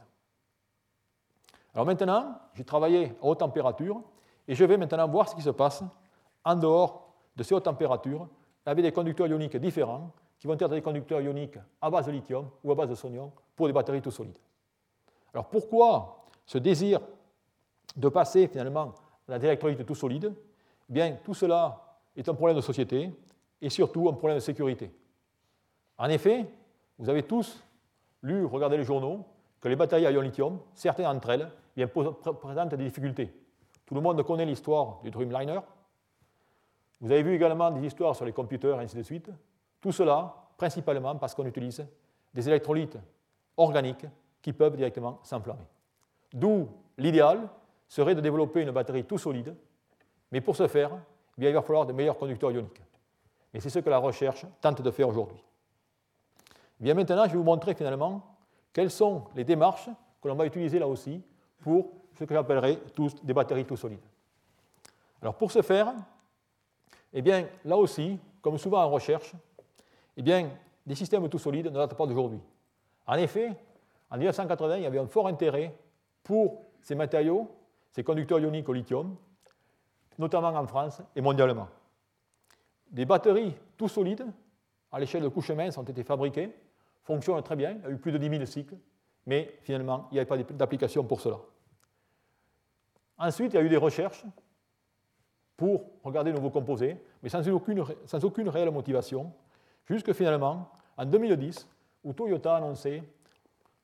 Alors 1.75 1.87
maintenant, 1.87 2.39
j'ai 2.53 2.64
travaillé 2.64 3.16
à 3.23 3.25
haute 3.25 3.39
température 3.39 4.03
et 4.47 4.55
je 4.55 4.64
vais 4.64 4.77
maintenant 4.77 5.09
voir 5.09 5.27
ce 5.29 5.35
qui 5.35 5.41
se 5.41 5.51
passe 5.51 5.83
en 6.45 6.55
dehors 6.55 7.01
de 7.37 7.43
ces 7.43 7.55
hautes 7.55 7.64
températures 7.64 8.28
avec 8.64 8.83
des 8.83 8.93
conducteurs 8.93 9.26
ioniques 9.26 9.57
différents 9.57 10.11
qui 10.39 10.47
vont 10.47 10.55
être 10.55 10.68
des 10.68 10.83
conducteurs 10.83 11.20
ioniques 11.20 11.59
à 11.80 11.91
base 11.91 12.07
de 12.07 12.12
lithium 12.12 12.49
ou 12.64 12.72
à 12.72 12.74
base 12.74 12.91
de 12.91 12.95
sodium 12.95 13.30
pour 13.55 13.66
des 13.66 13.72
batteries 13.72 14.03
tout 14.03 14.11
solides. 14.11 14.39
Alors 15.33 15.49
pourquoi 15.49 16.26
ce 16.45 16.59
désir 16.59 17.01
de 17.97 18.09
passer 18.09 18.49
finalement 18.49 18.95
à 19.28 19.33
la 19.33 19.39
d'électrolyte 19.39 19.87
tout 19.87 19.95
solide? 19.95 20.33
Eh 20.35 20.93
Bien, 20.93 21.16
tout 21.24 21.35
cela 21.35 21.99
est 22.16 22.28
un 22.28 22.35
problème 22.35 22.57
de 22.57 22.62
société 22.62 23.11
et 23.61 23.70
surtout 23.70 24.09
un 24.09 24.12
problème 24.12 24.39
de 24.39 24.43
sécurité. 24.43 24.93
En 25.97 26.09
effet, 26.09 26.47
vous 26.99 27.09
avez 27.09 27.22
tous 27.22 27.62
lu, 28.22 28.45
regardé 28.45 28.76
les 28.76 28.85
journaux, 28.85 29.24
que 29.61 29.68
les 29.68 29.76
batailles 29.76 30.07
à 30.07 30.11
ion 30.11 30.20
lithium, 30.20 30.59
certaines 30.74 31.07
d'entre 31.07 31.30
elles, 31.30 31.51
bien, 31.76 31.87
présentent 31.87 32.74
des 32.74 32.85
difficultés. 32.85 33.33
Tout 33.87 33.95
le 33.95 34.01
monde 34.01 34.22
connaît 34.24 34.45
l'histoire 34.45 35.01
du 35.03 35.11
Dreamliner. 35.11 35.61
Vous 37.03 37.11
avez 37.11 37.24
vu 37.24 37.34
également 37.34 37.70
des 37.72 37.84
histoires 37.84 38.14
sur 38.14 38.24
les 38.24 38.32
computers, 38.32 38.80
et 38.80 38.84
ainsi 38.84 38.96
de 38.96 39.03
suite. 39.03 39.28
Tout 39.80 39.90
cela, 39.90 40.32
principalement 40.57 41.16
parce 41.16 41.34
qu'on 41.34 41.44
utilise 41.44 41.84
des 42.32 42.48
électrolytes 42.48 42.96
organiques 43.57 44.07
qui 44.40 44.53
peuvent 44.53 44.76
directement 44.76 45.18
s'enflammer. 45.24 45.66
D'où 46.32 46.68
l'idéal 46.96 47.48
serait 47.88 48.14
de 48.14 48.20
développer 48.20 48.62
une 48.62 48.70
batterie 48.70 49.05
tout 49.05 49.18
solide, 49.18 49.55
mais 50.30 50.40
pour 50.40 50.55
ce 50.55 50.68
faire, 50.68 50.92
eh 51.38 51.48
il 51.48 51.53
va 51.53 51.61
falloir 51.62 51.86
de 51.86 51.92
meilleurs 51.92 52.16
conducteurs 52.16 52.53
ioniques. 52.53 52.80
Et 53.53 53.61
c'est 53.61 53.68
ce 53.68 53.80
que 53.80 53.90
la 53.90 53.98
recherche 53.98 54.46
tente 54.61 54.80
de 54.80 54.90
faire 54.92 55.09
aujourd'hui. 55.09 55.42
Eh 56.80 56.84
bien 56.84 56.94
maintenant, 56.94 57.24
je 57.24 57.30
vais 57.30 57.36
vous 57.36 57.42
montrer 57.42 57.74
finalement 57.74 58.36
quelles 58.72 58.90
sont 58.90 59.24
les 59.34 59.44
démarches 59.44 59.90
que 60.22 60.28
l'on 60.28 60.36
va 60.36 60.46
utiliser 60.46 60.78
là 60.78 60.86
aussi 60.86 61.20
pour 61.61 61.90
ce 62.14 62.24
que 62.24 62.32
j'appellerais 62.32 62.78
des 63.24 63.34
batteries 63.34 63.64
tout 63.64 63.76
solides. 63.76 64.05
Alors 65.20 65.34
pour 65.34 65.50
ce 65.50 65.62
faire, 65.62 65.92
eh 67.12 67.22
bien, 67.22 67.46
là 67.64 67.76
aussi, 67.76 68.18
comme 68.40 68.58
souvent 68.58 68.82
en 68.82 68.90
recherche, 68.90 69.32
eh 70.16 70.22
bien, 70.22 70.50
des 70.86 70.94
systèmes 70.94 71.28
tout 71.28 71.38
solides 71.38 71.66
ne 71.66 71.70
datent 71.70 71.96
pas 71.96 72.06
d'aujourd'hui. 72.06 72.40
En 73.06 73.14
effet, 73.14 73.52
en 74.10 74.16
1980, 74.16 74.76
il 74.76 74.82
y 74.82 74.86
avait 74.86 74.98
un 74.98 75.06
fort 75.06 75.28
intérêt 75.28 75.74
pour 76.22 76.62
ces 76.80 76.94
matériaux, 76.94 77.50
ces 77.90 78.02
conducteurs 78.04 78.40
ioniques 78.40 78.68
au 78.68 78.72
lithium, 78.72 79.16
notamment 80.18 80.48
en 80.48 80.66
France 80.66 81.02
et 81.14 81.20
mondialement. 81.20 81.68
Des 82.90 83.04
batteries 83.04 83.54
tout 83.76 83.88
solides, 83.88 84.26
à 84.90 85.00
l'échelle 85.00 85.22
de 85.22 85.28
couches 85.28 85.50
minces, 85.50 85.78
ont 85.78 85.82
été 85.82 86.02
fabriquées 86.04 86.52
fonctionne 87.02 87.42
très 87.42 87.56
bien, 87.56 87.72
il 87.72 87.82
y 87.82 87.86
a 87.86 87.90
eu 87.90 87.98
plus 87.98 88.12
de 88.12 88.18
10 88.18 88.28
000 88.30 88.46
cycles, 88.46 88.76
mais 89.26 89.58
finalement, 89.62 90.08
il 90.10 90.14
n'y 90.14 90.20
avait 90.20 90.26
pas 90.26 90.36
d'application 90.54 91.04
pour 91.04 91.20
cela. 91.20 91.38
Ensuite, 93.18 93.52
il 93.52 93.56
y 93.56 93.58
a 93.58 93.62
eu 93.62 93.68
des 93.68 93.76
recherches 93.76 94.24
pour 95.62 95.84
regarder 96.02 96.32
de 96.32 96.36
nouveaux 96.38 96.50
composés, 96.50 96.96
mais 97.22 97.28
sans 97.28 97.48
aucune, 97.48 97.84
sans 98.04 98.24
aucune 98.24 98.48
réelle 98.48 98.72
motivation, 98.72 99.30
jusque 99.86 100.12
finalement, 100.12 100.68
en 100.96 101.04
2010, 101.04 101.68
où 102.02 102.12
Toyota 102.12 102.54
a 102.54 102.56
annoncé, 102.56 103.00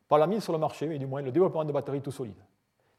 par 0.09 0.19
la 0.19 0.27
mise 0.27 0.43
sur 0.43 0.53
le 0.53 0.59
marché, 0.59 0.89
mais 0.89 0.99
du 0.99 1.07
moins 1.07 1.23
le 1.23 1.31
développement 1.31 1.65
de 1.65 1.71
batteries 1.71 2.01
tout 2.01 2.11
solides. 2.11 2.43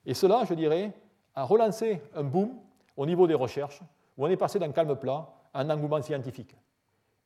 Et 0.06 0.14
cela, 0.14 0.46
je 0.46 0.54
dirais, 0.54 0.94
a 1.36 1.44
relancé 1.44 2.02
un 2.16 2.24
boom 2.24 2.52
au 2.96 3.06
niveau 3.06 3.28
des 3.28 3.34
recherches, 3.34 3.82
où 4.18 4.26
on 4.26 4.30
est 4.30 4.38
passé 4.38 4.60
d'un 4.60 4.72
calme 4.72 4.96
plat 4.96 5.28
à 5.54 5.60
un 5.60 5.70
engouement 5.70 6.02
scientifique. 6.02 6.56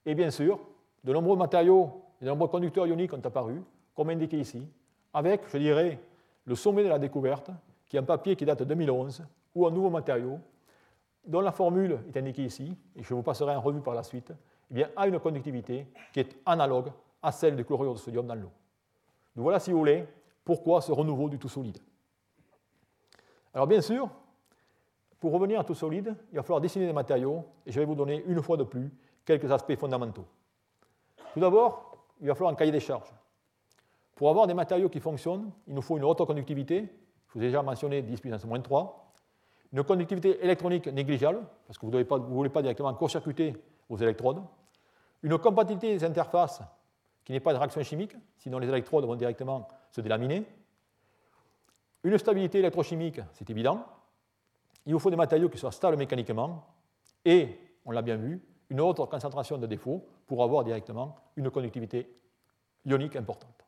Et 0.07 0.15
bien 0.15 0.31
sûr, 0.31 0.59
de 1.03 1.13
nombreux 1.13 1.37
matériaux 1.37 2.01
de 2.19 2.29
nombreux 2.29 2.47
conducteurs 2.47 2.87
ioniques 2.87 3.13
ont 3.13 3.21
apparu, 3.23 3.61
comme 3.93 4.09
indiqué 4.09 4.39
ici, 4.39 4.67
avec, 5.13 5.41
je 5.51 5.57
dirais, 5.59 5.99
le 6.45 6.55
sommet 6.55 6.83
de 6.83 6.89
la 6.89 6.97
découverte, 6.97 7.51
qui 7.85 7.97
est 7.97 7.99
un 7.99 8.03
papier 8.03 8.35
qui 8.35 8.43
date 8.43 8.59
de 8.59 8.65
2011, 8.65 9.23
ou 9.53 9.67
un 9.67 9.71
nouveau 9.71 9.91
matériau, 9.91 10.39
dont 11.25 11.41
la 11.41 11.51
formule 11.51 11.99
est 12.07 12.17
indiquée 12.17 12.45
ici, 12.45 12.75
et 12.95 13.03
je 13.03 13.13
vous 13.13 13.23
passerai 13.23 13.55
en 13.55 13.61
revue 13.61 13.81
par 13.81 13.93
la 13.93 14.03
suite, 14.03 14.33
eh 14.71 14.73
bien, 14.73 14.89
a 14.95 15.07
une 15.07 15.19
conductivité 15.19 15.87
qui 16.11 16.19
est 16.19 16.37
analogue 16.45 16.91
à 17.21 17.31
celle 17.31 17.55
du 17.55 17.63
chlorure 17.63 17.93
de 17.93 17.99
sodium 17.99 18.27
dans 18.27 18.35
l'eau. 18.35 18.51
Donc 19.35 19.43
voilà, 19.43 19.59
si 19.59 19.71
vous 19.71 19.77
voulez, 19.77 20.05
pourquoi 20.43 20.81
ce 20.81 20.91
renouveau 20.91 21.29
du 21.29 21.39
tout 21.39 21.49
solide. 21.49 21.77
Alors 23.53 23.67
bien 23.67 23.81
sûr, 23.81 24.09
pour 25.19 25.31
revenir 25.31 25.59
à 25.59 25.63
tout 25.63 25.75
solide, 25.75 26.15
il 26.31 26.35
va 26.35 26.43
falloir 26.43 26.59
dessiner 26.59 26.85
des 26.85 26.93
matériaux, 26.93 27.45
et 27.65 27.71
je 27.71 27.79
vais 27.79 27.85
vous 27.85 27.95
donner 27.95 28.23
une 28.27 28.41
fois 28.41 28.57
de 28.57 28.63
plus 28.63 28.91
quelques 29.23 29.49
aspects 29.51 29.75
fondamentaux. 29.75 30.25
Tout 31.33 31.39
d'abord, 31.39 31.97
il 32.19 32.27
va 32.27 32.35
falloir 32.35 32.51
un 32.51 32.55
cahier 32.55 32.71
des 32.71 32.79
charges. 32.79 33.13
Pour 34.15 34.29
avoir 34.29 34.47
des 34.47 34.53
matériaux 34.53 34.89
qui 34.89 34.99
fonctionnent, 34.99 35.51
il 35.67 35.73
nous 35.73 35.81
faut 35.81 35.97
une 35.97 36.03
haute 36.03 36.23
conductivité, 36.25 36.89
je 37.27 37.33
vous 37.33 37.43
ai 37.43 37.47
déjà 37.47 37.61
mentionné 37.63 38.01
10 38.01 38.19
puissance 38.19 38.45
moins 38.45 38.59
3, 38.59 39.12
une 39.73 39.83
conductivité 39.83 40.43
électronique 40.43 40.87
négligeable, 40.87 41.41
parce 41.65 41.79
que 41.79 41.85
vous 41.85 41.91
ne 41.91 42.03
voulez 42.03 42.49
pas 42.49 42.61
directement 42.61 42.93
court-circuiter 42.93 43.55
vos 43.89 43.97
électrodes, 43.97 44.41
une 45.23 45.37
compatibilité 45.39 45.97
des 45.97 46.05
interfaces 46.05 46.61
qui 47.25 47.31
n'est 47.31 47.39
pas 47.39 47.53
de 47.53 47.57
réaction 47.57 47.81
chimique, 47.81 48.15
sinon 48.37 48.59
les 48.59 48.67
électrodes 48.67 49.05
vont 49.05 49.15
directement 49.15 49.67
se 49.91 50.01
délaminer, 50.01 50.45
une 52.03 52.17
stabilité 52.17 52.59
électrochimique, 52.59 53.19
c'est 53.31 53.49
évident, 53.49 53.85
il 54.85 54.93
vous 54.93 54.99
faut 54.99 55.09
des 55.09 55.15
matériaux 55.15 55.49
qui 55.49 55.57
soient 55.57 55.71
stables 55.71 55.97
mécaniquement, 55.97 56.67
et, 57.25 57.57
on 57.85 57.91
l'a 57.91 58.01
bien 58.01 58.17
vu, 58.17 58.41
une 58.69 58.81
autre 58.81 59.05
concentration 59.05 59.57
de 59.57 59.65
défauts 59.65 60.05
pour 60.27 60.43
avoir 60.43 60.63
directement 60.63 61.15
une 61.35 61.49
conductivité 61.49 62.15
ionique 62.85 63.15
importante. 63.15 63.65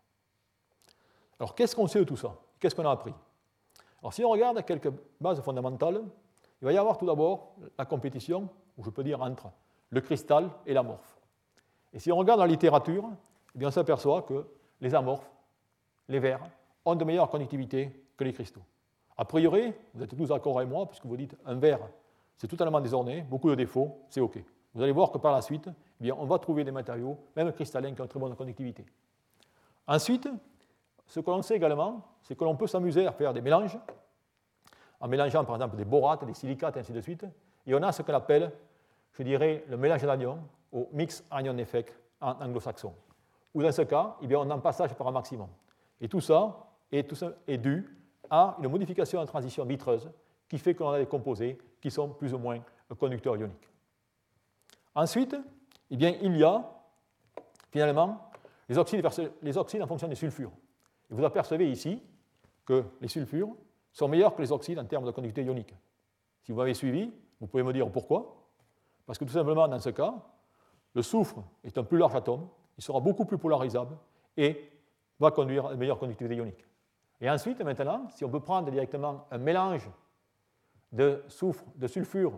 Alors, 1.40 1.56
qu'est-ce 1.56 1.76
qu'on 1.76 1.88
sait 1.88 2.00
de 2.00 2.04
tout 2.04 2.18
ça? 2.18 2.36
Qu'est-ce 2.60 2.76
qu'on 2.76 2.86
a 2.86 2.92
appris? 2.92 3.14
Alors, 4.06 4.14
si 4.14 4.24
on 4.24 4.30
regarde 4.30 4.64
quelques 4.66 4.94
bases 5.20 5.42
fondamentales, 5.42 6.00
il 6.62 6.66
va 6.66 6.72
y 6.72 6.78
avoir 6.78 6.96
tout 6.96 7.08
d'abord 7.08 7.56
la 7.76 7.86
compétition, 7.86 8.48
ou 8.78 8.84
je 8.84 8.92
peux 8.92 9.04
dire 9.04 9.20
entre 9.20 9.48
le 9.90 10.00
cristal 10.00 10.52
et 10.68 10.76
l'amorphe. 10.76 11.18
Et 11.92 11.98
si 11.98 12.12
on 12.12 12.16
regarde 12.16 12.40
la 12.40 12.46
littérature, 12.46 13.10
eh 13.56 13.58
bien, 13.58 13.70
on 13.70 13.72
s'aperçoit 13.72 14.22
que 14.22 14.46
les 14.80 14.94
amorphes, 14.94 15.32
les 16.08 16.20
verres, 16.20 16.48
ont 16.86 16.94
de 16.94 17.04
meilleures 17.04 17.32
conductivités 17.32 18.00
que 18.16 18.24
les 18.24 18.32
cristaux. 18.32 18.62
A 19.18 19.26
priori, 19.26 19.74
vous 19.96 20.04
êtes 20.04 20.16
tous 20.16 20.28
d'accord 20.28 20.60
avec 20.60 20.70
moi, 20.70 20.86
puisque 20.86 21.08
vous 21.08 21.18
dites 21.18 21.36
un 21.44 21.56
verre, 21.56 21.80
c'est 22.38 22.48
totalement 22.48 22.82
désorné, 22.82 23.24
beaucoup 23.24 23.50
de 23.50 23.56
défauts, 23.56 24.04
c'est 24.10 24.22
OK. 24.22 24.38
Vous 24.76 24.84
allez 24.84 24.92
voir 24.92 25.12
que 25.12 25.18
par 25.18 25.32
la 25.32 25.42
suite, 25.42 25.68
eh 25.68 26.04
bien, 26.04 26.16
on 26.16 26.26
va 26.26 26.38
trouver 26.38 26.64
des 26.64 26.72
matériaux, 26.72 27.18
même 27.36 27.52
cristallins, 27.52 27.96
qui 27.96 28.02
ont 28.02 28.04
une 28.04 28.10
très 28.10 28.20
bonne 28.20 28.36
conductivité. 28.36 28.86
Ensuite, 29.88 30.30
ce 31.08 31.20
que 31.20 31.32
l'on 31.32 31.42
sait 31.42 31.56
également, 31.56 32.04
c'est 32.26 32.36
que 32.36 32.44
l'on 32.44 32.56
peut 32.56 32.66
s'amuser 32.66 33.06
à 33.06 33.12
faire 33.12 33.34
des 33.34 33.42
mélanges, 33.42 33.78
en 35.00 35.08
mélangeant 35.08 35.46
par 35.46 35.56
exemple 35.56 35.78
des 35.78 35.86
borates, 35.86 36.26
des 36.26 36.34
silicates, 36.34 36.76
et 36.76 36.80
ainsi 36.80 36.92
de 36.92 37.00
suite. 37.00 37.24
Et 37.68 37.76
on 37.76 37.84
a 37.84 37.92
ce 37.92 38.02
qu'on 38.02 38.14
appelle, 38.14 38.52
je 39.14 39.22
dirais, 39.22 39.64
le 39.70 39.78
mélange 39.78 40.02
d'anions, 40.02 40.40
ou 40.72 40.90
mix 40.92 41.24
anion 41.30 41.56
effect 41.60 41.96
en 42.20 42.32
anglo-saxon. 42.42 42.94
Ou 43.54 43.62
dans 43.62 43.72
ce 43.72 43.84
cas, 43.84 44.18
eh 44.22 44.28
bien, 44.28 44.40
on 44.40 44.50
a 44.50 44.56
un 44.56 44.60
passage 44.60 44.96
par 44.96 45.08
un 45.08 45.12
maximum. 45.12 45.50
Et 46.02 46.10
tout 46.10 46.20
ça 46.20 46.68
est, 46.92 47.08
tout 47.08 47.16
est 47.48 47.58
dû 47.60 47.96
à 48.28 48.58
une 48.60 48.70
modification 48.70 49.20
en 49.20 49.26
transition 49.28 49.64
vitreuse 49.64 50.10
qui 50.50 50.58
fait 50.58 50.74
que 50.74 50.82
l'on 50.82 50.90
a 50.90 50.98
des 50.98 51.06
composés 51.06 51.60
qui 51.80 51.92
sont 51.92 52.10
plus 52.10 52.34
ou 52.34 52.40
moins 52.40 52.60
conducteurs 52.98 53.38
ioniques. 53.38 53.70
Ensuite, 54.96 55.36
eh 55.92 55.96
bien, 55.96 56.16
il 56.22 56.36
y 56.36 56.44
a 56.44 56.64
finalement 57.72 58.32
les 58.68 58.80
oxydes, 58.80 59.08
les 59.44 59.58
oxydes 59.58 59.84
en 59.84 59.88
fonction 59.88 60.08
des 60.08 60.16
sulfures. 60.16 60.52
Et 61.12 61.14
vous 61.14 61.24
apercevez 61.24 61.70
ici 61.70 62.02
que 62.66 62.84
les 63.02 63.08
sulfures 63.08 63.50
sont 63.92 64.08
meilleurs 64.08 64.36
que 64.36 64.42
les 64.42 64.52
oxydes 64.52 64.80
en 64.80 64.86
termes 64.86 65.06
de 65.06 65.12
conductivité 65.12 65.48
ionique. 65.48 65.74
Si 66.44 66.52
vous 66.52 66.58
m'avez 66.58 66.74
suivi, 66.74 67.12
vous 67.40 67.48
pouvez 67.48 67.64
me 67.64 67.74
dire 67.74 67.90
pourquoi. 67.90 68.50
Parce 69.06 69.20
que 69.20 69.26
tout 69.26 69.34
simplement, 69.34 69.68
dans 69.68 69.80
ce 69.80 69.90
cas, 69.90 70.14
le 70.94 71.02
soufre 71.02 71.44
est 71.64 71.78
un 71.78 71.84
plus 71.84 71.98
large 71.98 72.16
atome, 72.16 72.48
il 72.78 72.84
sera 72.84 73.00
beaucoup 73.00 73.26
plus 73.26 73.38
polarisable 73.38 73.98
et 74.38 74.72
va 75.20 75.32
conduire 75.32 75.68
à 75.68 75.74
une 75.74 75.80
meilleure 75.80 76.00
conductivité 76.00 76.36
ionique. 76.36 76.66
Et 77.22 77.30
ensuite, 77.30 77.62
maintenant, 77.62 78.08
si 78.10 78.26
on 78.26 78.30
peut 78.30 78.40
prendre 78.40 78.70
directement 78.70 79.26
un 79.32 79.38
mélange 79.38 79.90
de 80.92 81.24
soufre, 81.28 81.64
de 81.76 81.88
sulfure 81.88 82.34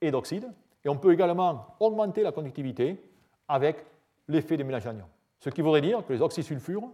et 0.00 0.10
d'oxyde, 0.10 0.52
et 0.84 0.88
on 0.88 0.96
peut 0.96 1.12
également 1.12 1.74
augmenter 1.80 2.22
la 2.22 2.32
conductivité 2.32 3.02
avec 3.46 3.84
l'effet 4.26 4.56
de 4.56 4.62
mélange 4.62 4.86
anion. 4.86 5.06
Ce 5.40 5.50
qui 5.50 5.62
voudrait 5.62 5.80
dire 5.80 6.04
que 6.04 6.12
les 6.12 6.22
oxysulfures, 6.22 6.88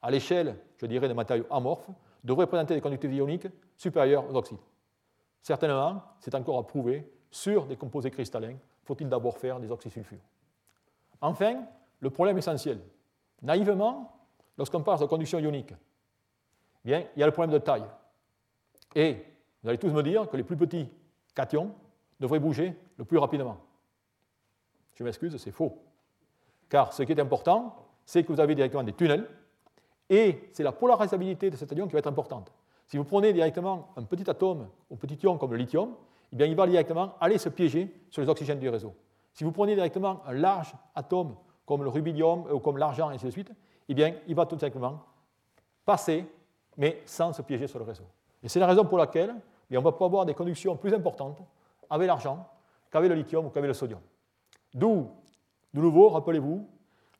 à 0.00 0.10
l'échelle, 0.10 0.56
je 0.78 0.86
dirais, 0.86 1.08
de 1.08 1.14
matériaux 1.14 1.46
amorphes, 1.50 1.90
devraient 2.24 2.46
présenter 2.46 2.74
des 2.74 2.80
conductivités 2.80 3.18
ioniques 3.18 3.48
supérieures 3.76 4.28
aux 4.28 4.36
oxydes. 4.36 4.58
Certainement, 5.42 6.02
c'est 6.20 6.34
encore 6.34 6.58
à 6.58 6.66
prouver 6.66 7.10
sur 7.30 7.66
des 7.66 7.76
composés 7.76 8.10
cristallins. 8.10 8.56
Faut-il 8.84 9.08
d'abord 9.08 9.38
faire 9.38 9.58
des 9.58 9.70
oxysulfures 9.70 10.18
Enfin, 11.20 11.64
le 12.00 12.10
problème 12.10 12.38
essentiel. 12.38 12.80
Naïvement, 13.42 14.12
lorsqu'on 14.56 14.82
parle 14.82 15.00
de 15.00 15.06
conduction 15.06 15.38
ionique, 15.38 15.72
eh 16.84 16.88
bien, 16.88 17.04
il 17.16 17.20
y 17.20 17.22
a 17.22 17.26
le 17.26 17.32
problème 17.32 17.52
de 17.52 17.58
taille. 17.58 17.84
Et 18.94 19.24
vous 19.62 19.68
allez 19.68 19.78
tous 19.78 19.90
me 19.90 20.02
dire 20.02 20.28
que 20.28 20.36
les 20.36 20.42
plus 20.42 20.56
petits 20.56 20.88
cations 21.34 21.74
devraient 22.20 22.40
bouger 22.40 22.76
le 22.96 23.04
plus 23.04 23.18
rapidement. 23.18 23.58
Je 24.94 25.04
m'excuse, 25.04 25.36
c'est 25.36 25.52
faux. 25.52 25.78
Car 26.68 26.92
ce 26.92 27.02
qui 27.02 27.12
est 27.12 27.20
important, 27.20 27.88
c'est 28.04 28.22
que 28.24 28.32
vous 28.32 28.40
avez 28.40 28.54
directement 28.54 28.82
des 28.82 28.92
tunnels, 28.92 29.28
et 30.12 30.50
c'est 30.52 30.62
la 30.62 30.72
polarisabilité 30.72 31.48
de 31.48 31.56
cet 31.56 31.72
ion 31.72 31.86
qui 31.86 31.94
va 31.94 32.00
être 32.00 32.06
importante. 32.06 32.52
Si 32.86 32.98
vous 32.98 33.04
prenez 33.04 33.32
directement 33.32 33.88
un 33.96 34.02
petit 34.02 34.28
atome 34.28 34.68
ou 34.90 34.96
petit 34.96 35.18
ion 35.22 35.38
comme 35.38 35.52
le 35.52 35.56
lithium, 35.56 35.94
eh 36.30 36.36
bien, 36.36 36.46
il 36.46 36.54
va 36.54 36.66
directement 36.66 37.14
aller 37.18 37.38
se 37.38 37.48
piéger 37.48 37.90
sur 38.10 38.20
les 38.20 38.28
oxygènes 38.28 38.58
du 38.58 38.68
réseau. 38.68 38.94
Si 39.32 39.42
vous 39.42 39.52
prenez 39.52 39.74
directement 39.74 40.20
un 40.26 40.34
large 40.34 40.74
atome 40.94 41.34
comme 41.64 41.82
le 41.82 41.88
rubidium 41.88 42.44
ou 42.52 42.58
comme 42.58 42.76
l'argent, 42.76 43.10
et 43.10 43.14
ainsi 43.14 43.24
de 43.24 43.30
suite, 43.30 43.50
eh 43.88 43.94
bien, 43.94 44.14
il 44.28 44.34
va 44.34 44.44
tout 44.44 44.58
simplement 44.58 45.00
passer, 45.86 46.26
mais 46.76 47.00
sans 47.06 47.32
se 47.32 47.40
piéger 47.40 47.66
sur 47.66 47.78
le 47.78 47.86
réseau. 47.86 48.04
Et 48.42 48.50
c'est 48.50 48.60
la 48.60 48.66
raison 48.66 48.84
pour 48.84 48.98
laquelle 48.98 49.34
eh 49.70 49.78
on 49.78 49.82
va 49.82 49.92
pouvoir 49.92 50.08
avoir 50.08 50.26
des 50.26 50.34
conductions 50.34 50.76
plus 50.76 50.92
importantes 50.92 51.42
avec 51.88 52.06
l'argent 52.06 52.46
qu'avec 52.90 53.08
le 53.08 53.14
lithium 53.14 53.46
ou 53.46 53.48
qu'avec 53.48 53.68
le 53.68 53.74
sodium. 53.74 54.00
D'où, 54.74 55.08
de 55.72 55.80
nouveau, 55.80 56.10
rappelez-vous, 56.10 56.68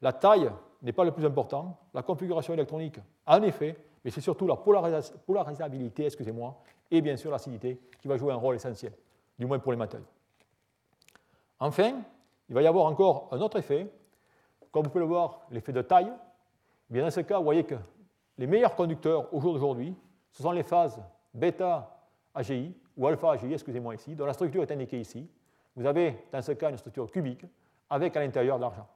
la 0.02 0.12
taille 0.12 0.50
n'est 0.82 0.92
pas 0.92 1.04
le 1.04 1.12
plus 1.12 1.24
important, 1.24 1.78
la 1.94 2.02
configuration 2.02 2.54
électronique 2.54 2.98
en 3.26 3.42
effet, 3.42 3.76
mais 4.04 4.10
c'est 4.10 4.20
surtout 4.20 4.46
la 4.46 4.56
polarisabilité, 4.56 6.06
excusez-moi, 6.06 6.60
et 6.90 7.00
bien 7.00 7.16
sûr 7.16 7.30
l'acidité 7.30 7.80
qui 8.00 8.08
va 8.08 8.16
jouer 8.16 8.32
un 8.32 8.36
rôle 8.36 8.56
essentiel, 8.56 8.92
du 9.38 9.46
moins 9.46 9.58
pour 9.58 9.72
les 9.72 9.78
matériaux. 9.78 10.06
Enfin, 11.60 12.02
il 12.48 12.54
va 12.54 12.62
y 12.62 12.66
avoir 12.66 12.86
encore 12.86 13.28
un 13.30 13.40
autre 13.40 13.58
effet. 13.58 13.86
Comme 14.72 14.82
vous 14.84 14.90
pouvez 14.90 15.04
le 15.04 15.08
voir, 15.08 15.42
l'effet 15.50 15.72
de 15.72 15.82
taille. 15.82 16.12
Bien 16.90 17.04
dans 17.04 17.10
ce 17.10 17.20
cas, 17.20 17.38
vous 17.38 17.44
voyez 17.44 17.64
que 17.64 17.76
les 18.36 18.46
meilleurs 18.46 18.74
conducteurs 18.74 19.32
au 19.32 19.40
jour 19.40 19.52
d'aujourd'hui, 19.52 19.94
ce 20.32 20.42
sont 20.42 20.50
les 20.50 20.64
phases 20.64 21.00
bêta 21.32 21.96
AGI 22.34 22.74
ou 22.96 23.06
alpha 23.06 23.32
AGI, 23.32 23.52
excusez-moi 23.52 23.94
ici, 23.94 24.14
dont 24.14 24.26
la 24.26 24.32
structure 24.32 24.62
est 24.62 24.72
indiquée 24.72 25.00
ici. 25.00 25.30
Vous 25.76 25.86
avez 25.86 26.26
dans 26.32 26.42
ce 26.42 26.52
cas 26.52 26.70
une 26.70 26.76
structure 26.76 27.10
cubique 27.10 27.46
avec 27.88 28.16
à 28.16 28.20
l'intérieur 28.20 28.56
de 28.56 28.62
l'argent. 28.62 28.88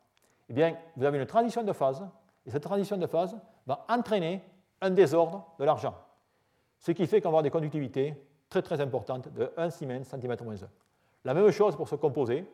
Eh 0.49 0.53
bien, 0.53 0.77
vous 0.97 1.05
avez 1.05 1.19
une 1.19 1.27
transition 1.27 1.63
de 1.63 1.73
phase, 1.73 2.07
et 2.45 2.51
cette 2.51 2.63
transition 2.63 2.97
de 2.97 3.07
phase 3.07 3.37
va 3.67 3.85
entraîner 3.89 4.43
un 4.81 4.91
désordre 4.91 5.47
de 5.59 5.65
l'argent. 5.65 5.95
Ce 6.79 6.93
qui 6.93 7.07
fait 7.07 7.21
qu'on 7.21 7.29
va 7.29 7.39
avoir 7.39 7.43
des 7.43 7.51
conductivités 7.51 8.15
très 8.49 8.63
très 8.63 8.81
importantes 8.81 9.29
de 9.33 9.51
1 9.57 9.71
Siemens 9.71 10.03
cm-1. 10.03 10.67
La 11.25 11.35
même 11.35 11.51
chose 11.51 11.75
pour 11.75 11.89
ce 11.89 11.97
composé, 11.97 12.49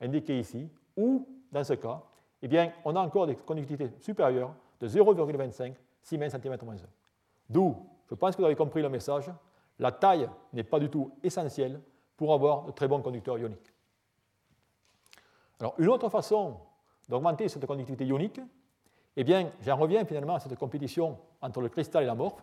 indiqué 0.00 0.38
ici, 0.38 0.68
ou 0.96 1.26
dans 1.50 1.64
ce 1.64 1.74
cas, 1.74 2.02
eh 2.42 2.48
bien, 2.48 2.72
on 2.84 2.94
a 2.96 3.00
encore 3.00 3.26
des 3.26 3.36
conductivités 3.36 3.90
supérieures 4.00 4.52
de 4.80 4.88
0,25 4.88 5.74
Siemens 6.02 6.28
cm-1. 6.28 6.84
D'où, 7.48 7.76
je 8.08 8.14
pense 8.14 8.34
que 8.34 8.42
vous 8.42 8.46
avez 8.46 8.56
compris 8.56 8.82
le 8.82 8.88
message, 8.88 9.30
la 9.78 9.92
taille 9.92 10.28
n'est 10.52 10.64
pas 10.64 10.78
du 10.78 10.90
tout 10.90 11.12
essentielle 11.22 11.80
pour 12.16 12.34
avoir 12.34 12.64
de 12.64 12.72
très 12.72 12.86
bons 12.86 13.00
conducteurs 13.00 13.38
ioniques. 13.38 13.72
Alors, 15.58 15.74
une 15.78 15.88
autre 15.88 16.08
façon 16.08 16.56
d'augmenter 17.10 17.48
cette 17.48 17.66
conductivité 17.66 18.06
ionique, 18.06 18.40
eh 19.16 19.24
bien, 19.24 19.50
j'en 19.60 19.76
reviens 19.76 20.04
finalement 20.04 20.36
à 20.36 20.40
cette 20.40 20.56
compétition 20.56 21.18
entre 21.42 21.60
le 21.60 21.68
cristal 21.68 22.04
et 22.04 22.06
l'amorphe. 22.06 22.42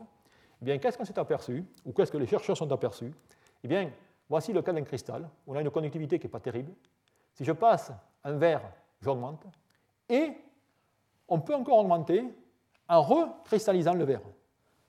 Eh 0.61 0.65
bien, 0.65 0.77
qu'est-ce 0.77 0.97
qu'on 0.97 1.05
s'est 1.05 1.17
aperçu, 1.17 1.65
ou 1.85 1.93
qu'est-ce 1.93 2.11
que 2.11 2.17
les 2.17 2.27
chercheurs 2.27 2.57
sont 2.57 2.69
aperçus? 2.71 3.13
Eh 3.63 3.67
bien, 3.67 3.89
voici 4.29 4.51
le 4.51 4.61
cas 4.61 4.73
d'un 4.73 4.83
cristal, 4.83 5.29
on 5.47 5.55
a 5.55 5.61
une 5.61 5.69
conductivité 5.69 6.19
qui 6.19 6.25
n'est 6.25 6.31
pas 6.31 6.41
terrible. 6.41 6.73
Si 7.33 7.45
je 7.45 7.53
passe 7.53 7.91
un 8.23 8.33
verre, 8.33 8.61
j'augmente, 9.01 9.45
et 10.09 10.33
on 11.29 11.39
peut 11.39 11.55
encore 11.55 11.77
augmenter 11.77 12.25
en 12.89 13.01
recristallisant 13.01 13.93
le 13.93 14.03
verre. 14.03 14.21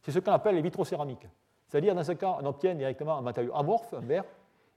C'est 0.02 0.10
ce 0.10 0.18
qu'on 0.18 0.32
appelle 0.32 0.56
les 0.56 0.62
vitrocéramiques. 0.62 1.26
C'est-à-dire, 1.68 1.94
dans 1.94 2.04
ce 2.04 2.12
cas, 2.12 2.36
on 2.40 2.46
obtient 2.46 2.74
directement 2.74 3.18
un 3.18 3.22
matériau 3.22 3.54
amorphe, 3.54 3.94
un 3.94 4.00
verre, 4.00 4.24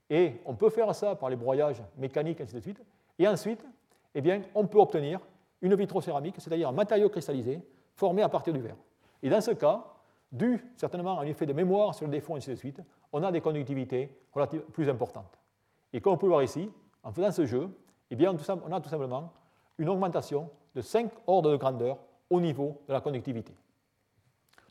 et 0.10 0.42
on 0.46 0.54
peut 0.54 0.70
faire 0.70 0.94
ça 0.94 1.16
par 1.16 1.30
les 1.30 1.38
broyages 1.38 1.82
mécaniques, 1.98 2.42
ainsi 2.42 2.54
de 2.54 2.60
suite. 2.60 2.82
Et 3.18 3.28
ensuite, 3.28 3.66
eh 4.16 4.22
bien, 4.22 4.42
on 4.56 4.68
peut 4.68 4.80
obtenir 4.80 5.20
une 5.62 5.76
vitrocéramique, 5.76 6.36
c'est-à-dire 6.40 6.70
un 6.70 6.74
matériau 6.74 7.10
cristallisé 7.10 7.62
formé 7.94 8.22
à 8.22 8.30
partir 8.30 8.54
du 8.54 8.60
verre. 8.60 8.78
Et 9.22 9.30
dans 9.30 9.42
ce 9.42 9.52
cas, 9.52 9.86
dû 10.32 10.66
certainement 10.76 11.20
à 11.20 11.24
un 11.24 11.26
effet 11.26 11.46
de 11.46 11.54
mémoire 11.54 11.94
sur 11.94 12.06
le 12.06 12.12
défaut, 12.12 12.36
ainsi 12.36 12.50
de 12.50 12.56
suite, 12.56 12.82
on 13.12 13.24
a 13.24 13.32
des 13.32 13.42
conductivités 13.42 14.10
plus 14.74 14.90
importantes. 14.90 15.38
Et 15.94 16.02
comme 16.02 16.14
on 16.14 16.18
peut 16.18 16.26
le 16.26 16.32
voir 16.32 16.44
ici, 16.44 16.70
en 17.04 17.12
faisant 17.12 17.32
ce 17.32 17.46
jeu, 17.46 17.70
eh 18.10 18.16
bien, 18.16 18.32
on 18.32 18.72
a 18.72 18.82
tout 18.82 18.90
simplement 18.90 19.32
une 19.78 19.90
augmentation 19.90 20.50
de 20.76 20.82
5 20.82 21.12
ordres 21.28 21.52
de 21.52 21.58
grandeur 21.58 21.98
au 22.30 22.40
niveau 22.40 22.82
de 22.88 22.94
la 22.94 23.02
conductivité. 23.02 23.54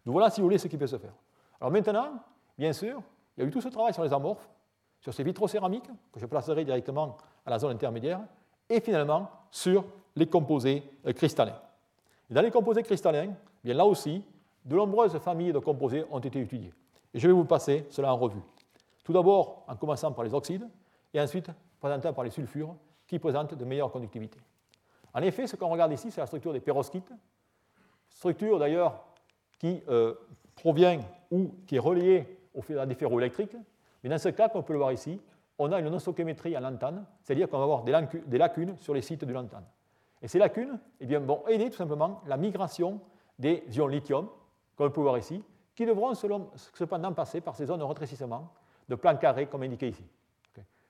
Donc 0.05 0.13
voilà, 0.13 0.31
si 0.31 0.41
vous 0.41 0.47
voulez, 0.47 0.59
ce 0.59 0.69
qui 0.69 0.79
peut 0.79 0.87
se 0.87 0.99
faire. 0.99 1.13
Alors 1.61 1.71
maintenant, 1.71 2.15
bien 2.57 2.73
sûr, 2.73 3.03
il 3.37 3.43
y 3.43 3.45
a 3.45 3.49
eu 3.49 3.51
tout 3.51 3.61
ce 3.61 3.69
travail 3.69 3.93
sur 3.93 4.03
les 4.03 4.13
amorphes, 4.13 4.49
sur 5.01 5.13
ces 5.13 5.23
vitrocéramiques, 5.23 5.91
que 6.13 6.21
je 6.21 6.27
placerai 6.27 6.65
directement 6.65 7.17
à 7.45 7.51
la 7.51 7.59
zone 7.59 7.73
intermédiaire, 7.73 8.21
et 8.71 8.81
finalement 8.81 9.29
sur 9.51 9.85
les 10.17 10.27
composés 10.27 10.83
euh, 11.07 11.13
cristallins. 11.13 11.61
Dans 12.31 12.41
les 12.41 12.51
composés 12.51 12.83
cristallins, 12.83 13.35
bien 13.63 13.75
là 13.75 13.85
aussi, 13.85 14.25
de 14.65 14.77
nombreuses 14.77 15.19
familles 15.19 15.53
de 15.53 15.59
composés 15.59 16.05
ont 16.11 16.21
été 16.21 16.41
étudiées. 16.41 16.73
Et 17.13 17.19
je 17.19 17.27
vais 17.27 17.33
vous 17.35 17.45
passer 17.45 17.87
cela 17.91 18.15
en 18.15 18.17
revue. 18.17 18.41
Tout 19.05 19.13
d'abord 19.13 19.65
en 19.67 19.75
commençant 19.75 20.13
par 20.13 20.25
les 20.25 20.33
oxydes, 20.33 20.69
et 21.13 21.21
ensuite 21.21 21.51
présentant 21.81 22.13
par 22.13 22.25
les 22.25 22.31
sulfures, 22.31 22.77
qui 23.07 23.19
présentent 23.19 23.55
de 23.55 23.65
meilleures 23.65 23.91
conductivités. 23.91 24.39
En 25.13 25.21
effet, 25.23 25.49
ce 25.49 25.57
qu'on 25.57 25.69
regarde 25.69 25.93
ici, 25.93 26.11
c'est 26.13 26.21
la 26.21 26.27
structure 26.27 26.53
des 26.53 26.61
perovskites, 26.61 27.11
structure 28.09 28.59
d'ailleurs 28.59 29.03
qui 29.59 29.83
euh, 29.89 30.15
provient 30.55 31.01
ou 31.31 31.55
qui 31.67 31.77
est 31.77 31.81
reliée 31.81 32.39
au 32.55 32.63
à 32.79 32.87
des 32.87 32.95
ferroélectriques. 32.95 33.57
Mais 34.03 34.11
dans 34.11 34.19
ce 34.19 34.29
cas, 34.29 34.49
comme 34.49 34.61
on 34.61 34.65
peut 34.65 34.73
le 34.73 34.79
voir 34.79 34.93
ici, 34.93 35.21
on 35.61 35.73
a 35.73 35.79
une 35.79 35.91
nosochémétrie 35.91 36.57
en 36.57 36.61
lantane, 36.61 37.05
c'est-à-dire 37.23 37.47
qu'on 37.47 37.59
va 37.59 37.65
avoir 37.65 37.85
des 37.85 38.39
lacunes 38.39 38.77
sur 38.79 38.95
les 38.95 39.03
sites 39.03 39.27
du 39.27 39.33
lantane. 39.35 39.65
Et 40.23 40.27
ces 40.27 40.39
lacunes 40.39 40.81
eh 41.01 41.07
bien, 41.07 41.21
vont 41.21 41.47
aider 41.49 41.69
tout 41.69 41.77
simplement 41.77 42.23
la 42.27 42.39
migration 42.39 42.99
des 43.39 43.63
ions 43.73 43.87
lithium, 43.87 44.27
comme 44.75 44.89
on 44.89 44.91
peut 44.91 45.03
voir 45.03 45.19
ici, 45.19 45.45
qui 45.75 45.85
devront 45.85 46.15
cependant 46.15 47.13
passer 47.13 47.43
par 47.43 47.57
ces 47.57 47.67
zones 47.67 47.81
de 47.81 47.85
rétrécissement 47.85 48.51
de 48.89 48.95
plan 48.95 49.15
carré 49.19 49.47
comme 49.47 49.63
indiqué 49.63 49.89
ici. 49.89 50.05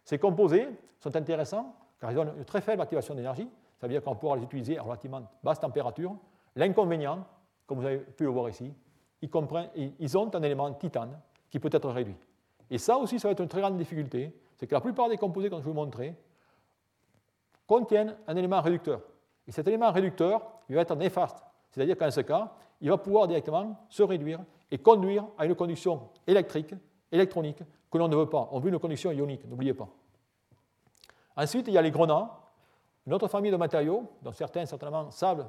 Ces 0.05 0.19
composés 0.19 0.69
sont 1.01 1.15
intéressants 1.17 1.75
car 2.01 2.13
ils 2.13 2.19
ont 2.19 2.33
une 2.37 2.45
très 2.45 2.61
faible 2.61 2.81
activation 2.81 3.15
d'énergie, 3.15 3.49
ça 3.81 3.89
veut 3.89 3.93
dire 3.93 4.03
qu'on 4.03 4.15
pourra 4.15 4.37
les 4.37 4.45
utiliser 4.45 4.79
à 4.79 4.83
relativement 4.83 5.23
basse 5.43 5.59
température. 5.59 6.15
L'inconvénient, 6.55 7.27
comme 7.67 7.81
vous 7.81 7.87
avez 7.87 7.99
pu 7.99 8.23
le 8.23 8.31
voir 8.31 8.49
ici, 8.49 8.73
ils 9.21 10.19
ont 10.19 10.35
un 10.35 10.43
élément 10.43 10.73
titane 10.75 11.19
qui 11.51 11.59
peut 11.59 11.71
être 11.73 11.91
réduit. 11.91 12.17
Et 12.71 12.79
ça 12.79 12.97
aussi, 12.97 13.19
ça 13.19 13.27
va 13.27 13.33
être 13.33 13.41
une 13.41 13.49
très 13.49 13.61
grande 13.61 13.77
difficulté, 13.77 14.33
c'est 14.61 14.67
que 14.67 14.75
la 14.75 14.83
plupart 14.83 15.09
des 15.09 15.17
composés, 15.17 15.49
comme 15.49 15.61
je 15.63 15.65
vous 15.65 15.73
montrer, 15.73 16.15
contiennent 17.67 18.15
un 18.27 18.37
élément 18.37 18.61
réducteur. 18.61 19.01
Et 19.49 19.53
cet 19.53 19.67
élément 19.67 19.91
réducteur, 19.91 20.43
il 20.69 20.75
va 20.75 20.83
être 20.83 20.95
néfaste. 20.97 21.43
C'est-à-dire 21.71 21.97
qu'en 21.97 22.11
ce 22.11 22.21
cas, 22.21 22.53
il 22.83 22.91
va 22.91 22.99
pouvoir 22.99 23.27
directement 23.27 23.87
se 23.89 24.03
réduire 24.03 24.41
et 24.71 24.77
conduire 24.77 25.25
à 25.39 25.47
une 25.47 25.55
conduction 25.55 26.11
électrique, 26.27 26.75
électronique, 27.11 27.63
que 27.91 27.97
l'on 27.97 28.07
ne 28.07 28.15
veut 28.15 28.29
pas. 28.29 28.51
On 28.53 28.61
veut 28.61 28.69
une 28.69 28.79
conduction 28.79 29.11
ionique, 29.13 29.47
n'oubliez 29.49 29.73
pas. 29.73 29.89
Ensuite, 31.39 31.67
il 31.69 31.73
y 31.73 31.79
a 31.79 31.83
les 31.83 31.91
grenats, 31.91 32.31
une 33.07 33.15
autre 33.15 33.29
famille 33.29 33.51
de 33.51 33.57
matériaux, 33.57 34.13
dont 34.21 34.33
certains 34.33 34.67
certainement 34.67 35.11
savent, 35.11 35.49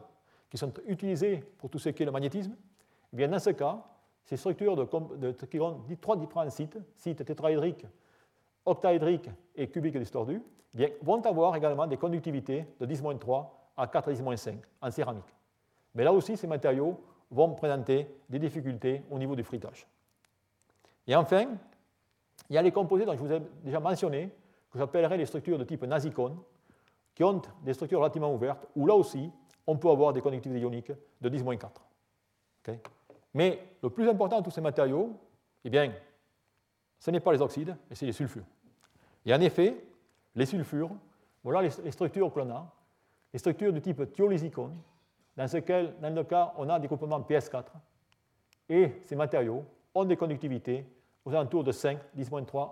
qui 0.50 0.58
sont 0.58 0.72
utilisés 0.88 1.44
pour 1.58 1.70
tout 1.70 1.80
ce 1.80 1.90
qui 1.90 2.04
est 2.04 2.06
le 2.06 2.14
magnétisme. 2.14 2.54
Et 2.54 2.56
eh 3.12 3.18
bien, 3.18 3.28
dans 3.28 3.40
ce 3.40 3.50
cas, 3.50 3.84
ces 4.24 4.38
structures 4.38 4.78
de, 4.78 5.32
qui 5.34 5.60
ont 5.60 5.84
trois 6.00 6.16
différents 6.16 6.50
sites, 6.50 6.78
sites 6.96 7.26
tétraédriques, 7.26 7.86
octaédriques 8.66 9.30
et 9.56 9.70
cubiques 9.70 9.98
distordus, 9.98 10.42
vont 11.02 11.22
avoir 11.26 11.56
également 11.56 11.88
des 11.88 11.98
conductivités 11.98 12.66
de 12.80 12.86
10-3 12.86 13.46
à 13.78 13.88
4 13.88 14.12
10-5 14.12 14.56
en 14.82 14.92
céramique. 14.92 15.36
Mais 15.96 16.04
là 16.04 16.14
aussi, 16.14 16.38
ces 16.38 16.48
matériaux 16.48 17.00
vont 17.30 17.54
présenter 17.54 18.08
des 18.30 18.40
difficultés 18.40 19.04
au 19.10 19.18
niveau 19.18 19.36
du 19.36 19.44
fritage. 19.44 19.88
Et 21.08 21.16
enfin, 21.16 21.46
il 22.50 22.56
y 22.56 22.58
a 22.58 22.62
les 22.62 22.72
composés 22.72 23.06
dont 23.06 23.14
je 23.14 23.20
vous 23.20 23.32
ai 23.32 23.42
déjà 23.64 23.80
mentionné, 23.80 24.30
que 24.72 24.78
j'appellerai 24.78 25.18
les 25.18 25.26
structures 25.26 25.58
de 25.58 25.64
type 25.64 25.84
nasicone, 25.84 26.38
qui 27.14 27.24
ont 27.24 27.42
des 27.64 27.74
structures 27.74 28.00
relativement 28.00 28.34
ouvertes, 28.34 28.68
où 28.76 28.86
là 28.86 28.96
aussi, 28.96 29.32
on 29.68 29.78
peut 29.78 29.90
avoir 29.90 30.14
des 30.14 30.22
conductivités 30.22 30.62
ioniques 30.62 30.92
de 31.20 31.30
10-4. 31.30 31.70
Mais 33.34 33.60
le 33.82 33.90
plus 33.90 34.08
important 34.08 34.40
de 34.40 34.46
tous 34.46 34.52
ces 34.52 34.62
matériaux, 34.62 35.18
eh 35.64 35.70
bien, 35.70 35.92
ce 37.02 37.10
n'est 37.10 37.20
pas 37.20 37.34
les 37.34 37.42
oxydes, 37.42 37.76
c'est 37.92 38.06
les 38.06 38.14
sulfures. 38.14 38.46
Et 39.26 39.34
en 39.34 39.42
effet, 39.42 39.76
les 40.36 40.46
sulfures, 40.46 40.92
voilà 41.44 41.64
les, 41.64 41.92
structures 41.92 42.32
que 42.32 42.40
l'on 42.40 42.52
a, 42.52 42.72
les 43.34 43.40
structures 43.40 43.74
du 43.74 43.82
type 43.82 44.14
thiolysicone, 44.14 44.78
dans, 45.36 45.52
lequel, 45.52 45.96
dans 46.00 46.14
le 46.14 46.24
cas, 46.24 46.54
on 46.58 46.70
a 46.70 46.80
des 46.80 46.88
groupements 46.88 47.20
PS4, 47.20 47.66
et 48.70 49.02
ces 49.04 49.16
matériaux 49.16 49.66
ont 49.96 50.06
des 50.06 50.16
conductivités 50.16 50.86
aux 51.26 51.32
alentours 51.32 51.64
de 51.64 51.72
5, 51.72 51.98
10-3, 52.16 52.70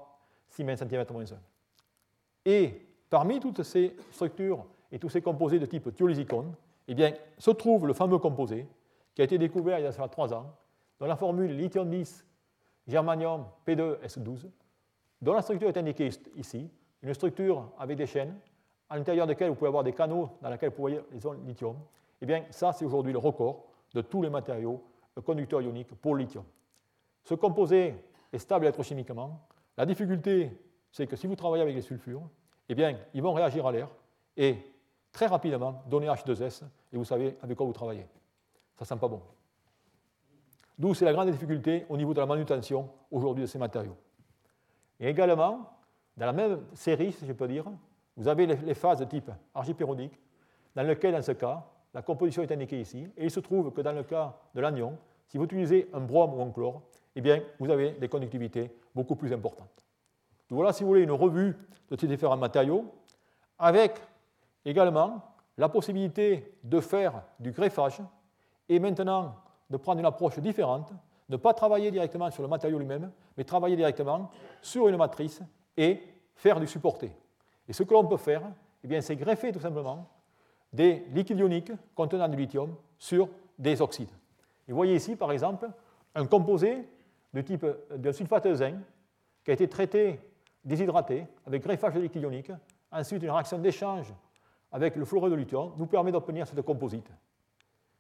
Siemens 0.47 0.75
cm-1. 0.75 1.33
Et 2.45 2.85
parmi 3.09 3.39
toutes 3.39 3.63
ces 3.63 3.95
structures 4.11 4.63
et 4.91 4.99
tous 4.99 5.09
ces 5.09 5.23
composés 5.23 5.57
de 5.57 5.65
type 5.65 5.93
thiolysicone, 5.95 6.53
eh 6.87 6.93
bien, 6.93 7.13
se 7.39 7.49
trouve 7.49 7.87
le 7.87 7.93
fameux 7.93 8.19
composé 8.19 8.67
qui 9.15 9.21
a 9.21 9.25
été 9.25 9.39
découvert 9.39 9.79
il 9.79 9.85
y 9.85 9.87
a 9.87 9.91
3 9.91 10.33
ans, 10.35 10.55
dont 10.99 11.07
la 11.07 11.15
formule 11.15 11.57
lithium 11.57 11.89
10, 11.89 12.25
germanium 12.89 13.45
P2S12, 13.65 14.49
dont 15.21 15.33
la 15.33 15.41
structure 15.41 15.69
est 15.69 15.77
indiquée 15.77 16.09
ici, 16.35 16.69
une 17.01 17.13
structure 17.13 17.71
avec 17.77 17.97
des 17.97 18.07
chaînes, 18.07 18.35
à 18.89 18.97
l'intérieur 18.97 19.27
desquelles 19.27 19.49
vous 19.49 19.55
pouvez 19.55 19.67
avoir 19.67 19.83
des 19.83 19.93
canaux 19.93 20.29
dans 20.41 20.49
lesquels 20.49 20.71
vous 20.71 20.81
voyez 20.81 20.99
les 21.11 21.19
zones 21.19 21.45
lithium. 21.45 21.77
Eh 22.21 22.25
bien, 22.25 22.43
ça, 22.49 22.73
c'est 22.73 22.85
aujourd'hui 22.85 23.13
le 23.13 23.19
record 23.19 23.65
de 23.93 24.01
tous 24.01 24.21
les 24.21 24.29
matériaux 24.29 24.83
conducteurs 25.21 25.61
ioniques 25.61 25.93
pour 25.95 26.15
lithium. 26.15 26.43
Ce 27.23 27.33
composé 27.35 27.95
est 28.31 28.37
stable 28.37 28.65
électrochimiquement. 28.65 29.47
La 29.77 29.85
difficulté, 29.85 30.51
c'est 30.91 31.07
que 31.07 31.15
si 31.15 31.27
vous 31.27 31.35
travaillez 31.35 31.63
avec 31.63 31.75
les 31.75 31.81
sulfures, 31.81 32.21
eh 32.67 32.75
bien, 32.75 32.97
ils 33.13 33.21
vont 33.21 33.33
réagir 33.33 33.65
à 33.65 33.71
l'air 33.71 33.89
et 34.37 34.57
très 35.11 35.27
rapidement 35.27 35.83
donner 35.87 36.07
H2S 36.07 36.63
et 36.93 36.97
vous 36.97 37.05
savez 37.05 37.37
avec 37.41 37.57
quoi 37.57 37.65
vous 37.65 37.73
travaillez. 37.73 38.05
Ça 38.77 38.85
ne 38.85 38.85
sent 38.85 38.97
pas 38.97 39.07
bon. 39.07 39.21
D'où 40.79 40.93
c'est 40.93 41.03
la 41.03 41.11
grande 41.11 41.29
difficulté 41.29 41.85
au 41.89 41.97
niveau 41.97 42.13
de 42.13 42.21
la 42.21 42.25
manutention 42.25 42.89
aujourd'hui 43.11 43.43
de 43.43 43.47
ces 43.47 43.59
matériaux. 43.59 43.97
Et 44.97 45.09
également, 45.09 45.69
dans 46.15 46.25
la 46.25 46.33
même 46.33 46.61
série, 46.73 47.11
si 47.11 47.25
je 47.25 47.33
peux 47.33 47.49
dire, 47.49 47.65
vous 48.15 48.27
avez 48.29 48.45
les 48.45 48.73
phases 48.73 48.99
de 48.99 49.05
type 49.05 49.29
argipériodique, 49.53 50.17
dans 50.75 50.83
lequel, 50.83 51.13
dans 51.13 51.21
ce 51.21 51.33
cas, 51.33 51.65
la 51.93 52.01
composition 52.01 52.43
est 52.43 52.51
indiquée 52.51 52.79
ici, 52.79 53.07
et 53.17 53.25
il 53.25 53.31
se 53.31 53.41
trouve 53.41 53.73
que 53.73 53.81
dans 53.81 53.91
le 53.91 54.03
cas 54.03 54.37
de 54.55 54.61
l'anion, 54.61 54.97
si 55.27 55.37
vous 55.37 55.43
utilisez 55.43 55.89
un 55.93 55.99
brome 55.99 56.33
ou 56.33 56.41
un 56.41 56.49
chlore, 56.49 56.81
eh 57.15 57.21
bien, 57.21 57.41
vous 57.59 57.69
avez 57.69 57.91
des 57.91 58.07
conductivités 58.07 58.71
beaucoup 58.95 59.15
plus 59.15 59.33
importantes. 59.33 59.85
Donc 60.49 60.57
voilà, 60.57 60.71
si 60.71 60.83
vous 60.83 60.89
voulez, 60.89 61.03
une 61.03 61.11
revue 61.11 61.55
de 61.89 61.97
ces 61.99 62.07
différents 62.07 62.37
matériaux, 62.37 62.85
avec 63.57 63.99
également 64.63 65.21
la 65.57 65.67
possibilité 65.67 66.53
de 66.63 66.79
faire 66.79 67.21
du 67.37 67.51
greffage, 67.51 68.01
et 68.69 68.79
maintenant 68.79 69.35
de 69.69 69.77
prendre 69.77 69.99
une 69.99 70.05
approche 70.05 70.39
différente, 70.39 70.91
ne 71.29 71.37
pas 71.37 71.53
travailler 71.53 71.91
directement 71.91 72.29
sur 72.31 72.41
le 72.41 72.49
matériau 72.49 72.79
lui-même, 72.79 73.11
mais 73.37 73.43
travailler 73.43 73.75
directement 73.75 74.31
sur 74.61 74.87
une 74.87 74.97
matrice 74.97 75.41
et 75.77 76.01
faire 76.35 76.59
du 76.59 76.67
supporté. 76.67 77.11
Et 77.67 77.73
ce 77.73 77.83
que 77.83 77.93
l'on 77.93 78.05
peut 78.05 78.17
faire, 78.17 78.41
eh 78.83 79.01
c'est 79.01 79.15
greffer 79.15 79.51
tout 79.51 79.59
simplement 79.59 80.07
des 80.73 81.05
liquides 81.11 81.39
ioniques 81.39 81.71
contenant 81.95 82.27
du 82.27 82.37
lithium 82.37 82.75
sur 82.97 83.29
des 83.57 83.81
oxydes. 83.81 84.11
vous 84.67 84.75
voyez 84.75 84.95
ici, 84.95 85.15
par 85.15 85.31
exemple, 85.31 85.69
un 86.15 86.25
composé 86.25 86.87
de 87.33 87.41
type 87.41 87.65
de 87.95 88.11
sulfate 88.11 88.47
de 88.47 88.55
zinc 88.55 88.75
qui 89.43 89.51
a 89.51 89.53
été 89.53 89.67
traité, 89.67 90.19
déshydraté, 90.63 91.25
avec 91.45 91.63
greffage 91.63 91.93
de 91.93 91.99
liquide 91.99 92.23
ionique. 92.23 92.51
Ensuite, 92.91 93.21
une 93.21 93.31
réaction 93.31 93.59
d'échange 93.59 94.13
avec 94.71 94.95
le 94.95 95.05
fluorure 95.05 95.29
de 95.29 95.35
lithium 95.35 95.73
nous 95.77 95.85
permet 95.85 96.11
d'obtenir 96.11 96.47
cette 96.47 96.61
composite. 96.61 97.09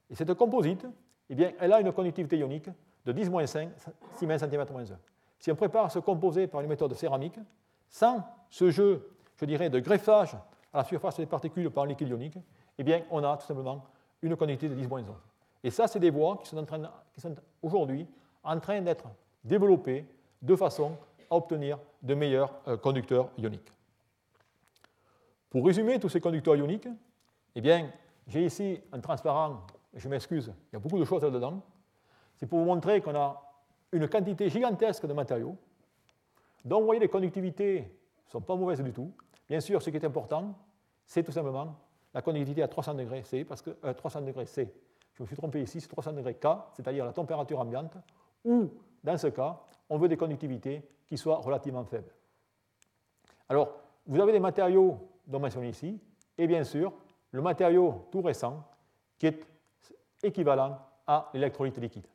Et 0.09 0.15
cette 0.15 0.33
composite, 0.33 0.85
eh 1.29 1.35
bien, 1.35 1.51
elle 1.59 1.73
a 1.73 1.79
une 1.79 1.91
conductivité 1.91 2.37
ionique 2.37 2.69
de 3.05 3.13
10-5, 3.13 3.69
6 4.15 4.25
cm-1. 4.25 4.95
Si 5.39 5.51
on 5.51 5.55
prépare 5.55 5.91
ce 5.91 5.99
composé 5.99 6.47
par 6.47 6.61
une 6.61 6.67
méthode 6.67 6.93
céramique, 6.93 7.39
sans 7.89 8.23
ce 8.49 8.69
jeu, 8.69 9.09
je 9.37 9.45
dirais, 9.45 9.69
de 9.69 9.79
greffage 9.79 10.35
à 10.73 10.79
la 10.79 10.83
surface 10.83 11.17
des 11.17 11.25
particules 11.25 11.69
par 11.69 11.85
un 11.85 11.87
liquide 11.87 12.09
ionique, 12.09 12.37
eh 12.77 12.83
bien, 12.83 13.03
on 13.09 13.23
a 13.23 13.37
tout 13.37 13.45
simplement 13.45 13.85
une 14.21 14.35
conductivité 14.35 14.81
de 14.81 14.87
10-11. 14.87 15.05
Et 15.63 15.71
ça, 15.71 15.87
c'est 15.87 15.99
des 15.99 16.09
voies 16.09 16.37
qui 16.37 16.49
sont, 16.49 16.65
aujourd'hui 17.61 18.07
en 18.43 18.59
train 18.59 18.81
d'être 18.81 19.05
développées 19.43 20.05
de 20.41 20.55
façon 20.55 20.97
à 21.29 21.35
obtenir 21.35 21.77
de 22.01 22.13
meilleurs 22.13 22.53
euh, 22.67 22.77
conducteurs 22.77 23.29
ioniques. 23.37 23.71
Pour 25.49 25.65
résumer 25.65 25.99
tous 25.99 26.09
ces 26.09 26.21
conducteurs 26.21 26.55
ioniques, 26.55 26.87
eh 27.55 27.61
j'ai 28.27 28.45
ici 28.45 28.79
un 28.91 28.99
transparent, 28.99 29.61
je 29.93 30.07
m'excuse, 30.07 30.53
il 30.71 30.73
y 30.73 30.75
a 30.75 30.79
beaucoup 30.79 30.99
de 30.99 31.05
choses 31.05 31.23
là-dedans. 31.23 31.61
C'est 32.35 32.45
pour 32.45 32.59
vous 32.59 32.65
montrer 32.65 33.01
qu'on 33.01 33.15
a 33.15 33.41
une 33.91 34.07
quantité 34.07 34.49
gigantesque 34.49 35.05
de 35.05 35.13
matériaux, 35.13 35.57
dont 36.63 36.79
vous 36.79 36.85
voyez 36.85 36.99
les 36.99 37.09
conductivités 37.09 37.81
ne 37.81 38.31
sont 38.31 38.41
pas 38.41 38.55
mauvaises 38.55 38.81
du 38.81 38.93
tout. 38.93 39.11
Bien 39.47 39.59
sûr, 39.59 39.81
ce 39.81 39.89
qui 39.89 39.97
est 39.97 40.05
important, 40.05 40.55
c'est 41.05 41.23
tout 41.23 41.31
simplement 41.31 41.75
la 42.13 42.21
conductivité 42.21 42.63
à 42.63 42.67
300 42.67 42.93
degrés 42.95 43.23
C, 43.23 43.43
parce 43.43 43.61
que 43.61 43.71
300 43.71 44.19
euh, 44.21 44.25
degrés 44.25 44.45
C, 44.45 44.73
je 45.13 45.23
me 45.23 45.27
suis 45.27 45.35
trompé 45.35 45.61
ici, 45.61 45.81
c'est 45.81 45.87
300 45.87 46.13
degrés 46.13 46.35
K, 46.35 46.47
c'est-à-dire 46.73 47.05
la 47.05 47.13
température 47.13 47.59
ambiante, 47.59 47.97
ou 48.45 48.69
dans 49.03 49.17
ce 49.17 49.27
cas, 49.27 49.59
on 49.89 49.97
veut 49.97 50.07
des 50.07 50.17
conductivités 50.17 50.87
qui 51.07 51.17
soient 51.17 51.37
relativement 51.37 51.83
faibles. 51.83 52.13
Alors, 53.47 53.79
vous 54.05 54.19
avez 54.19 54.31
des 54.31 54.39
matériaux 54.39 55.09
dont 55.25 55.39
mentionnés 55.39 55.69
ici, 55.69 55.99
et 56.37 56.47
bien 56.47 56.63
sûr, 56.63 56.93
le 57.31 57.41
matériau 57.41 58.07
tout 58.11 58.21
récent 58.21 58.63
qui 59.17 59.27
est 59.27 59.45
équivalent 60.23 60.77
à 61.07 61.29
l'électrolyte 61.33 61.77
liquide. 61.77 62.07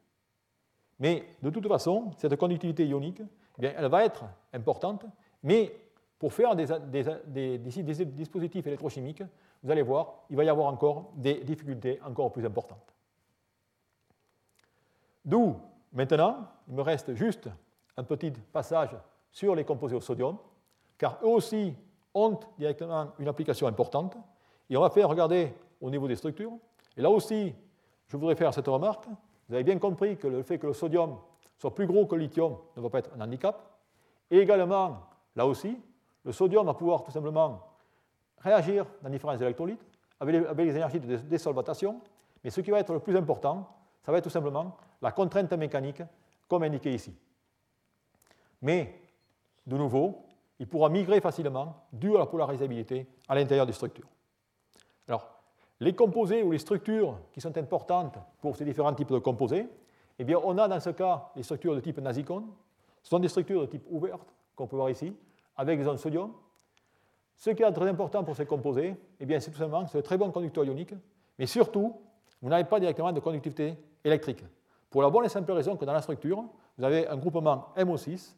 Mais 0.98 1.24
de 1.42 1.50
toute 1.50 1.66
façon, 1.66 2.12
cette 2.16 2.36
conductivité 2.36 2.86
ionique, 2.86 3.22
eh 3.59 3.61
bien, 3.61 3.72
elle 3.76 3.88
va 3.88 4.05
être 4.05 4.24
importante, 4.52 5.05
mais 5.42 5.74
pour 6.18 6.32
faire 6.32 6.55
des, 6.57 7.59
dispositifs 7.59 8.66
électrochimiques, 8.66 9.22
vous 9.62 9.70
allez 9.70 9.82
voir, 9.82 10.24
il 10.30 10.36
va 10.36 10.44
y 10.44 10.48
avoir 10.48 10.72
encore 10.72 11.12
des 11.16 11.42
difficultés 11.42 12.00
encore 12.05 12.32
plus 12.32 12.46
importantes. 12.46 12.94
D'où, 15.24 15.57
maintenant, 15.92 16.48
il 16.68 16.74
me 16.74 16.82
reste 16.82 17.14
juste 17.14 17.48
un 17.96 18.05
petit 18.05 18.30
passage 18.30 18.96
sur 19.30 19.55
les 19.55 19.64
composés 19.64 19.96
au 19.96 20.00
sodium, 20.00 20.38
car 20.98 21.18
eux 21.22 21.28
aussi 21.28 21.74
ont 22.14 22.38
directement 22.59 23.09
une 23.18 23.28
application 23.28 23.66
importante. 23.66 24.16
Et 24.70 24.76
on 24.76 24.80
va 24.80 24.90
faire 24.90 25.09
regarder 25.09 25.52
au 25.80 25.90
niveau 25.90 26.07
des 26.09 26.16
structures. 26.16 26.52
Et 26.96 27.02
là 27.02 27.11
aussi, 27.11 27.55
je 28.09 28.16
voudrais 28.16 28.36
faire 28.36 28.52
cette 28.52 28.66
remarque. 28.66 29.07
Vous 29.48 29.55
avez 29.55 29.64
bien 29.64 29.78
compris 29.78 30.16
que 30.16 30.26
le 30.26 30.42
fait 30.42 30.59
que 30.59 30.66
le 30.66 30.72
sodium 30.72 31.18
soit 31.59 31.74
plus 31.74 31.86
gros 31.86 32.07
que 32.07 32.14
le 32.14 32.22
lithium 32.22 32.57
ne 32.76 32.82
va 32.82 32.90
pas 32.90 32.98
être 32.98 33.11
un 33.16 33.20
handicap. 33.20 33.61
Et 34.30 34.38
également, 34.38 35.00
là 35.36 35.46
aussi, 35.46 35.78
le 36.24 36.32
sodium 36.32 36.66
va 36.66 36.74
pouvoir 36.74 37.02
tout 37.02 37.11
simplement 37.11 37.61
réagir 38.38 38.86
dans 39.02 39.11
différents 39.11 39.36
électrolytes 39.36 39.84
avec 40.20 40.57
les, 40.57 40.76
énergies 40.76 41.00
de 41.00 41.16
désolvatation. 41.16 42.00
Mais 42.42 42.50
ce 42.50 42.61
qui 42.61 42.70
va 42.70 42.78
être 42.80 42.92
le 42.92 43.00
plus 43.00 43.16
important, 43.16 43.68
ça 44.02 44.12
va 44.12 44.18
être 44.18 44.24
tout 44.24 44.30
simplement 44.30 44.76
la 45.00 45.12
contrainte 45.12 45.52
mécanique, 45.52 46.02
comme 46.48 46.62
indiqué 46.62 46.92
ici. 46.92 47.14
Mais, 48.62 49.00
de 49.66 49.76
nouveau, 49.76 50.26
il 50.59 50.66
pourra 50.66 50.88
migrer 50.88 51.20
facilement 51.20 51.86
dû 51.92 52.14
à 52.16 52.20
la 52.20 52.26
polarisabilité 52.26 53.07
à 53.28 53.34
l'intérieur 53.34 53.66
des 53.66 53.72
structures. 53.72 54.09
Alors, 55.09 55.34
les 55.81 55.95
composés 55.95 56.43
ou 56.43 56.53
les 56.53 56.59
structures 56.59 57.18
qui 57.33 57.41
sont 57.41 57.57
importantes 57.59 58.16
pour 58.41 58.57
ces 58.57 58.64
différents 58.64 58.95
types 58.95 59.12
de 59.12 59.18
composés, 59.18 59.68
eh 60.18 60.25
bien, 60.25 60.39
on 60.43 60.57
a 60.59 60.68
dans 60.68 60.81
ce 60.81 60.91
cas 60.91 61.31
les 61.35 61.43
structures 61.43 61.75
de 61.75 61.81
type 61.81 61.99
nasicon. 61.99 62.45
Ce 63.03 63.11
sont 63.11 63.18
des 63.18 63.29
structures 63.29 63.62
de 63.62 63.66
type 63.66 63.85
ouverte, 63.91 64.33
qu'on 64.55 64.66
peut 64.66 64.77
voir 64.77 64.91
ici, 64.91 65.14
avec 65.57 65.79
des 65.79 65.85
ions 65.85 65.93
de 65.93 65.99
sodium. 65.99 66.33
Ce 67.37 67.51
qui 67.51 67.62
est 67.62 67.72
très 67.72 67.89
important 67.89 68.22
pour 68.22 68.37
ces 68.37 68.47
composés, 68.47 68.95
eh 69.18 69.41
c'est 69.41 69.51
tout 69.51 69.59
simplement 69.59 69.85
que 69.85 69.91
c'est 69.91 69.99
de 69.99 70.03
très 70.03 70.16
bons 70.16 70.31
conducteurs 70.31 70.64
ioniques, 70.64 70.95
mais 71.39 71.47
surtout, 71.47 71.97
vous 72.41 72.49
n'avez 72.49 72.64
pas 72.64 72.79
directement 72.79 73.12
de 73.12 73.20
conductivité 73.20 73.77
électrique. 74.05 74.45
Pour 74.89 75.03
la 75.03 75.11
bonne 75.11 75.25
et 75.25 75.29
simple 75.29 75.51
raison 75.51 75.77
que 75.77 75.85
dans 75.85 75.93
la 75.93 76.03
structure, 76.03 76.45
vous 76.79 76.85
avez 76.85 77.09
un 77.09 77.16
groupement 77.16 77.72
MO6 77.77 78.37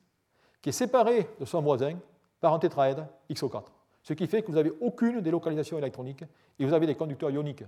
qui 0.62 0.70
est 0.70 0.72
séparé 0.72 1.28
de 1.38 1.44
son 1.44 1.60
voisin 1.60 1.98
par 2.40 2.54
un 2.54 2.58
tétraèdre 2.58 3.06
XO4. 3.30 3.64
Ce 4.06 4.12
qui 4.12 4.28
fait 4.28 4.42
que 4.42 4.46
vous 4.46 4.54
n'avez 4.54 4.72
aucune 4.80 5.20
délocalisation 5.20 5.78
électronique 5.78 6.22
et 6.60 6.64
vous 6.64 6.72
avez 6.72 6.86
des 6.86 6.94
conducteurs 6.94 7.30
ioniques 7.30 7.64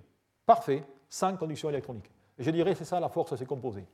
parfaits 0.46 0.84
sans 1.08 1.36
conduction 1.36 1.68
électronique. 1.68 2.12
Je 2.38 2.52
dirais 2.52 2.76
c'est 2.76 2.84
ça 2.84 3.00
la 3.00 3.08
force 3.08 3.32
de 3.32 3.36
ces 3.36 3.44
composés. 3.44 3.84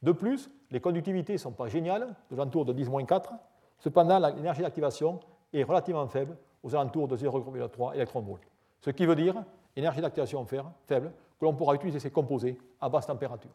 De 0.00 0.12
plus, 0.12 0.48
les 0.70 0.80
conductivités 0.80 1.32
ne 1.32 1.38
sont 1.38 1.50
pas 1.50 1.66
géniales, 1.66 2.14
aux 2.30 2.34
alentours 2.34 2.64
de 2.64 2.72
10-4, 2.72 3.32
Cependant, 3.80 4.20
l'énergie 4.20 4.62
d'activation 4.62 5.18
est 5.52 5.64
relativement 5.64 6.06
faible, 6.06 6.36
aux 6.62 6.76
alentours 6.76 7.08
de 7.08 7.16
0,3 7.16 7.94
électronvolts. 7.96 8.46
Ce 8.82 8.90
qui 8.90 9.04
veut 9.04 9.16
dire 9.16 9.42
énergie 9.74 10.00
d'activation 10.00 10.44
faible, 10.44 10.70
que 10.86 11.44
l'on 11.44 11.54
pourra 11.54 11.74
utiliser 11.74 11.98
ces 11.98 12.12
composés 12.12 12.56
à 12.80 12.88
basse 12.88 13.06
température. 13.06 13.50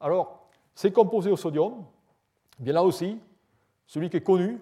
Alors, 0.00 0.48
ces 0.74 0.90
composés 0.90 1.30
au 1.30 1.36
sodium, 1.36 1.84
bien 2.58 2.72
là 2.72 2.82
aussi, 2.82 3.20
celui 3.86 4.10
qui 4.10 4.16
est 4.16 4.22
connu 4.22 4.58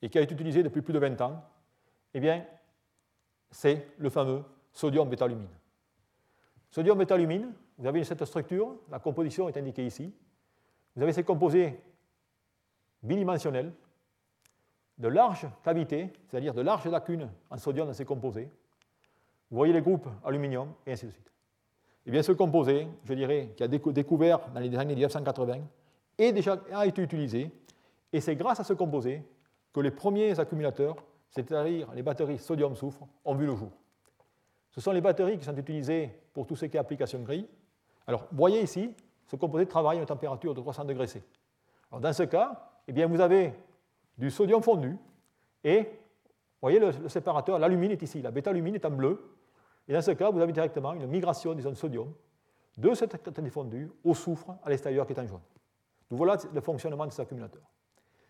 et 0.00 0.08
qui 0.08 0.18
a 0.18 0.20
été 0.20 0.34
utilisé 0.34 0.62
depuis 0.62 0.82
plus 0.82 0.92
de 0.92 0.98
20 0.98 1.20
ans, 1.22 1.42
eh 2.14 2.20
bien, 2.20 2.46
c'est 3.50 3.88
le 3.98 4.08
fameux 4.08 4.42
sodium 4.72 5.08
bétalumine. 5.08 5.48
Sodium 6.70 6.98
bétalumine, 6.98 7.52
vous 7.78 7.86
avez 7.86 8.04
cette 8.04 8.24
structure, 8.24 8.76
la 8.90 8.98
composition 8.98 9.48
est 9.48 9.56
indiquée 9.56 9.86
ici. 9.86 10.12
Vous 10.94 11.02
avez 11.02 11.12
ces 11.12 11.24
composés 11.24 11.80
bidimensionnels 13.02 13.72
de 14.98 15.08
larges 15.08 15.48
cavités, 15.62 16.12
c'est-à-dire 16.28 16.54
de 16.54 16.62
larges 16.62 16.86
lacunes 16.86 17.30
en 17.50 17.58
sodium 17.58 17.86
dans 17.88 17.92
ces 17.92 18.04
composés. 18.04 18.48
Vous 19.50 19.56
voyez 19.56 19.72
les 19.72 19.82
groupes 19.82 20.08
aluminium 20.24 20.72
et 20.86 20.92
ainsi 20.92 21.06
de 21.06 21.10
suite. 21.10 21.26
Et 22.06 22.08
eh 22.08 22.10
bien 22.10 22.22
ce 22.22 22.32
composé, 22.32 22.86
je 23.04 23.14
dirais, 23.14 23.50
qui 23.56 23.62
a 23.62 23.68
découvert 23.68 24.50
dans 24.50 24.60
les 24.60 24.76
années 24.76 24.94
1980, 24.94 25.58
est 26.18 26.32
déjà, 26.32 26.62
a 26.72 26.86
été 26.86 27.02
utilisé, 27.02 27.50
et 28.12 28.20
c'est 28.20 28.36
grâce 28.36 28.60
à 28.60 28.64
ce 28.64 28.74
composé 28.74 29.22
que 29.72 29.80
les 29.80 29.90
premiers 29.90 30.38
accumulateurs, 30.38 30.96
c'est-à-dire 31.34 31.92
les 31.94 32.02
batteries 32.02 32.38
sodium-soufre, 32.38 33.06
ont 33.24 33.34
vu 33.34 33.46
le 33.46 33.56
jour. 33.56 33.70
Ce 34.70 34.80
sont 34.80 34.92
les 34.92 35.00
batteries 35.00 35.36
qui 35.36 35.44
sont 35.44 35.56
utilisées 35.56 36.10
pour 36.32 36.46
tout 36.46 36.54
ce 36.54 36.66
qui 36.66 36.76
est 36.76 36.80
application 36.80 37.20
gris, 37.20 37.48
Alors, 38.06 38.26
voyez 38.30 38.62
ici, 38.62 38.94
ce 39.26 39.36
composé 39.36 39.66
travaille 39.66 39.98
à 39.98 40.00
une 40.00 40.06
température 40.06 40.54
de 40.54 40.60
300 40.60 40.84
degrés 40.84 41.06
C. 41.06 41.22
Alors, 41.90 42.00
dans 42.00 42.12
ce 42.12 42.22
cas, 42.24 42.70
eh 42.86 42.92
bien, 42.92 43.06
vous 43.06 43.20
avez 43.20 43.52
du 44.16 44.30
sodium 44.30 44.62
fondu 44.62 44.96
et, 45.64 45.88
voyez, 46.60 46.78
le, 46.78 47.08
séparateur, 47.08 47.58
l'alumine 47.58 47.90
est 47.90 48.02
ici, 48.02 48.22
la 48.22 48.30
bêta-alumine 48.30 48.76
est 48.76 48.84
en 48.84 48.90
bleu. 48.90 49.36
Et 49.88 49.92
dans 49.92 50.02
ce 50.02 50.12
cas, 50.12 50.30
vous 50.30 50.40
avez 50.40 50.52
directement 50.52 50.92
une 50.92 51.06
migration 51.06 51.54
des 51.54 51.64
ions 51.64 51.74
sodium 51.74 52.12
de 52.76 52.94
cette 52.94 53.22
catégorie 53.22 53.50
fondue 53.50 53.90
au 54.04 54.14
soufre 54.14 54.56
à 54.62 54.70
l'extérieur 54.70 55.06
qui 55.06 55.12
est 55.12 55.20
en 55.20 55.26
jaune. 55.26 55.40
Donc 56.10 56.18
voilà 56.18 56.36
le 56.52 56.60
fonctionnement 56.60 57.06
de 57.06 57.12
ces 57.12 57.22
accumulateurs. 57.22 57.70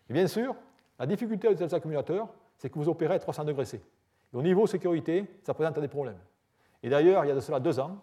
Et 0.09 0.13
bien 0.13 0.27
sûr, 0.27 0.55
la 0.97 1.05
difficulté 1.05 1.53
de 1.53 1.55
ces 1.55 1.73
accumulateurs, 1.73 2.29
c'est 2.57 2.69
que 2.69 2.79
vous 2.79 2.89
opérez 2.89 3.15
à 3.15 3.19
300 3.19 3.43
degrés 3.45 3.65
C. 3.65 3.81
Au 4.33 4.41
niveau 4.41 4.67
sécurité, 4.67 5.25
ça 5.43 5.53
présente 5.53 5.79
des 5.79 5.87
problèmes. 5.87 6.19
Et 6.83 6.89
d'ailleurs, 6.89 7.23
il 7.25 7.29
y 7.29 7.31
a 7.31 7.35
de 7.35 7.39
cela 7.39 7.59
deux 7.59 7.79
ans, 7.79 7.97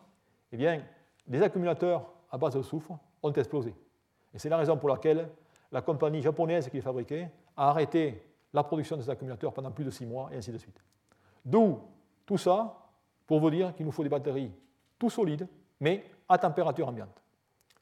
eh 0.51 0.57
bien, 0.57 0.83
les 1.27 1.43
accumulateurs 1.43 2.11
à 2.31 2.39
base 2.39 2.55
de 2.55 2.63
soufre 2.63 2.99
ont 3.23 3.33
explosé. 3.33 3.75
Et 4.35 4.39
c'est 4.39 4.49
la 4.49 4.57
raison 4.57 4.77
pour 4.77 4.89
laquelle 4.89 5.29
la 5.71 5.83
compagnie 5.83 6.23
japonaise 6.23 6.69
qui 6.69 6.77
les 6.77 6.83
fabriquait 6.83 7.31
a 7.57 7.69
arrêté 7.69 8.23
la 8.53 8.63
production 8.63 8.97
de 8.97 9.03
ces 9.03 9.11
accumulateurs 9.11 9.53
pendant 9.53 9.71
plus 9.71 9.85
de 9.85 9.91
six 9.91 10.07
mois, 10.07 10.31
et 10.33 10.37
ainsi 10.37 10.53
de 10.53 10.59
suite. 10.59 10.83
D'où 11.45 11.81
tout 12.27 12.39
ça 12.39 12.79
pour 13.27 13.41
vous 13.41 13.51
dire 13.51 13.75
qu'il 13.75 13.87
nous 13.87 13.93
faut 13.93 14.03
des 14.03 14.09
batteries 14.09 14.53
tout 14.99 15.11
solides, 15.11 15.49
mais 15.81 16.05
à 16.29 16.39
température 16.39 16.89
ambiante. 16.89 17.23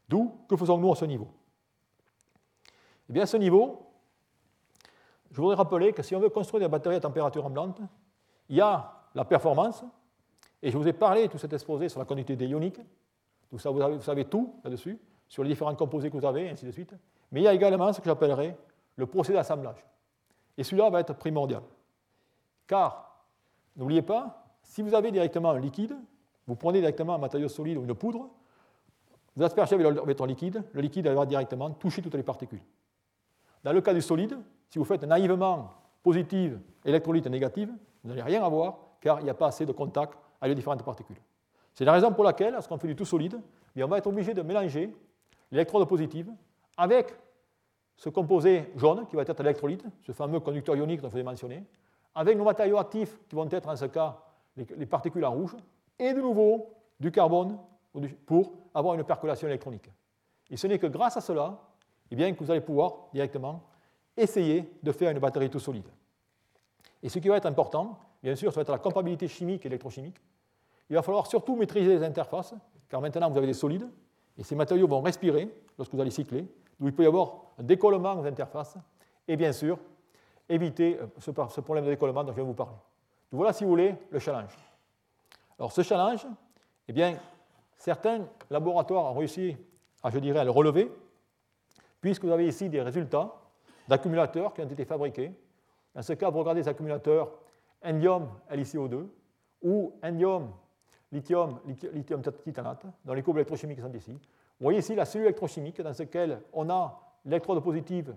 D'où, 0.09 0.33
que 0.49 0.57
faisons-nous 0.57 0.93
à 0.93 0.97
ce 0.97 1.05
niveau? 1.05 1.29
Eh 3.09 3.13
bien, 3.13 3.25
à 3.25 3.27
ce 3.27 3.37
niveau, 3.37 3.90
je 5.31 5.41
voudrais 5.41 5.57
rappeler 5.57 5.93
que 5.93 6.03
si 6.03 6.15
on 6.15 6.21
veut 6.21 6.29
construire 6.29 6.61
des 6.65 6.69
batteries 6.69 6.97
à 6.97 7.01
température 7.01 7.45
ambiante, 7.45 7.81
il 8.49 8.57
y 8.57 8.61
a 8.61 8.93
la 9.15 9.25
performance, 9.25 9.85
et 10.63 10.71
je 10.71 10.77
vous 10.77 10.87
ai 10.87 10.93
parlé, 10.93 11.29
tout 11.29 11.39
cet 11.39 11.53
exposé 11.53 11.89
sur 11.89 12.01
la 12.01 12.05
conductivité 12.05 12.47
ionique, 12.47 12.81
tout 13.49 13.59
ça, 13.59 13.71
vous, 13.71 14.01
savez 14.01 14.25
tout 14.25 14.55
là-dessus, 14.65 14.99
sur 15.29 15.43
les 15.43 15.51
différents 15.51 15.75
composés 15.75 16.11
que 16.11 16.17
vous 16.17 16.27
avez, 16.27 16.49
ainsi 16.49 16.67
de 16.67 16.71
suite. 16.71 16.95
Mais 17.33 17.41
il 17.41 17.45
y 17.45 17.49
a 17.49 17.55
également 17.55 17.93
ce 17.93 18.01
que 18.01 18.07
j'appellerais 18.07 18.57
le 18.97 19.07
procédé 19.07 19.39
d'assemblage. 19.39 19.85
Et 20.59 20.65
celui-là 20.65 20.91
va 20.91 21.01
être 21.01 21.15
primordial. 21.15 21.63
Car, 22.67 23.25
n'oubliez 23.77 24.03
pas, 24.03 24.45
si 24.63 24.83
vous 24.83 24.95
avez 24.95 25.11
directement 25.11 25.51
un 25.51 25.61
liquide, 25.61 25.97
vous 26.47 26.57
prenez 26.57 26.81
directement 26.81 27.15
un 27.15 27.19
matériau 27.19 27.49
solide 27.49 27.79
ou 27.79 27.85
une 27.85 27.95
poudre, 27.95 28.29
vous 29.37 29.45
aspergez 29.45 29.77
avec 29.77 30.05
béton 30.05 30.25
liquide, 30.25 30.65
le 30.73 30.81
liquide 30.81 31.07
va 31.07 31.25
directement 31.25 31.71
toucher 31.71 32.03
toutes 32.03 32.15
les 32.15 32.23
particules. 32.23 32.63
Dans 33.63 33.73
le 33.73 33.81
cas 33.81 33.95
du 33.95 34.03
solide, 34.03 34.37
si 34.71 34.79
vous 34.79 34.85
faites 34.85 35.03
naïvement 35.03 35.75
positive 36.03 36.59
électrolyte 36.85 37.27
négative, 37.27 37.71
vous 38.03 38.09
n'allez 38.09 38.23
rien 38.23 38.43
avoir 38.43 38.79
car 39.01 39.21
il 39.21 39.25
n'y 39.25 39.31
a 39.31 39.35
pas 39.35 39.49
assez 39.49 39.67
de 39.67 39.73
contact 39.73 40.17
avec 40.41 40.51
les 40.51 40.55
différentes 40.55 40.83
particules. 40.85 41.21
C'est 41.75 41.85
la 41.85 41.93
raison 41.93 42.13
pour 42.13 42.25
laquelle, 42.25 42.55
lorsqu'on 42.55 42.79
fait 42.79 42.89
du 42.89 42.97
tout 42.97 43.05
solide, 43.05 43.41
on 43.77 43.87
va 43.87 43.99
être 43.99 44.07
obligé 44.07 44.35
de 44.35 44.43
mélanger 44.43 44.95
l'électrode 45.51 45.87
positive 45.89 46.31
avec 46.77 47.15
ce 47.97 48.09
composé 48.09 48.73
jaune 48.77 49.07
qui 49.07 49.17
va 49.17 49.23
être 49.23 49.43
l'électrolyte, 49.43 49.85
ce 50.03 50.13
fameux 50.13 50.41
conducteur 50.41 50.77
ionique 50.77 51.01
dont 51.01 51.09
je 51.09 51.15
vous 51.15 51.21
ai 51.21 51.23
mentionné, 51.23 51.65
avec 52.15 52.37
nos 52.37 52.45
matériaux 52.45 52.79
actifs 52.79 53.19
qui 53.29 53.37
vont 53.37 53.49
être 53.51 53.69
en 53.69 53.77
ce 53.77 53.85
cas 53.85 54.19
les 54.57 54.87
particules 54.87 55.25
en 55.25 55.33
rouge, 55.33 55.57
et 55.99 56.13
de 56.13 56.21
nouveau 56.21 56.71
du 56.99 57.11
carbone 57.11 57.59
pour 58.27 58.53
avoir 58.75 58.95
une 58.95 59.05
percolation 59.05 59.49
électronique. 59.49 59.91
Et 60.51 60.57
ce 60.57 60.67
n'est 60.67 60.79
que 60.79 60.87
grâce 60.87 61.17
à 61.17 61.21
cela 61.21 61.59
eh 62.11 62.17
bien, 62.17 62.33
que 62.33 62.43
vous 62.43 62.51
allez 62.51 62.61
pouvoir 62.61 63.09
directement 63.13 63.63
essayer 64.21 64.71
de 64.83 64.93
faire 64.93 65.11
une 65.11 65.19
batterie 65.19 65.51
tout 65.51 65.61
solide. 65.61 65.89
Et 67.03 67.09
ce 67.09 67.19
qui 67.19 67.29
va 67.29 67.37
être 67.37 67.47
important, 67.47 67.99
bien 68.23 68.35
sûr, 68.35 68.53
ça 68.53 68.57
va 68.57 68.63
être 68.63 68.73
la 68.73 68.79
compatibilité 68.79 69.29
chimique 69.29 69.65
et 69.65 69.69
électrochimique. 69.69 70.17
Il 70.89 70.97
va 70.97 71.03
falloir 71.03 71.27
surtout 71.27 71.57
maîtriser 71.57 71.99
les 71.99 72.05
interfaces, 72.05 72.55
car 72.89 73.01
maintenant 73.01 73.31
vous 73.31 73.39
avez 73.39 73.47
des 73.47 73.55
solides, 73.55 73.89
et 74.37 74.43
ces 74.43 74.55
matériaux 74.55 74.89
vont 74.89 75.01
respirer 75.01 75.55
lorsque 75.79 75.95
vous 75.95 76.01
allez 76.01 76.11
cycler, 76.11 76.47
d'où 76.79 76.89
il 76.89 76.95
peut 76.95 77.05
y 77.05 77.07
avoir 77.07 77.35
un 77.59 77.63
décollement 77.63 78.15
aux 78.19 78.25
interfaces, 78.25 78.77
et 79.27 79.37
bien 79.37 79.53
sûr, 79.53 79.79
éviter 80.49 80.99
euh, 81.01 81.07
ce 81.21 81.61
problème 81.61 81.85
de 81.85 81.91
décollement 81.91 82.25
dont 82.25 82.33
je 82.33 82.37
viens 82.37 82.45
de 82.45 82.49
vous 82.49 82.55
parler. 82.55 82.77
Donc 83.31 83.39
voilà, 83.39 83.53
si 83.53 83.65
vous 83.65 83.71
voulez, 83.71 83.95
le 84.11 84.19
challenge. 84.19 84.53
Alors 85.59 85.73
ce 85.73 85.83
challenge, 85.83 86.27
eh 86.89 86.93
bien, 86.93 87.17
certains 87.77 88.27
laboratoires 88.51 89.05
ont 89.05 89.15
réussi 89.15 89.57
à, 90.03 90.11
je 90.11 90.19
dirais, 90.19 90.41
à 90.41 90.45
le 90.45 90.51
relever, 90.51 90.91
puisque 92.01 92.25
vous 92.25 92.33
avez 92.33 92.49
ici 92.49 92.69
des 92.69 92.83
résultats 92.83 93.40
d'accumulateurs 93.91 94.55
qui 94.55 94.61
ont 94.63 94.69
été 94.69 94.85
fabriqués. 94.85 95.33
Dans 95.95 96.03
ce 96.03 96.13
cas, 96.13 96.31
vous 96.31 96.39
regardez 96.39 96.61
les 96.61 96.69
accumulateurs 96.69 97.33
indium 97.83 98.29
LiCO2 98.49 99.07
ou 99.63 99.93
indium 100.01 100.53
lithium 101.11 101.59
lithium 101.93 102.23
titanate, 102.23 102.87
dans 103.05 103.15
les 103.15 103.23
courbes 103.23 103.39
électrochimiques 103.39 103.81
sont 103.81 103.93
ici. 103.93 104.13
Vous 104.13 104.65
voyez 104.65 104.79
ici 104.79 104.95
la 104.95 105.05
cellule 105.05 105.27
électrochimique 105.27 105.83
dans 105.83 105.93
laquelle 105.99 106.41
on 106.53 106.71
a 106.71 107.01
l'électrode 107.25 107.61
positive, 107.65 108.15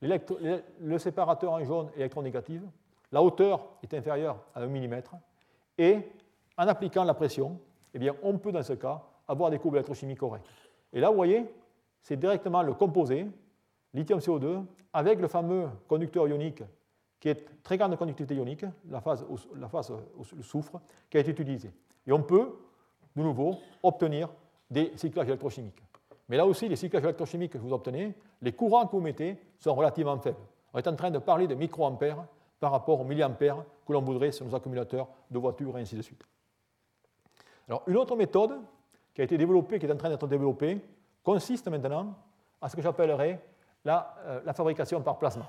le 0.00 0.98
séparateur 0.98 1.52
en 1.52 1.64
jaune 1.64 1.88
et 1.94 1.98
l'électron 1.98 2.22
négatif. 2.22 2.62
La 3.10 3.20
hauteur 3.20 3.66
est 3.82 3.92
inférieure 3.94 4.38
à 4.54 4.60
1 4.60 4.68
mm 4.68 5.02
et 5.78 5.98
en 6.56 6.68
appliquant 6.68 7.02
la 7.02 7.14
pression, 7.14 7.58
eh 7.94 7.98
bien, 7.98 8.14
on 8.22 8.38
peut 8.38 8.52
dans 8.52 8.62
ce 8.62 8.74
cas 8.74 9.02
avoir 9.26 9.50
des 9.50 9.58
courbes 9.58 9.74
électrochimiques 9.74 10.18
correctes. 10.18 10.46
Et 10.92 11.00
là, 11.00 11.10
vous 11.10 11.16
voyez, 11.16 11.46
c'est 12.00 12.16
directement 12.16 12.62
le 12.62 12.74
composé, 12.74 13.26
lithium 13.96 14.20
CO2, 14.20 14.64
avec 14.92 15.20
le 15.20 15.28
fameux 15.28 15.68
conducteur 15.88 16.28
ionique, 16.28 16.62
qui 17.18 17.28
est 17.28 17.62
très 17.62 17.78
grande 17.78 17.96
conductivité 17.96 18.34
ionique, 18.34 18.64
la 18.90 19.00
phase, 19.00 19.26
la 19.56 19.68
phase 19.68 19.92
le 20.36 20.42
soufre, 20.42 20.80
qui 21.10 21.16
a 21.16 21.20
été 21.20 21.30
utilisé. 21.30 21.70
Et 22.06 22.12
on 22.12 22.22
peut, 22.22 22.52
de 23.16 23.22
nouveau, 23.22 23.56
obtenir 23.82 24.28
des 24.70 24.92
cyclages 24.96 25.28
électrochimiques. 25.28 25.82
Mais 26.28 26.36
là 26.36 26.46
aussi, 26.46 26.68
les 26.68 26.76
cyclages 26.76 27.04
électrochimiques 27.04 27.52
que 27.52 27.58
vous 27.58 27.72
obtenez, 27.72 28.14
les 28.42 28.52
courants 28.52 28.86
que 28.86 28.92
vous 28.92 29.00
mettez 29.00 29.38
sont 29.58 29.74
relativement 29.74 30.18
faibles. 30.18 30.38
On 30.74 30.78
est 30.78 30.88
en 30.88 30.96
train 30.96 31.10
de 31.10 31.18
parler 31.18 31.46
de 31.46 31.54
microampères 31.54 32.24
par 32.60 32.72
rapport 32.72 33.00
aux 33.00 33.04
milliampères 33.04 33.64
que 33.86 33.92
l'on 33.92 34.02
voudrait 34.02 34.32
sur 34.32 34.44
nos 34.44 34.54
accumulateurs 34.54 35.08
de 35.30 35.38
voitures 35.38 35.78
et 35.78 35.80
ainsi 35.80 35.96
de 35.96 36.02
suite. 36.02 36.22
Alors, 37.68 37.82
une 37.86 37.96
autre 37.96 38.16
méthode 38.16 38.60
qui 39.14 39.20
a 39.20 39.24
été 39.24 39.38
développée, 39.38 39.78
qui 39.78 39.86
est 39.86 39.92
en 39.92 39.96
train 39.96 40.10
d'être 40.10 40.26
développée, 40.26 40.80
consiste 41.22 41.68
maintenant 41.68 42.14
à 42.60 42.68
ce 42.68 42.76
que 42.76 42.82
j'appellerais 42.82 43.42
la, 43.86 44.14
euh, 44.26 44.40
la, 44.44 44.52
fabrication 44.52 45.00
par 45.00 45.16
plasma. 45.16 45.46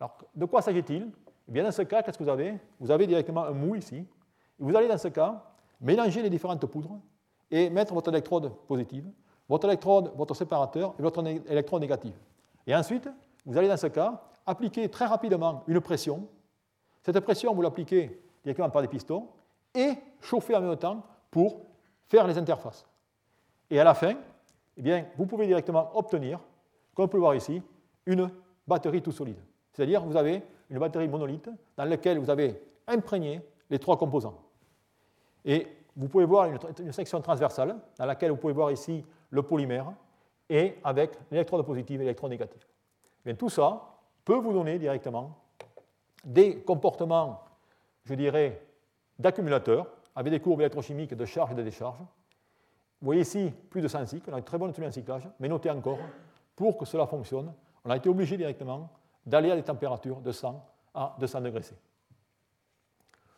Alors, 0.00 0.18
de 0.34 0.44
quoi 0.44 0.60
s'agit-il? 0.60 1.10
Eh 1.48 1.52
bien, 1.52 1.62
Dans 1.62 1.70
ce 1.70 1.82
cas, 1.82 2.02
qu'est-ce 2.02 2.18
que 2.18 2.24
vous 2.24 2.28
avez? 2.28 2.58
Vous 2.80 2.90
avez 2.90 3.06
directement 3.06 3.44
un 3.44 3.52
mou 3.52 3.76
ici. 3.76 4.04
Vous 4.58 4.74
allez, 4.76 4.88
dans 4.88 4.98
ce 4.98 5.08
cas, 5.08 5.42
mélanger 5.80 6.22
les 6.22 6.30
différentes 6.30 6.66
poudres 6.66 6.98
et 7.50 7.70
mettre 7.70 7.94
votre 7.94 8.10
électrode 8.10 8.52
positive, 8.66 9.06
votre 9.48 9.66
électrode, 9.68 10.12
votre 10.16 10.34
séparateur 10.34 10.94
et 10.98 11.02
votre 11.02 11.24
électrode 11.24 11.80
négative. 11.80 12.14
Et 12.66 12.74
ensuite, 12.74 13.08
vous 13.44 13.56
allez, 13.56 13.68
dans 13.68 13.76
ce 13.76 13.86
cas, 13.86 14.20
appliquer 14.44 14.88
très 14.88 15.06
rapidement 15.06 15.62
une 15.68 15.80
pression. 15.80 16.26
Cette 17.02 17.20
pression, 17.20 17.54
vous 17.54 17.62
l'appliquez 17.62 18.20
directement 18.42 18.70
par 18.70 18.82
des 18.82 18.88
pistons 18.88 19.28
et 19.72 19.94
chauffer 20.20 20.56
en 20.56 20.60
même 20.62 20.76
temps 20.76 21.02
pour 21.30 21.60
faire 22.06 22.26
les 22.26 22.36
interfaces. 22.36 22.84
Et 23.70 23.78
à 23.78 23.84
la 23.84 23.94
fin, 23.94 24.14
eh 24.76 24.82
bien, 24.82 25.06
vous 25.16 25.26
pouvez 25.26 25.46
directement 25.46 25.96
obtenir, 25.96 26.40
comme 26.96 27.04
on 27.04 27.08
peut 27.08 27.18
le 27.18 27.22
voir 27.22 27.34
ici, 27.34 27.62
une 28.06 28.30
batterie 28.66 29.02
tout 29.02 29.12
solide. 29.12 29.38
C'est-à-dire 29.72 30.02
vous 30.02 30.16
avez 30.16 30.42
une 30.70 30.78
batterie 30.78 31.06
monolithe 31.06 31.50
dans 31.76 31.84
laquelle 31.84 32.18
vous 32.18 32.30
avez 32.30 32.58
imprégné 32.88 33.42
les 33.68 33.78
trois 33.78 33.98
composants. 33.98 34.40
Et 35.44 35.68
vous 35.94 36.08
pouvez 36.08 36.24
voir 36.24 36.46
une, 36.46 36.92
section 36.92 37.20
transversale 37.20 37.76
dans 37.98 38.06
laquelle 38.06 38.30
vous 38.30 38.38
pouvez 38.38 38.54
voir 38.54 38.70
ici 38.70 39.04
le 39.30 39.42
polymère 39.42 39.92
et 40.48 40.76
avec 40.82 41.18
l'électrode 41.30 41.64
positive 41.66 42.00
et 42.00 42.04
l'électrode 42.04 42.30
négative. 42.30 42.64
Bien, 43.24 43.34
tout 43.34 43.50
ça 43.50 43.82
peut 44.24 44.36
vous 44.36 44.52
donner 44.52 44.78
directement 44.78 45.36
des 46.24 46.60
comportements, 46.62 47.42
je 48.04 48.14
dirais, 48.14 48.62
d'accumulateurs 49.18 49.86
avec 50.14 50.32
des 50.32 50.40
courbes 50.40 50.60
électrochimiques 50.60 51.14
de 51.14 51.24
charge 51.26 51.52
et 51.52 51.54
de 51.54 51.62
décharge. 51.62 51.98
Vous 51.98 53.04
voyez 53.04 53.20
ici 53.20 53.52
plus 53.68 53.82
de 53.82 53.88
100 53.88 54.06
cycles, 54.06 54.30
on 54.30 54.34
a 54.34 54.38
une 54.38 54.44
très 54.44 54.58
bonne 54.58 54.72
tenue 54.72 54.86
en 54.86 54.90
cyclage, 54.90 55.28
mais 55.38 55.48
notez 55.48 55.70
encore, 55.70 55.98
pour 56.56 56.78
que 56.78 56.86
cela 56.86 57.06
fonctionne, 57.06 57.52
on 57.84 57.90
a 57.90 57.96
été 57.96 58.08
obligé 58.08 58.36
directement 58.36 58.90
d'aller 59.24 59.50
à 59.50 59.56
des 59.56 59.62
températures 59.62 60.20
de 60.20 60.32
100 60.32 60.66
à 60.94 61.14
200 61.20 61.42
degrés 61.42 61.62
C. 61.62 61.76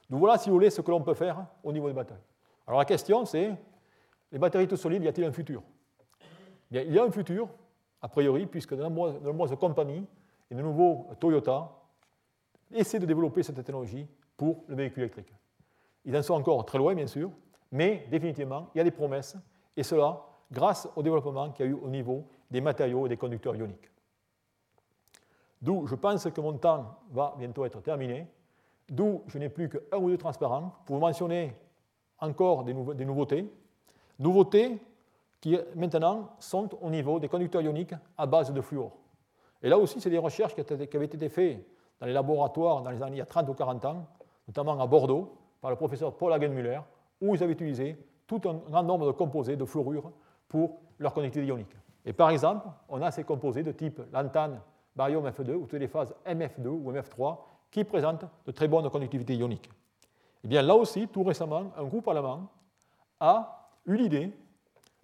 Donc 0.09 0.21
voilà, 0.21 0.39
si 0.39 0.49
vous 0.49 0.55
voulez, 0.55 0.71
ce 0.71 0.81
que 0.81 0.91
l'on 0.91 1.03
peut 1.03 1.15
faire 1.15 1.45
au 1.63 1.73
niveau 1.73 1.89
des 1.89 1.95
batteries. 1.95 2.21
Alors 2.67 2.79
la 2.79 2.85
question, 2.85 3.25
c'est, 3.25 3.55
les 4.31 4.39
batteries 4.39 4.69
tout 4.69 4.77
solides, 4.77 5.03
y 5.03 5.09
a-t-il 5.09 5.27
un 5.27 5.33
futur? 5.33 5.63
Bien, 6.71 6.83
Il 6.83 6.93
y 6.93 6.99
a 6.99 7.05
un 7.05 7.11
futur, 7.11 7.49
a 8.01 8.09
priori, 8.09 8.47
puisque 8.47 8.75
de 8.75 8.83
nombreuses, 8.83 9.51
de 9.51 9.57
compagnies, 9.57 10.07
et 10.51 10.55
de 10.55 10.63
nouveau 10.63 11.09
Toyota, 11.21 11.71
essaient 12.71 12.99
de 12.99 13.07
développer 13.07 13.43
cette 13.43 13.57
technologie 13.57 14.07
pour 14.37 14.65
le 14.69 14.77
véhicule 14.77 15.03
électrique. 15.03 15.35
Ils 16.05 16.17
en 16.17 16.23
sont 16.23 16.35
encore 16.35 16.65
très 16.65 16.79
loin, 16.79 16.95
bien 16.95 17.07
sûr, 17.07 17.31
mais 17.71 18.07
définitivement, 18.11 18.71
il 18.75 18.79
y 18.79 18.81
a 18.81 18.85
des 18.85 18.91
promesses, 18.91 19.37
et 19.77 19.83
cela 19.83 20.23
grâce 20.51 20.89
au 20.97 21.03
développement 21.03 21.51
qu'il 21.51 21.67
y 21.67 21.69
a 21.69 21.73
eu 21.73 21.75
au 21.75 21.89
niveau 21.89 22.27
des 22.51 22.61
matériaux 22.61 23.07
et 23.07 23.09
des 23.09 23.17
conducteurs 23.17 23.57
ioniques. 23.57 23.91
D'où 25.61 25.87
je 25.87 25.95
pense 25.95 26.29
que 26.31 26.41
mon 26.41 26.55
temps 26.55 26.99
va 27.11 27.35
bientôt 27.37 27.65
être 27.65 27.81
terminé, 27.81 28.27
d'où 28.89 29.23
je 29.27 29.39
n'ai 29.39 29.49
plus 29.49 29.69
qu'un 29.69 29.99
ou 29.99 30.09
deux 30.09 30.19
transparents 30.19 30.75
pour 30.87 30.97
vous 30.97 31.01
mentionner 31.01 31.55
encore 32.21 32.65
des, 32.65 32.75
nouveautés. 32.75 33.51
Nouveautés 34.19 34.81
qui 35.41 35.57
maintenant 35.75 36.31
sont 36.39 36.69
au 36.83 36.91
niveau 36.91 37.21
des 37.21 37.29
conducteurs 37.29 37.63
ioniques 37.63 37.95
à 38.17 38.27
base 38.27 38.53
de 38.53 38.61
fluor. 38.61 38.97
Et 39.63 39.69
là 39.69 39.79
aussi, 39.79 40.01
c'est 40.01 40.11
des 40.11 40.19
recherches 40.19 40.55
qui 40.55 40.61
avaient 40.97 41.05
été 41.07 41.29
faites 41.29 41.65
dans 42.01 42.07
les 42.07 42.13
laboratoires 42.13 42.83
dans 42.83 42.91
les 42.91 43.03
années 43.03 43.17
il 43.17 43.19
y 43.19 43.23
a 43.23 43.27
30 43.27 43.49
ou 43.49 43.55
40 43.55 43.85
ans, 43.85 44.07
notamment 44.47 44.81
à 44.81 44.87
Bordeaux, 44.87 45.37
par 45.61 45.71
le 45.71 45.77
professeur 45.77 46.17
Paul 46.17 46.33
Hagenmüller, 46.33 46.81
où 47.21 47.35
ils 47.35 47.43
avaient 47.43 47.53
utilisé 47.53 47.99
tout 48.27 48.41
un 48.45 48.55
grand 48.55 48.83
nombre 48.83 49.07
de 49.07 49.13
composés 49.13 49.57
de 49.57 49.65
fluorure 49.65 50.13
pour 50.49 50.79
leur 50.99 51.13
conductivité 51.13 51.49
ionique. 51.49 51.75
Et 52.09 52.15
par 52.15 52.31
exemple, 52.31 52.67
on 52.89 53.03
a 53.03 53.11
ces 53.11 53.23
composés 53.23 53.63
de 53.63 53.71
type 53.71 54.01
lantane, 54.15 54.63
barium 54.97 55.29
F2 55.29 55.53
ou 55.53 55.67
téléphases 55.67 56.15
MF2 56.27 56.67
ou 56.67 56.91
MF3 56.91 57.37
qui 57.71 57.85
présentent 57.85 58.25
de 58.47 58.51
très 58.51 58.67
bonnes 58.67 58.89
conductivités 58.89 59.35
ioniques. 59.35 59.67
Et 59.67 60.45
eh 60.45 60.49
bien 60.49 60.63
là 60.63 60.75
aussi, 60.75 61.07
tout 61.09 61.23
récemment, 61.23 61.71
un 61.77 61.85
groupe 61.85 62.09
allemand 62.09 62.49
a 63.21 63.69
eu 63.85 63.97
l'idée 63.97 64.33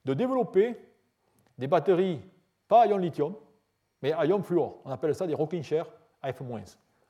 de 0.07 0.15
développer 0.15 0.81
des 1.59 1.67
batteries 1.67 2.23
pas 2.69 2.85
à 2.85 2.87
ion 2.87 2.97
lithium, 2.97 3.35
mais 4.01 4.13
à 4.13 4.25
ion 4.25 4.43
fluor. 4.43 4.79
On 4.87 4.91
appelle 4.91 5.15
ça 5.15 5.27
des 5.27 5.35
rocking 5.35 5.63
chair 5.63 5.87
AF-. 6.23 6.41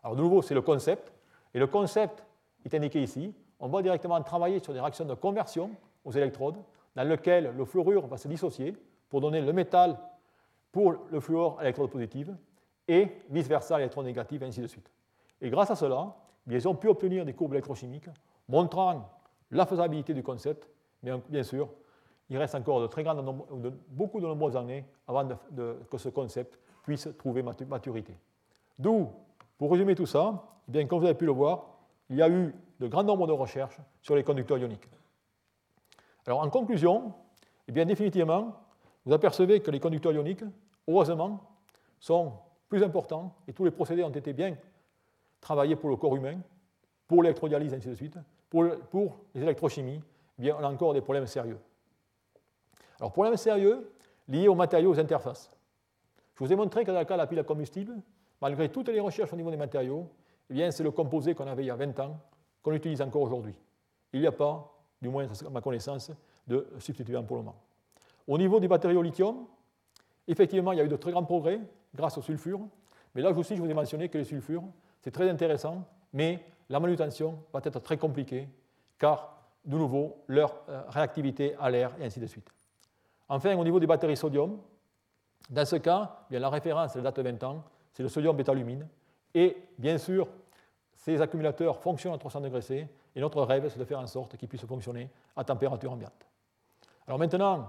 Alors 0.03 0.17
de 0.17 0.23
nouveau, 0.23 0.43
c'est 0.43 0.55
le 0.55 0.63
concept. 0.63 1.13
Et 1.55 1.61
le 1.61 1.69
concept 1.69 2.25
est 2.65 2.75
indiqué 2.75 3.01
ici. 3.01 3.33
On 3.61 3.69
va 3.69 3.81
directement 3.81 4.21
travailler 4.23 4.59
sur 4.59 4.73
des 4.73 4.81
réactions 4.81 5.05
de 5.05 5.15
conversion 5.15 5.71
aux 6.05 6.11
électrodes, 6.11 6.57
dans 6.97 7.05
lesquelles 7.05 7.55
le 7.57 7.65
fluorure 7.65 8.09
va 8.09 8.17
se 8.17 8.27
dissocier 8.27 8.75
pour 9.15 9.21
donner 9.21 9.41
le 9.41 9.53
métal 9.53 9.97
pour 10.73 10.97
le 11.09 11.21
fluor 11.21 11.57
à 11.61 11.63
l'électrode 11.63 11.89
positive, 11.89 12.37
et 12.89 13.13
vice-versa 13.31 13.77
à 13.77 13.79
l'électrode 13.79 14.07
négative, 14.07 14.43
ainsi 14.43 14.61
de 14.61 14.67
suite. 14.67 14.91
Et 15.41 15.51
grâce 15.51 15.71
à 15.71 15.77
cela, 15.77 16.17
ils 16.49 16.67
ont 16.67 16.75
pu 16.75 16.89
obtenir 16.89 17.25
des 17.25 17.33
courbes 17.33 17.53
électrochimiques 17.53 18.09
montrant 18.49 19.09
la 19.53 19.67
faisabilité 19.67 20.15
du 20.15 20.25
concept, 20.25 20.69
mais 21.05 21.13
bien 21.29 21.45
sûr, 21.45 21.69
il 22.29 22.37
reste 22.39 22.57
encore 22.57 22.81
de 22.81 22.89
très 22.89 23.05
grandes, 23.05 23.25
de, 23.63 23.73
beaucoup 23.87 24.21
de 24.21 24.27
nombreuses 24.27 24.57
années 24.57 24.85
avant 25.07 25.29
que 25.29 25.97
ce 25.97 26.09
concept 26.09 26.59
puisse 26.83 27.09
trouver 27.17 27.45
maturité. 27.45 28.19
D'où, 28.81 29.11
pour 29.57 29.71
résumer 29.71 29.95
tout 29.95 30.07
ça, 30.07 30.43
eh 30.67 30.73
bien, 30.73 30.87
comme 30.89 30.99
vous 30.99 31.07
avez 31.07 31.15
pu 31.15 31.27
le 31.27 31.31
voir, 31.31 31.67
il 32.11 32.17
y 32.17 32.23
a 32.23 32.29
eu 32.29 32.53
de 32.81 32.89
grands 32.89 33.05
nombres 33.05 33.29
de 33.29 33.33
recherches 33.33 33.79
sur 34.03 34.17
les 34.17 34.25
conducteurs 34.25 34.59
ioniques. 34.59 34.89
Alors, 36.27 36.41
en 36.41 36.51
conclusion, 36.51 37.15
eh 37.69 37.71
bien, 37.71 37.85
définitivement, 37.85 38.64
vous 39.05 39.13
apercevez 39.13 39.61
que 39.61 39.71
les 39.71 39.81
conducteurs 39.81 40.13
ioniques, 40.13 40.45
heureusement, 40.89 41.41
sont 42.01 42.33
plus 42.69 42.83
importants 42.83 43.35
et 43.47 43.53
tous 43.53 43.65
les 43.65 43.71
procédés 43.71 44.03
ont 44.03 44.11
été 44.11 44.33
bien 44.33 44.57
travaillés 45.41 45.77
pour 45.77 45.91
le 45.91 45.97
corps 45.97 46.17
humain, 46.17 46.39
pour 47.07 47.23
l'électrodialyse, 47.23 47.75
ainsi 47.75 47.89
de 47.89 47.95
suite. 47.95 48.19
Pour, 48.49 48.65
les 49.35 49.43
électrochimies, 49.43 50.01
eh 50.39 50.43
bien, 50.43 50.57
on 50.59 50.65
a 50.65 50.69
encore 50.69 50.95
des 50.95 51.01
problèmes 51.01 51.27
sérieux. 51.27 51.59
Alors, 52.99 53.13
problème 53.13 53.37
sérieux 53.37 53.91
lié 54.29 54.49
aux 54.49 54.55
matériaux, 54.55 54.93
aux 54.93 54.99
interfaces. 54.99 55.51
Je 56.35 56.45
vous 56.45 56.53
ai 56.53 56.57
montré 56.57 56.85
que 56.85 56.91
dans 56.91 57.05
cas 57.05 57.15
de 57.15 57.19
la 57.19 57.27
pile 57.27 57.39
à 57.39 57.45
combustible, 57.45 57.95
malgré 58.41 58.71
toutes 58.71 58.89
les 58.89 59.01
recherches 59.01 59.33
au 59.33 59.37
niveau 59.37 59.51
des 59.51 59.57
matériaux, 59.57 60.09
eh 60.51 60.71
c'est 60.71 60.83
le 60.83 60.91
composé 60.91 61.35
qu'on 61.35 61.47
avait 61.47 61.65
il 61.65 61.67
y 61.67 61.71
a 61.71 61.77
20 61.77 61.99
ans 62.01 62.19
qu'on 62.63 62.73
utilise 62.73 63.03
encore 63.03 63.23
aujourd'hui. 63.23 63.55
Il 64.13 64.21
n'y 64.21 64.27
a 64.27 64.33
pas, 64.33 64.73
du 65.01 65.09
moins 65.09 65.27
à 65.27 65.51
ma 65.51 65.61
connaissance, 65.61 66.11
de 66.47 66.67
substituant 66.79 67.23
pour 67.25 67.37
le 67.37 67.43
moment. 67.43 67.64
Au 68.27 68.39
niveau 68.39 68.61
des 68.61 68.69
batteries 68.69 68.97
au 68.97 69.03
lithium, 69.03 69.47
effectivement, 70.27 70.73
il 70.73 70.79
y 70.79 70.81
a 70.81 70.85
eu 70.85 70.89
de 70.89 70.97
très 70.97 71.11
grands 71.11 71.25
progrès 71.25 71.61
grâce 71.95 72.17
au 72.19 72.23
sulfure, 72.23 72.61
mais 73.15 73.23
là 73.23 73.31
aussi, 73.31 73.57
je 73.57 73.63
vous 73.63 73.71
ai 73.71 73.75
mentionné 73.75 74.09
que 74.09 74.19
les 74.19 74.25
sulfures, 74.25 74.65
c'est 75.01 75.11
très 75.11 75.29
intéressant, 75.29 75.87
mais 76.13 76.45
la 76.69 76.81
manutention 76.81 77.39
va 77.53 77.61
être 77.63 77.81
très 77.81 77.99
compliquée, 77.99 78.49
car, 78.99 79.43
de 79.65 79.77
nouveau, 79.77 80.17
leur 80.27 80.63
euh, 80.69 80.83
réactivité 80.89 81.55
à 81.61 81.71
l'air 81.71 81.93
et 82.01 82.05
ainsi 82.05 82.21
de 82.21 82.27
suite. 82.27 82.49
Enfin, 83.29 83.57
au 83.57 83.65
niveau 83.65 83.79
des 83.79 83.87
batteries 83.87 84.17
sodium, 84.17 84.59
dans 85.51 85.65
ce 85.65 85.77
cas, 85.77 86.25
bien, 86.31 86.41
la 86.41 86.51
référence, 86.51 86.97
elle 86.97 87.03
date 87.03 87.17
de 87.17 87.23
20 87.23 87.43
ans, 87.45 87.65
c'est 87.93 88.03
le 88.03 88.09
sodium 88.09 88.37
bétalumine. 88.37 88.87
Et 89.35 89.57
bien 89.79 89.99
sûr, 89.99 90.29
ces 90.93 91.21
accumulateurs 91.21 91.79
fonctionnent 91.79 92.15
à 92.15 92.19
300 92.19 92.41
degrés 92.41 92.63
C, 92.63 92.89
et 93.15 93.21
notre 93.21 93.43
rêve, 93.43 93.69
c'est 93.69 93.79
de 93.79 93.85
faire 93.85 94.01
en 94.01 94.07
sorte 94.07 94.37
qu'ils 94.37 94.49
puissent 94.49 94.67
fonctionner 94.67 95.11
à 95.37 95.45
température 95.45 95.93
ambiante. 95.93 96.27
Alors 97.07 97.19
maintenant, 97.19 97.69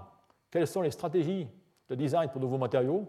quelles 0.50 0.66
sont 0.66 0.82
les 0.82 0.90
stratégies 0.90 1.46
de 1.88 1.94
design 1.94 2.28
pour 2.30 2.40
de 2.40 2.46
nouveaux 2.46 2.58
matériaux? 2.58 3.06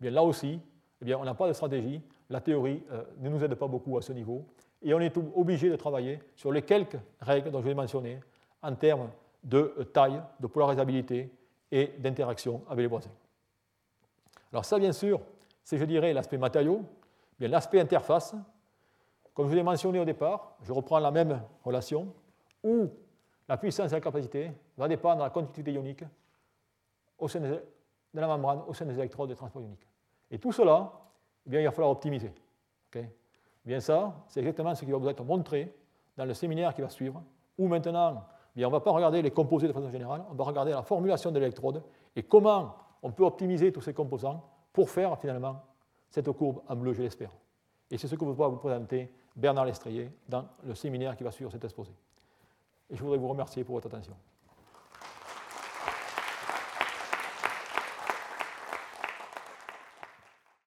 Eh 0.00 0.02
bien, 0.02 0.10
Là 0.10 0.22
aussi, 0.22 0.60
eh 1.00 1.04
bien, 1.04 1.18
on 1.18 1.24
n'a 1.24 1.34
pas 1.34 1.48
de 1.48 1.52
stratégie. 1.52 2.00
La 2.30 2.40
théorie 2.40 2.82
euh, 2.90 3.04
ne 3.18 3.28
nous 3.28 3.42
aide 3.42 3.54
pas 3.54 3.66
beaucoup 3.66 3.96
à 3.98 4.02
ce 4.02 4.12
niveau. 4.12 4.44
Et 4.82 4.94
on 4.94 5.00
est 5.00 5.16
obligé 5.16 5.70
de 5.70 5.76
travailler 5.76 6.20
sur 6.36 6.52
les 6.52 6.62
quelques 6.62 6.98
règles 7.20 7.50
dont 7.50 7.60
je 7.60 7.68
vais 7.68 7.74
mentionner 7.74 8.20
en 8.62 8.74
termes 8.74 9.10
de 9.42 9.74
euh, 9.78 9.84
taille, 9.84 10.22
de 10.40 10.46
polarisabilité 10.46 11.30
et 11.70 11.92
d'interaction 11.98 12.62
avec 12.68 12.82
les 12.82 12.88
voisins. 12.88 13.10
Alors 14.52 14.64
ça, 14.64 14.78
bien 14.78 14.92
sûr, 14.92 15.20
c'est, 15.62 15.78
je 15.78 15.84
dirais, 15.84 16.12
l'aspect 16.12 16.38
matériau. 16.38 16.82
Bien, 17.38 17.48
l'aspect 17.48 17.80
interface, 17.80 18.34
comme 19.34 19.48
je 19.48 19.54
l'ai 19.54 19.62
mentionné 19.62 20.00
au 20.00 20.04
départ, 20.04 20.56
je 20.62 20.72
reprends 20.72 20.98
la 20.98 21.10
même 21.10 21.40
relation, 21.64 22.12
où 22.64 22.88
la 23.48 23.56
puissance 23.56 23.92
et 23.92 23.94
la 23.94 24.00
capacité 24.00 24.50
va 24.76 24.88
dépendre 24.88 25.18
de 25.18 25.22
la 25.22 25.30
conductivité 25.30 25.72
ionique 25.72 26.02
au 27.18 27.28
sein 27.28 27.40
de 27.40 27.60
la 28.14 28.26
membrane, 28.26 28.62
au 28.66 28.74
sein 28.74 28.86
des 28.86 28.98
électrodes 28.98 29.30
de 29.30 29.34
transport 29.34 29.62
ionique. 29.62 29.86
Et 30.30 30.38
tout 30.38 30.52
cela, 30.52 30.92
eh 31.46 31.50
bien, 31.50 31.60
il 31.60 31.64
va 31.64 31.70
falloir 31.70 31.90
optimiser. 31.90 32.32
Eh 32.94 33.06
bien 33.64 33.80
ça, 33.80 34.24
c'est 34.28 34.40
exactement 34.40 34.74
ce 34.74 34.84
qui 34.84 34.90
va 34.90 34.96
vous 34.96 35.08
être 35.08 35.24
montré 35.24 35.74
dans 36.16 36.24
le 36.24 36.34
séminaire 36.34 36.74
qui 36.74 36.80
va 36.80 36.88
suivre, 36.88 37.22
où 37.58 37.68
maintenant 37.68 38.24
on 38.56 38.60
ne 38.60 38.66
va 38.66 38.80
pas 38.80 38.90
regarder 38.90 39.22
les 39.22 39.30
composés 39.30 39.68
de 39.68 39.72
façon 39.72 39.90
générale, 39.90 40.24
on 40.30 40.34
va 40.34 40.44
regarder 40.44 40.72
la 40.72 40.82
formulation 40.82 41.30
de 41.30 41.38
l'électrode 41.38 41.82
et 42.16 42.22
comment 42.22 42.74
on 43.02 43.12
peut 43.12 43.24
optimiser 43.24 43.72
tous 43.72 43.82
ces 43.82 43.94
composants 43.94 44.42
pour 44.72 44.90
faire 44.90 45.18
finalement 45.18 45.62
cette 46.10 46.30
courbe 46.32 46.62
en 46.66 46.76
bleu, 46.76 46.94
je 46.94 47.02
l'espère. 47.02 47.30
Et 47.90 47.98
c'est 47.98 48.08
ce 48.08 48.14
que 48.14 48.24
va 48.24 48.48
vous 48.48 48.56
présenter 48.56 49.12
Bernard 49.36 49.66
Lestrier 49.66 50.10
dans 50.28 50.46
le 50.64 50.74
séminaire 50.74 51.16
qui 51.16 51.24
va 51.24 51.30
suivre 51.30 51.50
cet 51.50 51.64
exposé. 51.64 51.92
Et 52.90 52.96
je 52.96 53.02
voudrais 53.02 53.18
vous 53.18 53.28
remercier 53.28 53.64
pour 53.64 53.74
votre 53.74 53.86
attention. 53.86 54.14